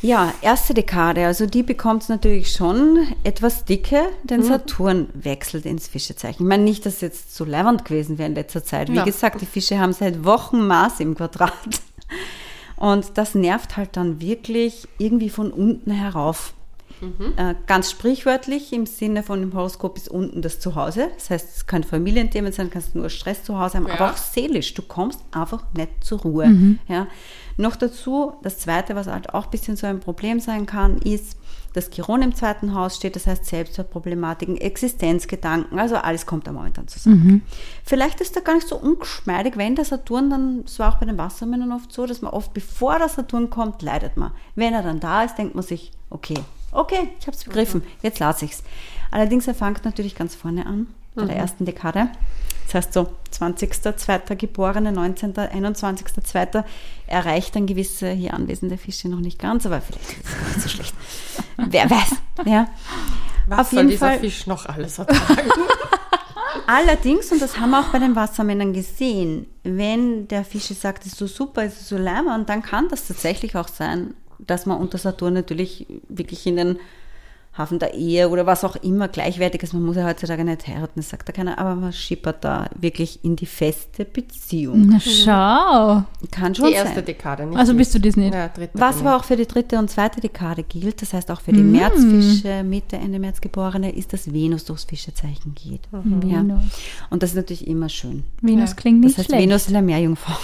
Ja, 0.00 0.32
erste 0.42 0.72
Dekade, 0.74 1.26
also 1.26 1.46
die 1.46 1.62
bekommt 1.62 2.02
es 2.04 2.08
natürlich 2.08 2.52
schon 2.52 3.06
etwas 3.22 3.64
dicke, 3.64 4.02
denn 4.22 4.40
Mhm. 4.40 4.44
Saturn 4.44 5.08
wechselt 5.14 5.64
ins 5.66 5.88
Fischezeichen. 5.88 6.42
Ich 6.42 6.48
meine 6.48 6.62
nicht, 6.62 6.84
dass 6.86 7.00
jetzt 7.00 7.34
so 7.34 7.44
leibend 7.44 7.84
gewesen 7.86 8.16
wäre 8.18 8.28
in 8.28 8.34
letzter 8.34 8.62
Zeit. 8.64 8.88
Wie 8.90 8.96
Ja. 8.96 9.04
gesagt, 9.04 9.40
die 9.40 9.46
Fische 9.46 9.78
haben 9.78 9.92
seit 9.94 10.24
Wochen 10.24 10.66
Mars 10.66 11.00
im 11.00 11.14
Quadrat. 11.14 11.52
Und 12.76 13.16
das 13.18 13.34
nervt 13.34 13.76
halt 13.76 13.96
dann 13.96 14.20
wirklich 14.20 14.86
irgendwie 14.98 15.30
von 15.30 15.50
unten 15.52 15.90
herauf. 15.90 16.52
Mhm. 17.00 17.34
Äh, 17.36 17.54
ganz 17.66 17.90
sprichwörtlich 17.90 18.72
im 18.72 18.86
Sinne 18.86 19.22
von 19.22 19.42
im 19.42 19.52
Horoskop 19.54 19.96
ist 19.96 20.08
unten 20.08 20.42
das 20.42 20.60
Zuhause. 20.60 21.08
Das 21.14 21.30
heißt, 21.30 21.56
es 21.56 21.66
kann 21.66 21.82
Familienthemen 21.84 22.52
sein, 22.52 22.70
kannst 22.70 22.94
nur 22.94 23.10
Stress 23.10 23.44
zu 23.44 23.58
Hause 23.58 23.78
haben, 23.78 23.86
Ja. 23.88 23.94
aber 23.94 24.12
auch 24.12 24.16
seelisch. 24.16 24.74
Du 24.74 24.82
kommst 24.82 25.20
einfach 25.32 25.64
nicht 25.76 25.90
zur 26.02 26.20
Ruhe. 26.20 26.76
Ja. 26.88 27.06
Noch 27.56 27.76
dazu, 27.76 28.32
das 28.42 28.58
Zweite, 28.58 28.96
was 28.96 29.06
halt 29.06 29.32
auch 29.34 29.44
ein 29.44 29.50
bisschen 29.50 29.76
so 29.76 29.86
ein 29.86 30.00
Problem 30.00 30.40
sein 30.40 30.66
kann, 30.66 30.98
ist, 30.98 31.36
dass 31.72 31.90
Chiron 31.90 32.22
im 32.22 32.34
zweiten 32.34 32.74
Haus 32.74 32.96
steht, 32.96 33.16
das 33.16 33.26
heißt 33.26 33.46
Selbstwertproblematiken, 33.46 34.56
Existenzgedanken, 34.56 35.78
also 35.78 35.96
alles 35.96 36.24
kommt 36.26 36.46
da 36.46 36.52
momentan 36.52 36.86
zusammen. 36.88 37.42
Vielleicht 37.84 38.20
ist 38.20 38.36
da 38.36 38.40
gar 38.40 38.54
nicht 38.54 38.68
so 38.68 38.76
ungeschmeidig, 38.76 39.56
wenn 39.56 39.74
der 39.74 39.84
Saturn 39.84 40.30
dann, 40.30 40.62
das 40.64 40.78
war 40.78 40.92
auch 40.94 40.98
bei 40.98 41.06
den 41.06 41.18
Wassermännern 41.18 41.72
oft 41.72 41.92
so, 41.92 42.06
dass 42.06 42.22
man 42.22 42.32
oft, 42.32 42.54
bevor 42.54 42.98
der 42.98 43.08
Saturn 43.08 43.50
kommt, 43.50 43.82
leidet 43.82 44.16
man. 44.16 44.30
Wenn 44.54 44.72
er 44.72 44.82
dann 44.82 45.00
da 45.00 45.24
ist, 45.24 45.36
denkt 45.36 45.54
man 45.56 45.64
sich, 45.64 45.90
okay, 46.10 46.38
okay, 46.74 47.08
ich 47.18 47.26
habe 47.26 47.36
es 47.36 47.44
begriffen, 47.44 47.82
jetzt 48.02 48.18
lasse 48.18 48.44
ich's. 48.44 48.62
Allerdings, 49.10 49.46
er 49.46 49.54
fängt 49.54 49.84
natürlich 49.84 50.14
ganz 50.14 50.34
vorne 50.34 50.66
an, 50.66 50.88
bei 51.14 51.24
der 51.24 51.36
ersten 51.36 51.64
Dekade. 51.64 52.08
Das 52.66 52.74
heißt 52.74 52.92
so 52.94 53.08
20.02. 53.32 54.36
Geborene, 54.36 54.90
19., 54.90 55.34
21.02. 55.34 56.64
erreicht 57.06 57.54
dann 57.54 57.66
gewisse 57.66 58.10
hier 58.10 58.34
anwesende 58.34 58.78
Fische 58.78 59.08
noch 59.08 59.20
nicht 59.20 59.38
ganz, 59.38 59.66
aber 59.66 59.80
vielleicht 59.80 60.10
ist 60.12 60.24
es 60.24 60.38
gar 60.38 60.48
nicht 60.48 60.60
so 60.60 60.68
schlecht. 60.68 60.94
Wer 61.56 61.90
weiß, 61.90 62.16
ja. 62.46 62.68
Was 63.46 63.58
Auf 63.60 63.70
soll 63.70 63.78
jeden 63.80 63.90
dieser 63.90 64.06
Fall- 64.08 64.18
Fisch 64.20 64.46
noch 64.46 64.66
alles 64.66 64.98
ertragen? 64.98 65.50
Allerdings, 66.66 67.30
und 67.30 67.42
das 67.42 67.58
haben 67.60 67.70
wir 67.70 67.80
auch 67.80 67.88
bei 67.92 67.98
den 67.98 68.16
Wassermännern 68.16 68.72
gesehen, 68.72 69.46
wenn 69.64 70.26
der 70.28 70.44
Fische 70.44 70.72
sagt, 70.72 71.04
es 71.04 71.12
ist 71.12 71.18
so 71.18 71.26
super, 71.26 71.62
es 71.64 71.80
ist 71.80 71.88
so 71.88 71.98
leimer, 71.98 72.38
dann 72.44 72.62
kann 72.62 72.88
das 72.88 73.06
tatsächlich 73.06 73.54
auch 73.56 73.68
sein, 73.68 74.14
dass 74.38 74.66
man 74.66 74.78
unter 74.78 74.98
Saturn 74.98 75.34
natürlich 75.34 75.86
wirklich 76.08 76.46
in 76.46 76.56
den 76.56 76.78
Hafen 77.56 77.78
der 77.78 77.94
Ehe 77.94 78.30
oder 78.30 78.46
was 78.46 78.64
auch 78.64 78.74
immer 78.74 79.06
gleichwertig 79.06 79.62
ist. 79.62 79.72
Man 79.74 79.84
muss 79.84 79.94
ja 79.94 80.04
heutzutage 80.04 80.44
nicht 80.44 80.66
heiraten, 80.66 80.94
das 80.96 81.08
sagt 81.10 81.28
ja 81.28 81.32
keiner, 81.32 81.56
aber 81.56 81.76
man 81.76 81.92
schippert 81.92 82.42
da 82.42 82.68
wirklich 82.74 83.20
in 83.24 83.36
die 83.36 83.46
feste 83.46 84.04
Beziehung. 84.04 84.88
Na 84.90 84.98
schau. 84.98 86.02
Kann 86.32 86.52
schon 86.52 86.66
Die 86.66 86.72
erste 86.72 86.96
sein. 86.96 87.04
Dekade, 87.04 87.46
nicht 87.46 87.56
Also 87.56 87.70
die- 87.70 87.78
bist 87.78 87.94
du 87.94 88.00
das 88.00 88.16
nicht? 88.16 88.34
Ja, 88.34 88.48
dritte 88.48 88.72
Was 88.76 88.98
aber 88.98 89.14
auch 89.14 89.22
für 89.22 89.36
die 89.36 89.46
dritte 89.46 89.78
und 89.78 89.88
zweite 89.88 90.20
Dekade 90.20 90.64
gilt, 90.64 91.00
das 91.00 91.12
heißt 91.12 91.30
auch 91.30 91.40
für 91.40 91.52
die 91.52 91.62
Märzfische, 91.62 92.64
Mitte, 92.64 92.96
Ende 92.96 93.20
März 93.20 93.40
Geborene, 93.40 93.94
ist, 93.94 94.12
dass 94.12 94.32
Venus 94.32 94.64
durchs 94.64 94.82
Fischezeichen 94.82 95.54
geht. 95.54 95.82
Ja. 95.92 96.02
Venus. 96.04 96.62
Und 97.10 97.22
das 97.22 97.30
ist 97.30 97.36
natürlich 97.36 97.68
immer 97.68 97.88
schön. 97.88 98.24
Venus 98.42 98.70
Ja. 98.70 98.74
klingt 98.76 99.04
Das 99.04 99.10
nicht 99.10 99.18
heißt, 99.18 99.28
schlecht. 99.28 99.42
Venus 99.44 99.66
in 99.68 99.74
der 99.74 99.82
Meerjungfrau. 99.82 100.34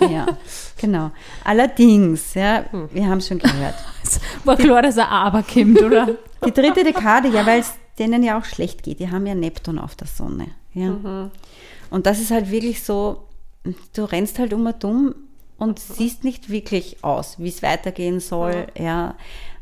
Ja, 0.00 0.26
genau. 0.80 1.10
Allerdings, 1.44 2.34
ja, 2.34 2.64
wir 2.92 3.06
haben 3.06 3.18
es 3.18 3.28
schon 3.28 3.38
gehört. 3.38 3.74
War 4.44 4.56
klar, 4.56 4.82
dass 4.82 4.96
er 4.96 5.10
aber 5.10 5.42
kommt, 5.42 5.80
oder? 5.80 6.16
Die 6.44 6.52
dritte 6.52 6.84
Dekade, 6.84 7.28
ja, 7.28 7.46
weil 7.46 7.60
es 7.60 7.74
denen 7.98 8.22
ja 8.22 8.38
auch 8.38 8.44
schlecht 8.44 8.82
geht. 8.82 9.00
Die 9.00 9.10
haben 9.10 9.26
ja 9.26 9.34
Neptun 9.34 9.78
auf 9.78 9.94
der 9.94 10.06
Sonne. 10.06 10.48
Ja. 10.74 11.30
Und 11.88 12.06
das 12.06 12.20
ist 12.20 12.30
halt 12.30 12.50
wirklich 12.50 12.82
so, 12.82 13.24
du 13.94 14.04
rennst 14.04 14.38
halt 14.38 14.52
um 14.52 14.66
und 14.66 14.84
um 14.84 15.14
und 15.58 15.78
siehst 15.78 16.22
nicht 16.22 16.50
wirklich 16.50 17.02
aus, 17.02 17.38
wie 17.38 17.48
es 17.48 17.62
weitergehen 17.62 18.20
soll. 18.20 18.66
Ja. 18.78 19.14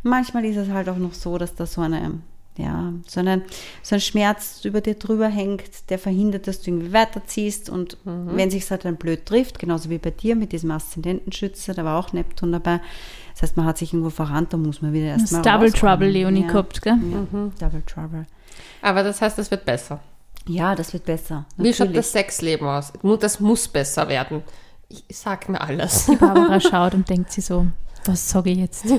Manchmal 0.03 0.45
ist 0.45 0.57
es 0.57 0.69
halt 0.69 0.89
auch 0.89 0.97
noch 0.97 1.15
so, 1.15 1.39
dass 1.39 1.55
da 1.55 1.67
so 1.67 1.81
eine, 1.81 2.21
ja, 2.57 2.93
so, 3.07 3.21
eine, 3.21 3.43
so 3.83 3.97
ein 3.97 4.01
Schmerz 4.01 4.65
über 4.65 4.81
dir 4.81 4.95
drüber 4.95 5.27
hängt, 5.27 5.91
der 5.91 5.99
verhindert, 5.99 6.47
dass 6.47 6.61
du 6.61 6.71
irgendwie 6.71 6.93
weiterziehst. 6.93 7.69
Und 7.69 7.99
wenn 8.05 8.51
sich 8.51 8.71
halt 8.71 8.85
dann 8.85 8.97
blöd 8.97 9.27
trifft, 9.27 9.59
genauso 9.59 9.91
wie 9.91 9.99
bei 9.99 10.11
dir 10.11 10.37
mit 10.37 10.53
diesem 10.53 10.71
Aszendentenschütze, 10.71 11.75
da 11.75 11.85
war 11.85 11.99
auch 11.99 12.13
Neptun 12.13 12.53
dabei. 12.53 12.81
Das 13.33 13.43
heißt, 13.43 13.57
man 13.57 13.67
hat 13.67 13.79
sich 13.79 13.93
irgendwo 13.93 14.11
verrannt, 14.11 14.53
da 14.53 14.57
muss 14.57 14.83
man 14.83 14.93
wieder 14.93 15.13
Das 15.15 15.23
erstmal 15.23 15.43
Double 15.43 15.71
rauskommen. 15.71 15.93
Trouble, 15.93 16.09
Leonie, 16.11 16.43
ja. 16.43 16.47
gehabt, 16.47 16.83
gell? 16.83 16.97
Ja, 16.97 17.51
Double 17.59 17.83
Trouble. 17.85 18.27
Aber 18.83 19.03
das 19.03 19.21
heißt, 19.21 19.39
es 19.41 19.51
wird 19.51 19.65
besser. 19.65 20.01
Ja, 20.47 20.75
das 20.75 20.93
wird 20.93 21.05
besser. 21.05 21.47
Wie 21.57 21.73
schaut 21.73 21.89
natürlich. 21.89 21.97
das 21.97 22.13
Sexleben 22.13 22.69
aus? 22.69 22.93
Das 23.21 23.41
muss 23.41 23.67
besser 23.67 24.09
werden. 24.09 24.43
Ich 24.89 25.05
sag 25.17 25.49
mir 25.49 25.61
alles. 25.61 26.07
Barbara 26.21 26.61
schaut 26.61 26.95
und 26.95 27.09
denkt 27.09 27.33
sie 27.33 27.41
so, 27.41 27.67
was 28.07 28.31
sage 28.31 28.51
ich 28.51 28.59
jetzt? 28.59 28.85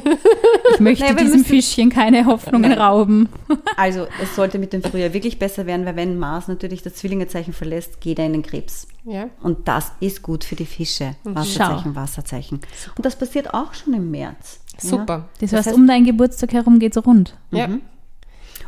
Ich 0.73 0.79
möchte 0.81 1.03
Naja, 1.05 1.15
diesem 1.17 1.45
Fischchen 1.45 1.89
keine 1.89 2.25
Hoffnungen 2.25 2.73
rauben. 2.73 3.29
Also, 3.77 4.07
es 4.21 4.35
sollte 4.35 4.57
mit 4.57 4.71
dem 4.73 4.81
Frühjahr 4.81 5.13
wirklich 5.13 5.37
besser 5.37 5.65
werden, 5.65 5.85
weil 5.85 5.95
wenn 5.97 6.17
Mars 6.17 6.47
natürlich 6.47 6.81
das 6.81 6.95
Zwillingezeichen 6.95 7.53
verlässt, 7.53 7.99
geht 8.01 8.19
er 8.19 8.25
in 8.25 8.33
den 8.33 8.41
Krebs. 8.43 8.87
Ja. 9.03 9.29
Und 9.41 9.67
das 9.67 9.91
ist 9.99 10.21
gut 10.21 10.43
für 10.43 10.55
die 10.55 10.65
Fische. 10.65 11.15
Wasserzeichen, 11.23 11.95
Wasserzeichen. 11.95 12.59
Und 12.97 13.05
das 13.05 13.15
passiert 13.17 13.53
auch 13.53 13.73
schon 13.73 13.93
im 13.93 14.11
März. 14.11 14.59
Ja. 14.81 14.89
Super. 14.89 15.29
Das, 15.39 15.51
Das 15.51 15.59
heißt, 15.59 15.67
heißt- 15.69 15.73
um 15.75 15.87
deinen 15.87 16.05
Geburtstag 16.05 16.53
herum 16.53 16.79
geht's 16.79 16.97
rund. 17.05 17.37
Ja. 17.51 17.69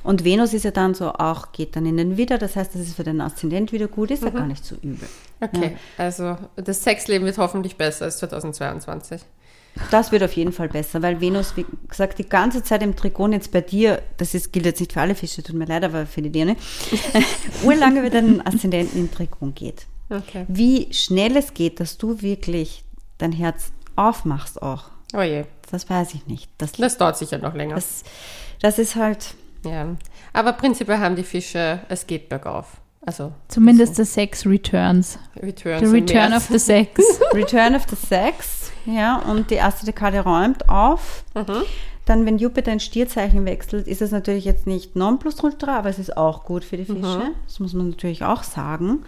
Und 0.04 0.23
Venus 0.23 0.54
ist 0.54 0.63
ja 0.63 0.71
dann 0.71 0.93
so 0.93 1.12
auch, 1.13 1.52
geht 1.52 1.76
dann 1.76 1.86
in 1.86 1.97
den 1.97 2.17
Widder, 2.17 2.38
das 2.38 2.56
heißt, 2.56 2.73
das 2.76 2.82
ist 2.82 2.95
für 2.95 3.04
den 3.04 3.19
Aszendent 3.21 3.71
wieder 3.71 3.88
gut, 3.88 4.12
ist 4.12 4.23
ja 4.23 4.30
gar 4.30 4.45
nicht 4.45 4.63
so 4.63 4.76
übel. 4.76 5.08
Okay. 5.41 5.76
Also 5.97 6.38
das 6.56 6.84
Sexleben 6.84 7.26
wird 7.26 7.38
hoffentlich 7.38 7.76
besser 7.78 8.06
als 8.06 8.17
2022. 8.19 9.21
Das 9.92 10.12
wird 10.12 10.24
auf 10.24 10.34
jeden 10.34 10.52
Fall 10.52 10.70
besser, 10.70 11.02
weil 11.02 11.22
Venus, 11.22 11.56
wie 11.56 11.66
gesagt, 11.88 12.20
die 12.20 12.28
ganze 12.28 12.63
Zeit 12.63 12.84
im 12.84 12.96
Trigon 12.96 13.34
jetzt 13.34 13.52
bei 13.52 13.62
dir, 13.62 14.02
das 14.17 14.34
ist, 14.34 14.52
gilt 14.54 14.65
jetzt 14.65 14.80
nicht 14.80 14.94
für 14.94 15.02
alle 15.02 15.15
Fische, 15.15 15.44
tut 15.44 15.56
mir 15.56 15.65
leid, 15.65 15.84
aber 15.84 16.06
für 16.06 16.21
die 16.21 16.30
Dirne, 16.30 16.56
urlange 17.63 18.04
wieder 18.04 18.21
den 18.21 18.46
Aszendenten 18.46 19.00
im 19.00 19.12
Trigon 19.12 19.54
geht. 19.54 19.88
Okay. 20.10 20.46
Wie 20.48 20.88
schnell 20.94 21.36
es 21.38 21.54
geht, 21.54 21.80
dass 21.80 21.98
du 21.98 22.21
wirklich 22.21 22.84
dein 23.17 23.32
Herz 23.32 23.71
aufmachst 23.96 24.62
auch 24.62 24.86
Oh 25.15 25.21
je, 25.21 25.46
Das 25.71 25.90
weiß 25.90 26.13
ich 26.15 26.28
nicht. 26.28 26.50
Das, 26.58 26.73
das 26.73 26.98
dauert 26.98 27.17
sicher 27.17 27.38
noch 27.38 27.54
länger. 27.54 27.75
das, 27.75 28.04
das 28.62 28.78
ist 28.78 28.96
halt, 28.96 29.36
ja. 29.65 29.96
Aber 30.34 30.54
prinzipiell 30.54 31.00
haben 31.00 31.15
die 31.15 31.23
Fische, 31.23 31.80
es 31.90 32.06
geht 32.08 32.30
bergauf. 32.30 32.78
Also 33.06 33.32
Zumindest 33.48 33.98
der 33.98 34.04
Sex 34.06 34.46
returns. 34.46 35.17
Return, 35.42 35.80
The 35.80 35.86
return 35.92 36.34
of 36.34 36.44
the 36.48 36.60
sex. 36.60 37.02
Return 37.34 37.73
of 37.73 37.84
the 37.90 37.96
Sex, 37.96 38.56
ja, 38.88 39.17
und 39.17 39.52
die 39.52 39.56
erste 39.56 39.85
Dekade 39.85 40.21
räumt 40.21 40.69
auf. 40.69 41.23
Mhm. 41.35 41.63
Dann, 42.06 42.25
wenn 42.25 42.38
Jupiter 42.38 42.71
ins 42.71 42.85
Stierzeichen 42.85 43.46
wechselt, 43.46 43.85
ist 43.85 44.02
es 44.02 44.12
natürlich 44.12 44.46
jetzt 44.46 44.65
nicht 44.65 44.96
Nonplusultra, 44.96 45.77
aber 45.77 45.90
es 45.90 46.00
ist 46.00 46.15
auch 46.15 46.46
gut 46.46 46.63
für 46.63 46.77
die 46.77 46.85
Fische. 46.85 47.02
Mhm. 47.02 47.35
Das 47.46 47.60
muss 47.60 47.73
man 47.73 47.90
natürlich 47.90 48.23
auch 48.23 48.44
sagen. 48.44 49.04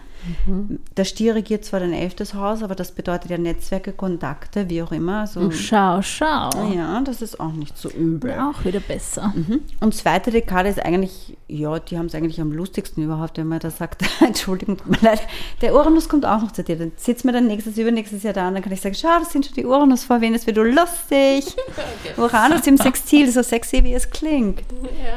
Der 0.96 1.04
Stier 1.04 1.34
regiert 1.34 1.64
zwar 1.64 1.80
dein 1.80 1.92
elftes 1.92 2.34
Haus, 2.34 2.62
aber 2.62 2.74
das 2.74 2.92
bedeutet 2.92 3.30
ja 3.30 3.38
Netzwerke, 3.38 3.92
Kontakte, 3.92 4.68
wie 4.68 4.82
auch 4.82 4.92
immer. 4.92 5.20
Also, 5.20 5.50
Schau, 5.50 6.02
schau. 6.02 6.50
ja, 6.74 7.00
das 7.02 7.22
ist 7.22 7.40
auch 7.40 7.52
nicht 7.52 7.76
so 7.78 7.88
übel. 7.90 8.32
Auch 8.32 8.64
wieder 8.64 8.80
besser. 8.80 9.32
Mhm. 9.34 9.60
Und 9.80 9.94
zweite 9.94 10.30
Dekade 10.30 10.68
ist 10.68 10.84
eigentlich, 10.84 11.36
ja, 11.48 11.78
die 11.78 11.98
haben 11.98 12.06
es 12.06 12.14
eigentlich 12.14 12.40
am 12.40 12.52
lustigsten 12.52 13.02
überhaupt, 13.04 13.38
wenn 13.38 13.48
man 13.48 13.60
da 13.60 13.70
sagt, 13.70 14.02
Entschuldigung, 14.20 14.76
tut 14.76 14.90
mir 14.90 14.98
leid, 15.00 15.20
der 15.60 15.74
Uranus 15.74 16.08
kommt 16.08 16.26
auch 16.26 16.42
noch 16.42 16.52
zu 16.52 16.62
dir. 16.62 16.76
Dann 16.76 16.92
sitzt 16.96 17.24
mir 17.24 17.32
dann 17.32 17.46
nächstes, 17.46 17.78
übernächstes 17.78 18.22
Jahr 18.22 18.34
da 18.34 18.48
und 18.48 18.54
dann 18.54 18.62
kann 18.62 18.72
ich 18.72 18.80
sagen, 18.80 18.94
schau, 18.94 19.18
das 19.18 19.32
sind 19.32 19.46
schon 19.46 19.54
die 19.54 19.64
Uranus 19.66 20.04
vor 20.04 20.20
Venus, 20.20 20.46
wie 20.46 20.52
du 20.52 20.62
lustig. 20.62 21.56
Uranus 22.16 22.66
im 22.66 22.76
Sextil, 22.76 23.30
so 23.30 23.42
sexy 23.42 23.84
wie 23.84 23.94
es 23.94 24.10
klingt. 24.10 24.62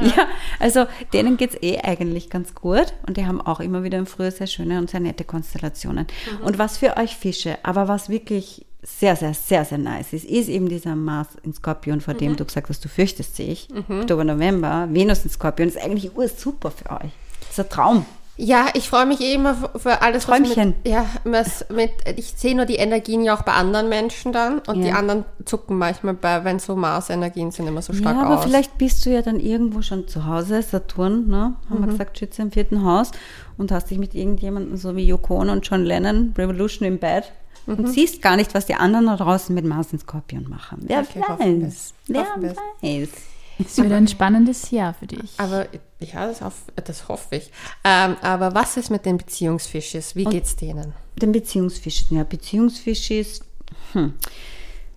Ja, 0.01 0.27
also 0.59 0.85
denen 1.13 1.37
geht 1.37 1.51
es 1.51 1.63
eh 1.63 1.79
eigentlich 1.79 2.29
ganz 2.29 2.53
gut 2.55 2.93
und 3.07 3.17
die 3.17 3.25
haben 3.25 3.41
auch 3.41 3.59
immer 3.59 3.83
wieder 3.83 3.97
im 3.97 4.05
Frühjahr 4.05 4.31
sehr 4.31 4.47
schöne 4.47 4.79
und 4.79 4.89
sehr 4.93 5.01
nette 5.01 5.25
Konstellationen. 5.25 6.07
Und 6.43 6.57
was 6.57 6.77
für 6.77 6.95
euch 6.97 7.17
Fische, 7.17 7.57
aber 7.63 7.87
was 7.87 8.09
wirklich 8.09 8.65
sehr, 8.81 9.15
sehr, 9.15 9.33
sehr, 9.33 9.65
sehr 9.65 9.77
nice 9.77 10.13
ist, 10.13 10.25
ist 10.25 10.49
eben 10.49 10.67
dieser 10.69 10.95
Mars 10.95 11.29
in 11.43 11.53
Skorpion, 11.53 12.01
vor 12.01 12.13
dem 12.13 12.35
du 12.35 12.45
gesagt 12.45 12.69
hast, 12.69 12.83
du 12.83 12.89
fürchtest 12.89 13.37
dich. 13.37 13.67
Oktober, 14.01 14.23
November, 14.23 14.87
Venus 14.91 15.23
in 15.23 15.29
Skorpion, 15.29 15.69
ist 15.69 15.77
eigentlich 15.77 16.15
ursuper 16.15 16.71
für 16.71 16.91
euch. 16.91 17.11
Das 17.41 17.51
ist 17.51 17.59
ein 17.59 17.69
Traum. 17.69 18.05
Ja, 18.35 18.65
ich 18.73 18.89
freue 18.89 19.05
mich 19.05 19.21
eh 19.21 19.35
immer 19.35 19.53
für- 19.75 20.01
alles, 20.01 20.27
was 20.27 20.39
Träumchen. 20.41 20.69
mit, 20.83 20.87
ja, 20.91 21.05
was 21.23 21.65
mit, 21.69 21.91
ich 22.17 22.33
sehe 22.35 22.55
nur 22.55 22.65
die 22.65 22.77
Energien 22.77 23.23
ja 23.23 23.35
auch 23.37 23.43
bei 23.43 23.51
anderen 23.53 23.89
Menschen 23.89 24.33
dann 24.33 24.57
und 24.65 24.81
die 24.81 24.87
Ja. 24.87 24.95
anderen 24.95 25.23
zucken 25.45 25.77
manchmal 25.77 26.15
bei, 26.15 26.43
wenn 26.43 26.57
so 26.57 26.75
Mars-Energien 26.75 27.51
sind, 27.51 27.67
immer 27.67 27.83
so 27.83 27.93
stark 27.93 28.15
ja, 28.17 28.23
aber 28.23 28.39
aus. 28.39 28.45
vielleicht 28.45 28.77
bist 28.79 29.05
du 29.05 29.11
ja 29.11 29.21
dann 29.21 29.39
irgendwo 29.39 29.83
schon 29.83 30.07
zu 30.07 30.25
Hause, 30.25 30.63
Saturn, 30.63 31.27
ne? 31.27 31.53
haben 31.69 31.79
wir 31.85 31.91
gesagt, 31.91 32.17
Schütze 32.17 32.41
im 32.41 32.51
vierten 32.51 32.83
Haus 32.83 33.11
und 33.57 33.71
hast 33.71 33.91
dich 33.91 33.99
mit 33.99 34.15
irgendjemandem 34.15 34.77
so 34.77 34.95
wie 34.95 35.05
Yoko 35.05 35.39
Ono 35.41 35.51
und 35.51 35.67
John 35.69 35.83
Lennon, 35.83 36.33
Revolution 36.35 36.87
im 36.87 36.97
Bett 36.97 37.31
und 37.67 37.87
siehst 37.87 38.21
gar 38.23 38.35
nicht, 38.35 38.55
was 38.55 38.65
die 38.65 38.73
anderen 38.75 39.05
da 39.05 39.15
draußen 39.15 39.53
mit 39.53 39.63
Mars 39.63 39.93
in 39.93 39.99
Skorpion 39.99 40.49
machen. 40.49 40.79
Wer 40.81 41.01
Okay, 41.01 41.21
weiß? 41.37 41.93
Wer 42.07 42.25
weiß? 42.81 43.09
Es 43.59 43.77
wird 43.77 43.91
ein 43.91 44.07
spannendes 44.07 44.71
Jahr 44.71 44.93
für 44.93 45.07
dich. 45.07 45.31
Aber 45.37 45.67
ja, 45.99 46.27
das, 46.27 46.41
hoff, 46.41 46.63
das 46.75 47.07
hoffe 47.07 47.35
ich. 47.35 47.51
Ähm, 47.83 48.15
aber 48.21 48.53
was 48.53 48.77
ist 48.77 48.89
mit 48.89 49.05
den 49.05 49.17
Beziehungsfisches? 49.17 50.15
Wie 50.15 50.25
geht's 50.25 50.55
denen? 50.55 50.93
Den 51.21 51.31
Beziehungsfisch, 51.31 52.05
ja, 52.09 52.23
Beziehungsfisch 52.23 53.11
ist, 53.11 53.45
hm, 53.93 54.13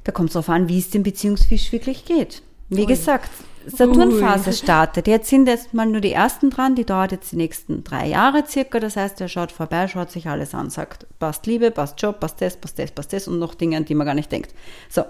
da 0.05 0.13
kommt 0.13 0.31
es 0.31 0.33
darauf 0.35 0.49
an, 0.49 0.69
wie 0.69 0.79
es 0.79 0.91
dem 0.91 1.03
Beziehungsfisch 1.03 1.73
wirklich 1.73 2.05
geht. 2.05 2.43
Wie 2.69 2.87
gesagt, 2.87 3.31
Saturnphase 3.67 4.53
startet. 4.53 5.07
Jetzt 5.07 5.29
sind 5.29 5.47
jetzt 5.47 5.75
mal 5.75 5.87
nur 5.87 6.01
die 6.01 6.13
ersten 6.13 6.51
dran, 6.51 6.75
die 6.75 6.85
dauert 6.85 7.13
jetzt 7.13 7.33
die 7.33 7.37
nächsten 7.37 7.85
drei 7.85 8.09
Jahre 8.09 8.45
circa. 8.47 8.81
Das 8.81 8.97
heißt, 8.97 9.21
er 9.21 9.29
schaut 9.29 9.53
vorbei, 9.53 9.89
schaut 9.89 10.11
sich 10.11 10.29
alles 10.29 10.55
an, 10.55 10.71
sagt, 10.71 11.07
passt 11.19 11.47
Liebe, 11.47 11.71
passt 11.71 12.01
Job, 12.01 12.21
passt 12.21 12.41
das, 12.41 12.57
passt 12.57 12.79
das, 12.79 12.91
passt 12.91 13.13
das 13.13 13.29
und 13.29 13.39
noch 13.39 13.55
Dinge, 13.55 13.77
an 13.77 13.85
die 13.85 13.95
man 13.95 14.07
gar 14.07 14.15
nicht 14.15 14.31
denkt. 14.31 14.55
So. 14.89 15.05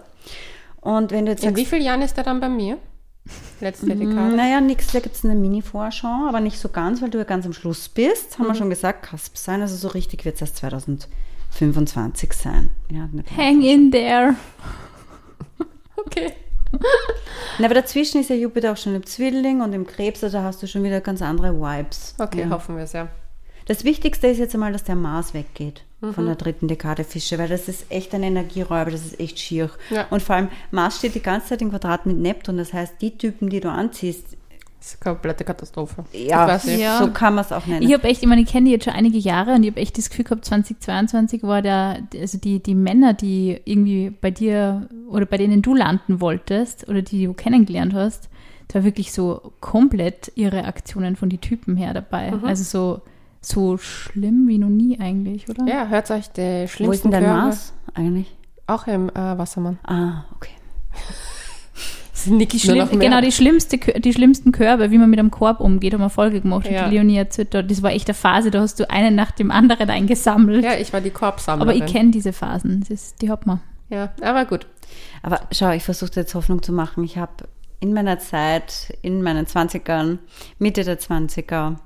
Und 0.80 1.10
wenn 1.10 1.26
du 1.26 1.32
jetzt 1.32 1.44
In 1.44 1.50
sagst, 1.50 1.62
wie 1.62 1.66
vielen 1.66 1.82
Jahren 1.82 2.02
ist 2.02 2.16
er 2.16 2.24
dann 2.24 2.40
bei 2.40 2.48
mir? 2.48 2.78
Letzte 3.60 3.86
Dekade. 3.86 4.36
naja, 4.36 4.60
nix, 4.60 4.92
da 4.92 5.00
gibt 5.00 5.16
es 5.16 5.24
eine 5.24 5.34
Mini-Vorschau, 5.34 6.26
aber 6.28 6.40
nicht 6.40 6.58
so 6.58 6.68
ganz, 6.68 7.00
weil 7.02 7.10
du 7.10 7.18
ja 7.18 7.24
ganz 7.24 7.46
am 7.46 7.52
Schluss 7.52 7.88
bist. 7.88 8.38
Haben 8.38 8.46
wir 8.48 8.54
schon 8.54 8.70
gesagt, 8.70 9.04
Kasp 9.06 9.36
sein. 9.36 9.60
Also 9.62 9.76
so 9.76 9.88
richtig 9.88 10.24
wird 10.24 10.36
es 10.36 10.42
erst 10.42 10.56
2025 10.58 12.32
sein. 12.32 12.70
Ja, 12.90 13.08
Hang 13.36 13.62
in 13.62 13.90
there. 13.90 14.34
Okay. 15.98 16.32
Na, 17.58 17.64
aber 17.66 17.74
dazwischen 17.74 18.20
ist 18.20 18.30
ja 18.30 18.36
Jupiter 18.36 18.72
auch 18.72 18.76
schon 18.76 18.94
im 18.94 19.04
Zwilling 19.04 19.60
und 19.60 19.72
im 19.72 19.86
Krebs, 19.86 20.22
also 20.22 20.40
hast 20.40 20.62
du 20.62 20.68
schon 20.68 20.84
wieder 20.84 21.00
ganz 21.00 21.20
andere 21.20 21.52
Vibes. 21.58 22.14
Okay, 22.18 22.42
Ja. 22.42 22.50
hoffen 22.50 22.76
wir 22.76 22.84
es 22.84 22.92
ja. 22.92 23.08
Das 23.66 23.84
Wichtigste 23.84 24.28
ist 24.28 24.38
jetzt 24.38 24.54
einmal, 24.54 24.72
dass 24.72 24.84
der 24.84 24.94
Mars 24.96 25.34
weggeht 25.34 25.82
von 26.00 26.24
Mhm. 26.24 26.26
der 26.28 26.36
dritten 26.36 26.68
Dekade 26.68 27.04
Fische, 27.04 27.36
weil 27.38 27.48
das 27.48 27.68
ist 27.68 27.86
echt 27.90 28.14
ein 28.14 28.22
Energieräuber, 28.22 28.90
das 28.92 29.04
ist 29.04 29.18
echt 29.20 29.38
schier. 29.40 29.70
Ja. 29.90 30.06
Und 30.10 30.22
vor 30.22 30.36
allem, 30.36 30.48
Mars 30.70 30.98
steht 30.98 31.14
die 31.14 31.20
ganze 31.22 31.48
Zeit 31.48 31.62
im 31.62 31.70
Quadrat 31.70 32.06
mit 32.06 32.16
Neptun, 32.18 32.58
das 32.58 32.72
heißt, 32.72 32.94
die 33.00 33.16
Typen, 33.18 33.48
die 33.50 33.60
du 33.60 33.70
anziehst, 33.70 34.36
Das 34.78 34.94
ist 34.94 35.04
eine 35.04 35.14
komplette 35.14 35.42
Katastrophe. 35.42 36.04
ja. 36.12 36.58
Ja. 36.66 36.98
so 36.98 37.10
kann 37.10 37.34
man 37.34 37.44
es 37.44 37.50
auch 37.50 37.66
nennen. 37.66 37.82
Ich 37.82 37.92
habe 37.92 38.04
echt, 38.06 38.22
ich 38.22 38.28
meine, 38.28 38.42
ich 38.42 38.46
kenne 38.48 38.66
die 38.66 38.70
jetzt 38.72 38.84
schon 38.84 38.92
einige 38.92 39.18
Jahre 39.18 39.54
und 39.54 39.64
ich 39.64 39.70
habe 39.70 39.80
echt 39.80 39.98
das 39.98 40.10
Gefühl 40.10 40.26
gehabt, 40.26 40.44
2022 40.44 41.42
war 41.42 41.60
der, 41.60 42.02
also 42.20 42.38
die, 42.38 42.62
die 42.62 42.74
Männer, 42.76 43.14
die 43.14 43.60
irgendwie 43.64 44.10
bei 44.10 44.30
dir 44.30 44.88
oder 45.08 45.26
bei 45.26 45.38
denen 45.38 45.62
du 45.62 45.74
landen 45.74 46.20
wolltest 46.20 46.88
oder 46.88 47.02
die 47.02 47.24
du 47.26 47.32
kennengelernt 47.34 47.94
hast, 47.94 48.28
da 48.68 48.76
war 48.80 48.84
wirklich 48.84 49.12
so 49.12 49.52
komplett 49.60 50.30
ihre 50.36 50.64
Aktionen 50.66 51.16
von 51.16 51.30
den 51.30 51.40
Typen 51.40 51.76
her 51.76 51.92
dabei. 51.94 52.30
Mhm. 52.32 52.44
Also 52.44 52.62
so, 52.64 53.00
so 53.46 53.76
schlimm 53.78 54.46
wie 54.48 54.58
noch 54.58 54.68
nie 54.68 54.98
eigentlich, 55.00 55.48
oder? 55.48 55.64
Ja, 55.66 55.86
hört 55.86 56.10
euch 56.10 56.28
die 56.30 56.40
Wo 56.42 56.64
ist 56.64 56.70
schlimmsten 56.72 57.10
denn 57.10 57.22
dein 57.22 57.30
Körbe- 57.32 57.42
Mars 57.46 57.72
eigentlich? 57.94 58.36
Auch 58.66 58.86
im 58.86 59.08
äh, 59.10 59.14
Wassermann. 59.38 59.78
Ah, 59.84 60.24
okay. 60.34 60.50
Die 62.28 62.58
schlimm, 62.58 62.88
genau, 62.98 63.20
die, 63.20 63.30
schlimmste, 63.30 63.78
die 63.78 64.12
schlimmsten 64.12 64.50
Körbe, 64.50 64.90
wie 64.90 64.98
man 64.98 65.08
mit 65.08 65.20
einem 65.20 65.30
Korb 65.30 65.60
umgeht, 65.60 65.92
haben 65.94 66.00
wir 66.00 66.10
Folge 66.10 66.40
gemacht. 66.40 66.66
Ja. 66.68 66.82
Und 66.84 66.90
die 66.90 66.96
Leonie 66.96 67.18
erzählt, 67.18 67.54
dort, 67.54 67.70
das 67.70 67.84
war 67.84 67.92
echt 67.92 68.08
eine 68.08 68.14
Phase, 68.14 68.50
da 68.50 68.60
hast 68.62 68.80
du 68.80 68.90
einen 68.90 69.14
nach 69.14 69.30
dem 69.30 69.52
anderen 69.52 69.88
eingesammelt. 69.90 70.64
Ja, 70.64 70.74
ich 70.74 70.92
war 70.92 71.00
die 71.00 71.10
Aber 71.10 71.18
Korbsammlerin. 71.20 71.84
ich 71.84 71.92
kenne 71.92 72.10
diese 72.10 72.32
Phasen, 72.32 72.80
das 72.80 72.90
ist, 72.90 73.22
die 73.22 73.30
hat 73.30 73.46
man. 73.46 73.60
Ja, 73.90 74.10
aber 74.22 74.44
gut. 74.44 74.66
Aber 75.22 75.40
schau, 75.52 75.70
ich 75.70 75.84
versuche 75.84 76.10
jetzt 76.16 76.34
Hoffnung 76.34 76.62
zu 76.64 76.72
machen. 76.72 77.04
Ich 77.04 77.16
habe 77.16 77.48
in 77.78 77.92
meiner 77.92 78.18
Zeit, 78.18 78.92
in 79.02 79.22
meinen 79.22 79.46
20ern, 79.46 80.18
Mitte 80.58 80.82
der 80.82 80.98
20er, 80.98 81.76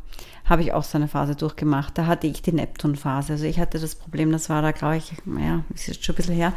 habe 0.45 0.63
ich 0.63 0.73
auch 0.73 0.83
so 0.85 0.99
eine 0.99 1.09
Phase 1.09 1.35
durchgemacht. 1.37 1.97
Da 1.97 2.07
hatte 2.07 2.27
ich 2.27 2.43
die 2.43 2.53
Neptun-Phase. 2.53 3.35
Also 3.35 3.45
ich 3.45 3.59
hatte 3.61 3.79
das 3.79 3.95
Problem, 3.95 4.33
das 4.33 4.49
war 4.51 4.63
da, 4.63 4.73
glaube 4.73 4.97
ich, 4.97 5.13
naja, 5.25 5.63
ist 5.75 5.87
jetzt 5.87 6.05
schon 6.05 6.15
ein 6.15 6.17
bisschen 6.17 6.35
her. 6.35 6.53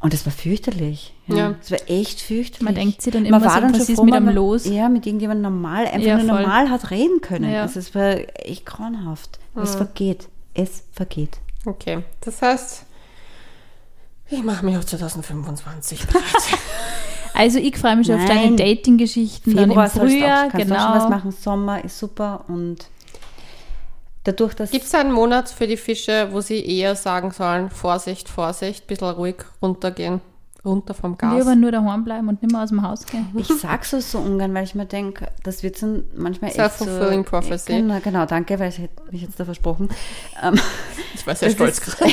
Und 0.00 0.12
das 0.12 0.26
war 0.26 0.32
fürchterlich. 0.32 1.14
Ja. 1.28 1.36
Ja. 1.36 1.54
Das 1.60 1.70
war 1.70 1.78
echt 1.86 2.20
fürchterlich. 2.20 2.62
Man 2.62 2.74
denkt 2.74 3.00
sich 3.02 3.12
dann 3.12 3.24
immer 3.24 3.38
so, 3.38 3.46
was 3.46 3.88
ist 3.88 4.02
mit 4.02 4.14
einem 4.14 4.26
man- 4.26 4.34
los? 4.34 4.64
Ja, 4.66 4.88
mit 4.88 5.06
irgendjemandem 5.06 5.42
normal, 5.52 5.86
einfach 5.86 6.00
Ja, 6.00 6.18
nur 6.18 6.26
voll. 6.28 6.42
normal 6.42 6.70
hat 6.70 6.90
reden 6.90 7.20
können. 7.20 7.52
Ja. 7.52 7.62
Also 7.62 7.78
es 7.78 7.94
war 7.94 8.16
echt 8.44 8.66
grauenhaft. 8.66 9.38
Es 9.54 9.76
vergeht. 9.76 10.28
Es 10.54 10.82
vergeht. 10.92 11.38
Okay, 11.64 12.02
das 12.20 12.42
heißt, 12.42 12.84
ich 14.28 14.42
mache 14.42 14.64
mich 14.64 14.76
auf 14.76 14.84
2025 14.86 16.06
bereit. 16.08 16.24
Also 17.34 17.58
ich 17.58 17.78
freue 17.78 17.96
mich 17.96 18.06
schon 18.08 18.16
auf 18.16 18.28
Nein. 18.28 18.56
deine 18.58 18.74
Dating-Geschichten 18.74 19.56
dann 19.56 19.70
im 19.70 19.88
Frühjahr, 19.88 20.48
auch, 20.48 20.50
kannst 20.50 20.68
genau. 20.68 20.80
schon 20.80 20.94
was 21.00 21.08
machen. 21.08 21.30
Sommer 21.32 21.82
ist 21.82 21.98
super 21.98 22.44
und 22.48 22.88
dadurch, 24.24 24.54
dass 24.54 24.70
Gibt 24.70 24.84
es 24.84 24.94
einen 24.94 25.12
Monat 25.12 25.48
für 25.48 25.66
die 25.66 25.76
Fische, 25.76 26.28
wo 26.32 26.40
sie 26.40 26.64
eher 26.64 26.94
sagen 26.96 27.30
sollen, 27.30 27.70
Vorsicht, 27.70 28.28
Vorsicht, 28.28 28.86
bisschen 28.86 29.10
ruhig 29.10 29.36
runtergehen, 29.60 30.20
runter 30.64 30.94
vom 30.94 31.18
Gas? 31.18 31.34
Lieber 31.38 31.54
nur 31.56 31.72
daheim 31.72 32.04
bleiben 32.04 32.28
und 32.28 32.40
nicht 32.42 32.52
mehr 32.52 32.62
aus 32.62 32.68
dem 32.68 32.82
Haus 32.82 33.04
gehen. 33.06 33.26
ich 33.36 33.48
sag 33.48 33.84
so 33.84 34.00
so 34.00 34.18
ungern, 34.18 34.54
weil 34.54 34.64
ich 34.64 34.74
mir 34.74 34.86
denke, 34.86 35.28
das 35.42 35.62
wird 35.62 35.76
so 35.76 36.02
manchmal 36.14 36.50
echt 36.50 36.56
so, 36.56 36.62
Self-fulfilling 36.84 37.24
prophecy. 37.24 37.72
Genau, 37.72 37.98
genau, 38.02 38.26
danke, 38.26 38.58
weil 38.60 38.68
ich 38.68 38.78
hätte 38.78 39.02
mich 39.10 39.22
jetzt 39.22 39.38
da 39.40 39.44
versprochen. 39.44 39.88
Ähm, 40.42 40.58
ich 41.14 41.26
war 41.26 41.34
sehr 41.34 41.48
das 41.48 41.54
stolz 41.56 41.78
ist- 41.78 41.96
gerade. 41.98 42.12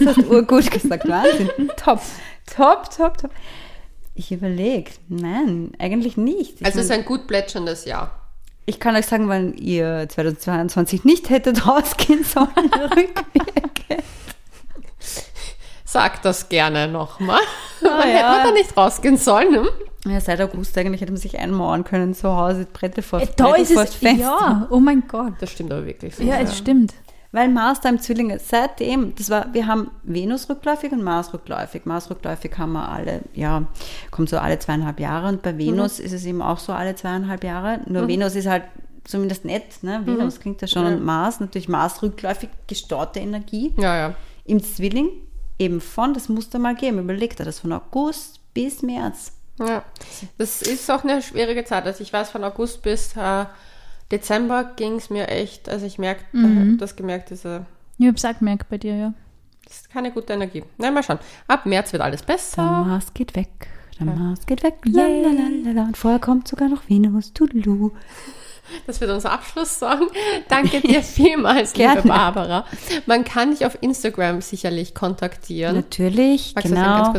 das 0.04 0.16
urgut 0.18 0.70
gesagt, 0.70 1.08
Wahnsinn. 1.08 1.50
Top, 1.76 2.00
top, 2.46 2.90
top, 2.94 3.18
top. 3.18 3.30
Ich 4.14 4.32
überlege, 4.32 4.90
nein, 5.08 5.70
eigentlich 5.78 6.16
nicht. 6.16 6.60
Ich, 6.60 6.66
Also 6.66 6.80
es 6.80 6.86
ist 6.86 6.90
ein 6.90 7.04
gut 7.04 7.26
plätscherndes 7.28 7.84
Jahr. 7.84 8.10
Ich 8.68 8.78
kann 8.80 8.94
euch 8.96 9.06
sagen, 9.06 9.28
weil 9.28 9.58
ihr 9.58 10.06
2022 10.08 11.04
nicht 11.04 11.30
hättet 11.30 11.66
rausgehen 11.66 12.22
sollen, 12.24 12.48
rückwirkend. 12.96 14.04
Sag 15.84 16.20
das 16.22 16.48
gerne 16.50 16.86
nochmal. 16.86 17.40
Man 17.80 17.92
ja. 17.92 18.04
hätte 18.04 18.28
man 18.28 18.44
da 18.44 18.52
nicht 18.52 18.76
rausgehen 18.76 19.16
sollen. 19.16 19.52
Ne? 19.52 19.68
Ja, 20.06 20.20
seit 20.20 20.40
August 20.40 20.76
eigentlich 20.76 21.00
hätte 21.00 21.12
man 21.12 21.20
sich 21.20 21.38
einmauern 21.38 21.82
können 21.84 22.14
zu 22.14 22.28
Hause, 22.36 22.66
Bretter 22.70 23.02
vor, 23.02 23.20
Äh, 23.22 23.28
Da 23.36 23.44
Bretter 23.48 23.62
ist 23.62 23.72
vor 23.72 23.82
es, 23.82 23.90
das 23.90 23.98
Fenster. 23.98 24.22
ja, 24.22 24.66
oh 24.70 24.80
mein 24.80 25.02
Gott. 25.08 25.32
Das 25.40 25.50
stimmt 25.50 25.72
aber 25.72 25.86
wirklich. 25.86 26.14
so, 26.14 26.22
Ja, 26.22 26.38
es 26.40 26.58
stimmt. 26.58 26.92
Weil 27.30 27.48
Mars 27.50 27.80
da 27.82 27.90
im 27.90 28.00
Zwilling 28.00 28.30
ist. 28.30 28.48
Seitdem, 28.48 29.14
das 29.14 29.28
war, 29.28 29.52
wir 29.52 29.66
haben 29.66 29.90
Venus 30.02 30.48
rückläufig 30.48 30.92
und 30.92 31.02
Mars 31.02 31.34
rückläufig. 31.34 31.84
Mars 31.84 32.08
rückläufig 32.10 32.56
haben 32.56 32.72
wir 32.72 32.88
alle, 32.88 33.20
ja, 33.34 33.64
kommt 34.10 34.30
so 34.30 34.38
alle 34.38 34.58
zweieinhalb 34.58 34.98
Jahre 34.98 35.28
und 35.28 35.42
bei 35.42 35.58
Venus 35.58 36.00
ist 36.00 36.12
es 36.12 36.24
eben 36.24 36.40
auch 36.40 36.58
so 36.58 36.72
alle 36.72 36.94
zweieinhalb 36.94 37.44
Jahre. 37.44 37.80
Nur 37.86 38.08
Venus 38.08 38.34
ist 38.34 38.46
halt 38.46 38.64
zumindest 39.04 39.44
nett, 39.44 39.82
ne? 39.82 40.00
Venus 40.04 40.40
klingt 40.40 40.62
ja 40.62 40.68
schon 40.68 40.82
Ja. 40.84 40.88
und 40.88 41.04
Mars, 41.04 41.40
natürlich 41.40 41.68
Mars 41.68 42.02
rückläufig, 42.02 42.48
gestaute 42.66 43.20
Energie. 43.20 43.74
Ja, 43.76 43.96
ja. 43.96 44.14
Im 44.44 44.62
Zwilling 44.62 45.10
eben 45.58 45.80
von, 45.82 46.14
das 46.14 46.28
musst 46.30 46.54
du 46.54 46.58
mal 46.58 46.74
geben, 46.74 46.98
überleg 46.98 47.36
dir 47.36 47.44
das, 47.44 47.58
von 47.58 47.72
August 47.72 48.40
bis 48.54 48.82
März. 48.82 49.32
Ja, 49.58 49.82
das 50.38 50.62
ist 50.62 50.90
auch 50.90 51.04
eine 51.04 51.20
schwierige 51.20 51.64
Zeit. 51.64 51.84
Also 51.84 52.02
ich 52.02 52.12
weiß, 52.12 52.30
von 52.30 52.44
August 52.44 52.80
bis 52.82 53.16
äh, 53.16 53.44
Dezember 54.10 54.64
ging 54.76 54.94
es 54.96 55.10
mir 55.10 55.28
echt, 55.28 55.68
also 55.68 55.84
ich 55.86 55.98
merke, 55.98 56.24
Mhm. 56.32 56.74
äh, 56.74 56.76
das 56.78 56.96
gemerkt, 56.96 57.30
diese, 57.30 57.66
Ich 57.98 58.06
habe 58.06 58.16
es 58.16 58.24
auch 58.24 58.38
gemerkt 58.38 58.68
bei 58.68 58.78
dir, 58.78 58.94
ja. 58.96 59.12
das 59.64 59.76
ist 59.82 59.90
keine 59.90 60.10
gute 60.12 60.32
Energie. 60.32 60.64
Na, 60.78 60.90
mal 60.90 61.02
schauen. 61.02 61.18
Ab 61.46 61.66
März 61.66 61.92
wird 61.92 62.02
alles 62.02 62.20
Der 62.22 62.32
besser. 62.34 62.62
Mars 62.62 63.12
geht 63.14 63.36
weg. 63.36 63.48
Der 63.98 64.06
Mars 64.06 64.46
geht 64.46 64.62
weg. 64.62 64.74
Lalalala. 64.84 65.82
Und 65.88 65.96
vorher 65.96 66.20
kommt 66.20 66.46
sogar 66.48 66.68
noch 66.68 66.88
Venus. 66.88 67.32
Tudelu. 67.32 67.90
Das 68.86 69.00
wird 69.00 69.10
unser 69.10 69.32
Abschlusssong. 69.32 70.08
Danke 70.50 70.80
dir 70.86 71.02
vielmals, 71.02 71.74
liebe 71.74 71.90
Gerne. 71.94 72.02
Barbara. 72.02 72.66
Man 73.06 73.24
kann 73.24 73.50
dich 73.52 73.64
auf 73.64 73.78
Instagram 73.80 74.42
sicherlich 74.42 74.94
kontaktieren. 74.94 75.74
Natürlich, 75.74 76.52
Magst 76.54 76.68
genau. 76.74 77.14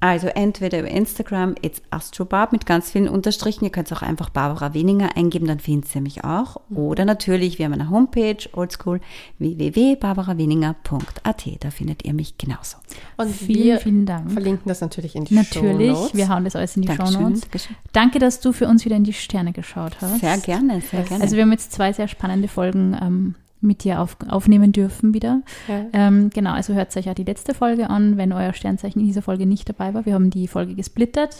Also 0.00 0.26
entweder 0.28 0.80
über 0.80 0.88
Instagram, 0.88 1.54
it's 1.62 1.80
astrobarb 1.90 2.52
mit 2.52 2.66
ganz 2.66 2.90
vielen 2.90 3.08
Unterstrichen. 3.08 3.64
Ihr 3.64 3.70
könnt 3.70 3.92
auch 3.92 4.02
einfach 4.02 4.28
Barbara 4.30 4.74
Weninger 4.74 5.16
eingeben, 5.16 5.46
dann 5.46 5.60
findet 5.60 5.94
ihr 5.94 6.00
mich 6.02 6.24
auch. 6.24 6.60
Oder 6.70 7.04
natürlich, 7.04 7.58
wir 7.58 7.66
haben 7.66 7.72
eine 7.72 7.90
Homepage, 7.90 8.36
oldschool, 8.52 9.00
www.barbaraweninger.at. 9.38 11.44
Da 11.60 11.70
findet 11.70 12.04
ihr 12.04 12.14
mich 12.14 12.38
genauso. 12.38 12.76
Und 13.16 13.30
Vielen, 13.30 13.64
wir 13.64 13.78
vielen 13.80 14.06
Dank. 14.06 14.32
verlinken 14.32 14.68
das 14.68 14.80
natürlich 14.80 15.14
in 15.16 15.24
die 15.24 15.34
Natürlich, 15.34 15.92
Shownotes. 15.92 16.14
wir 16.14 16.28
hauen 16.28 16.44
das 16.44 16.56
alles 16.56 16.76
in 16.76 16.82
die. 16.82 16.88
Shownotes. 16.88 17.40
Dankeschön. 17.42 17.76
Danke, 17.92 18.18
dass 18.18 18.40
du 18.40 18.52
für 18.52 18.66
uns 18.68 18.84
wieder 18.84 18.96
in 18.96 19.04
die 19.04 19.12
Sterne 19.12 19.52
geschaut 19.52 19.96
hast. 20.00 20.20
Sehr 20.20 20.38
gerne, 20.38 20.80
sehr 20.80 21.02
gerne. 21.02 21.22
Also 21.22 21.36
wir 21.36 21.42
haben 21.42 21.52
jetzt 21.52 21.72
zwei 21.72 21.92
sehr 21.92 22.08
spannende 22.08 22.48
Folgen 22.48 22.96
ähm, 23.00 23.34
mit 23.66 23.84
dir 23.84 24.00
auf, 24.00 24.16
aufnehmen 24.28 24.72
dürfen 24.72 25.12
wieder. 25.14 25.42
Ja. 25.68 25.84
Ähm, 25.92 26.30
genau, 26.32 26.52
also 26.52 26.72
hört 26.74 26.96
euch 26.96 27.04
ja 27.06 27.14
die 27.14 27.24
letzte 27.24 27.52
Folge 27.54 27.90
an, 27.90 28.16
wenn 28.16 28.32
euer 28.32 28.52
Sternzeichen 28.52 29.00
in 29.00 29.06
dieser 29.06 29.22
Folge 29.22 29.46
nicht 29.46 29.68
dabei 29.68 29.92
war. 29.94 30.06
Wir 30.06 30.14
haben 30.14 30.30
die 30.30 30.48
Folge 30.48 30.74
gesplittert. 30.74 31.36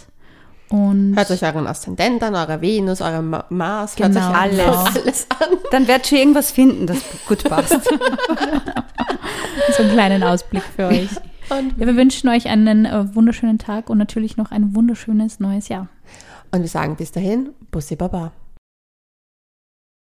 Und 0.69 1.15
Hört 1.15 1.31
euch 1.31 1.43
euren 1.43 1.65
Aszendent 1.65 2.21
an, 2.23 2.35
eure 2.35 2.59
Venus, 2.59 2.99
eure 2.99 3.21
Ma- 3.21 3.45
Mars, 3.49 3.97
hört 3.97 4.11
Genau. 4.13 4.29
euch 4.29 4.35
alles, 4.37 4.59
Alles. 4.59 4.95
alles 5.01 5.27
an. 5.39 5.57
dann 5.71 5.87
werdet 5.87 6.11
ihr 6.11 6.19
irgendwas 6.19 6.51
finden, 6.51 6.87
das 6.87 6.97
gut 7.25 7.43
passt. 7.45 7.71
so 9.77 9.83
einen 9.83 9.91
kleinen 9.93 10.23
Ausblick 10.23 10.63
für 10.63 10.87
euch. 10.87 11.09
Und, 11.49 11.77
Ja, 11.77 11.87
wir 11.87 11.95
wünschen 11.95 12.27
euch 12.29 12.47
einen 12.49 12.83
äh, 12.85 13.15
wunderschönen 13.15 13.57
Tag 13.59 13.89
und 13.89 13.97
natürlich 13.97 14.35
noch 14.35 14.51
ein 14.51 14.75
wunderschönes 14.75 15.39
neues 15.39 15.69
Jahr. 15.69 15.87
und 16.51 16.61
wir 16.61 16.67
sagen 16.67 16.97
bis 16.97 17.13
dahin, 17.13 17.51
Bussi 17.71 17.95
Baba. 17.95 18.33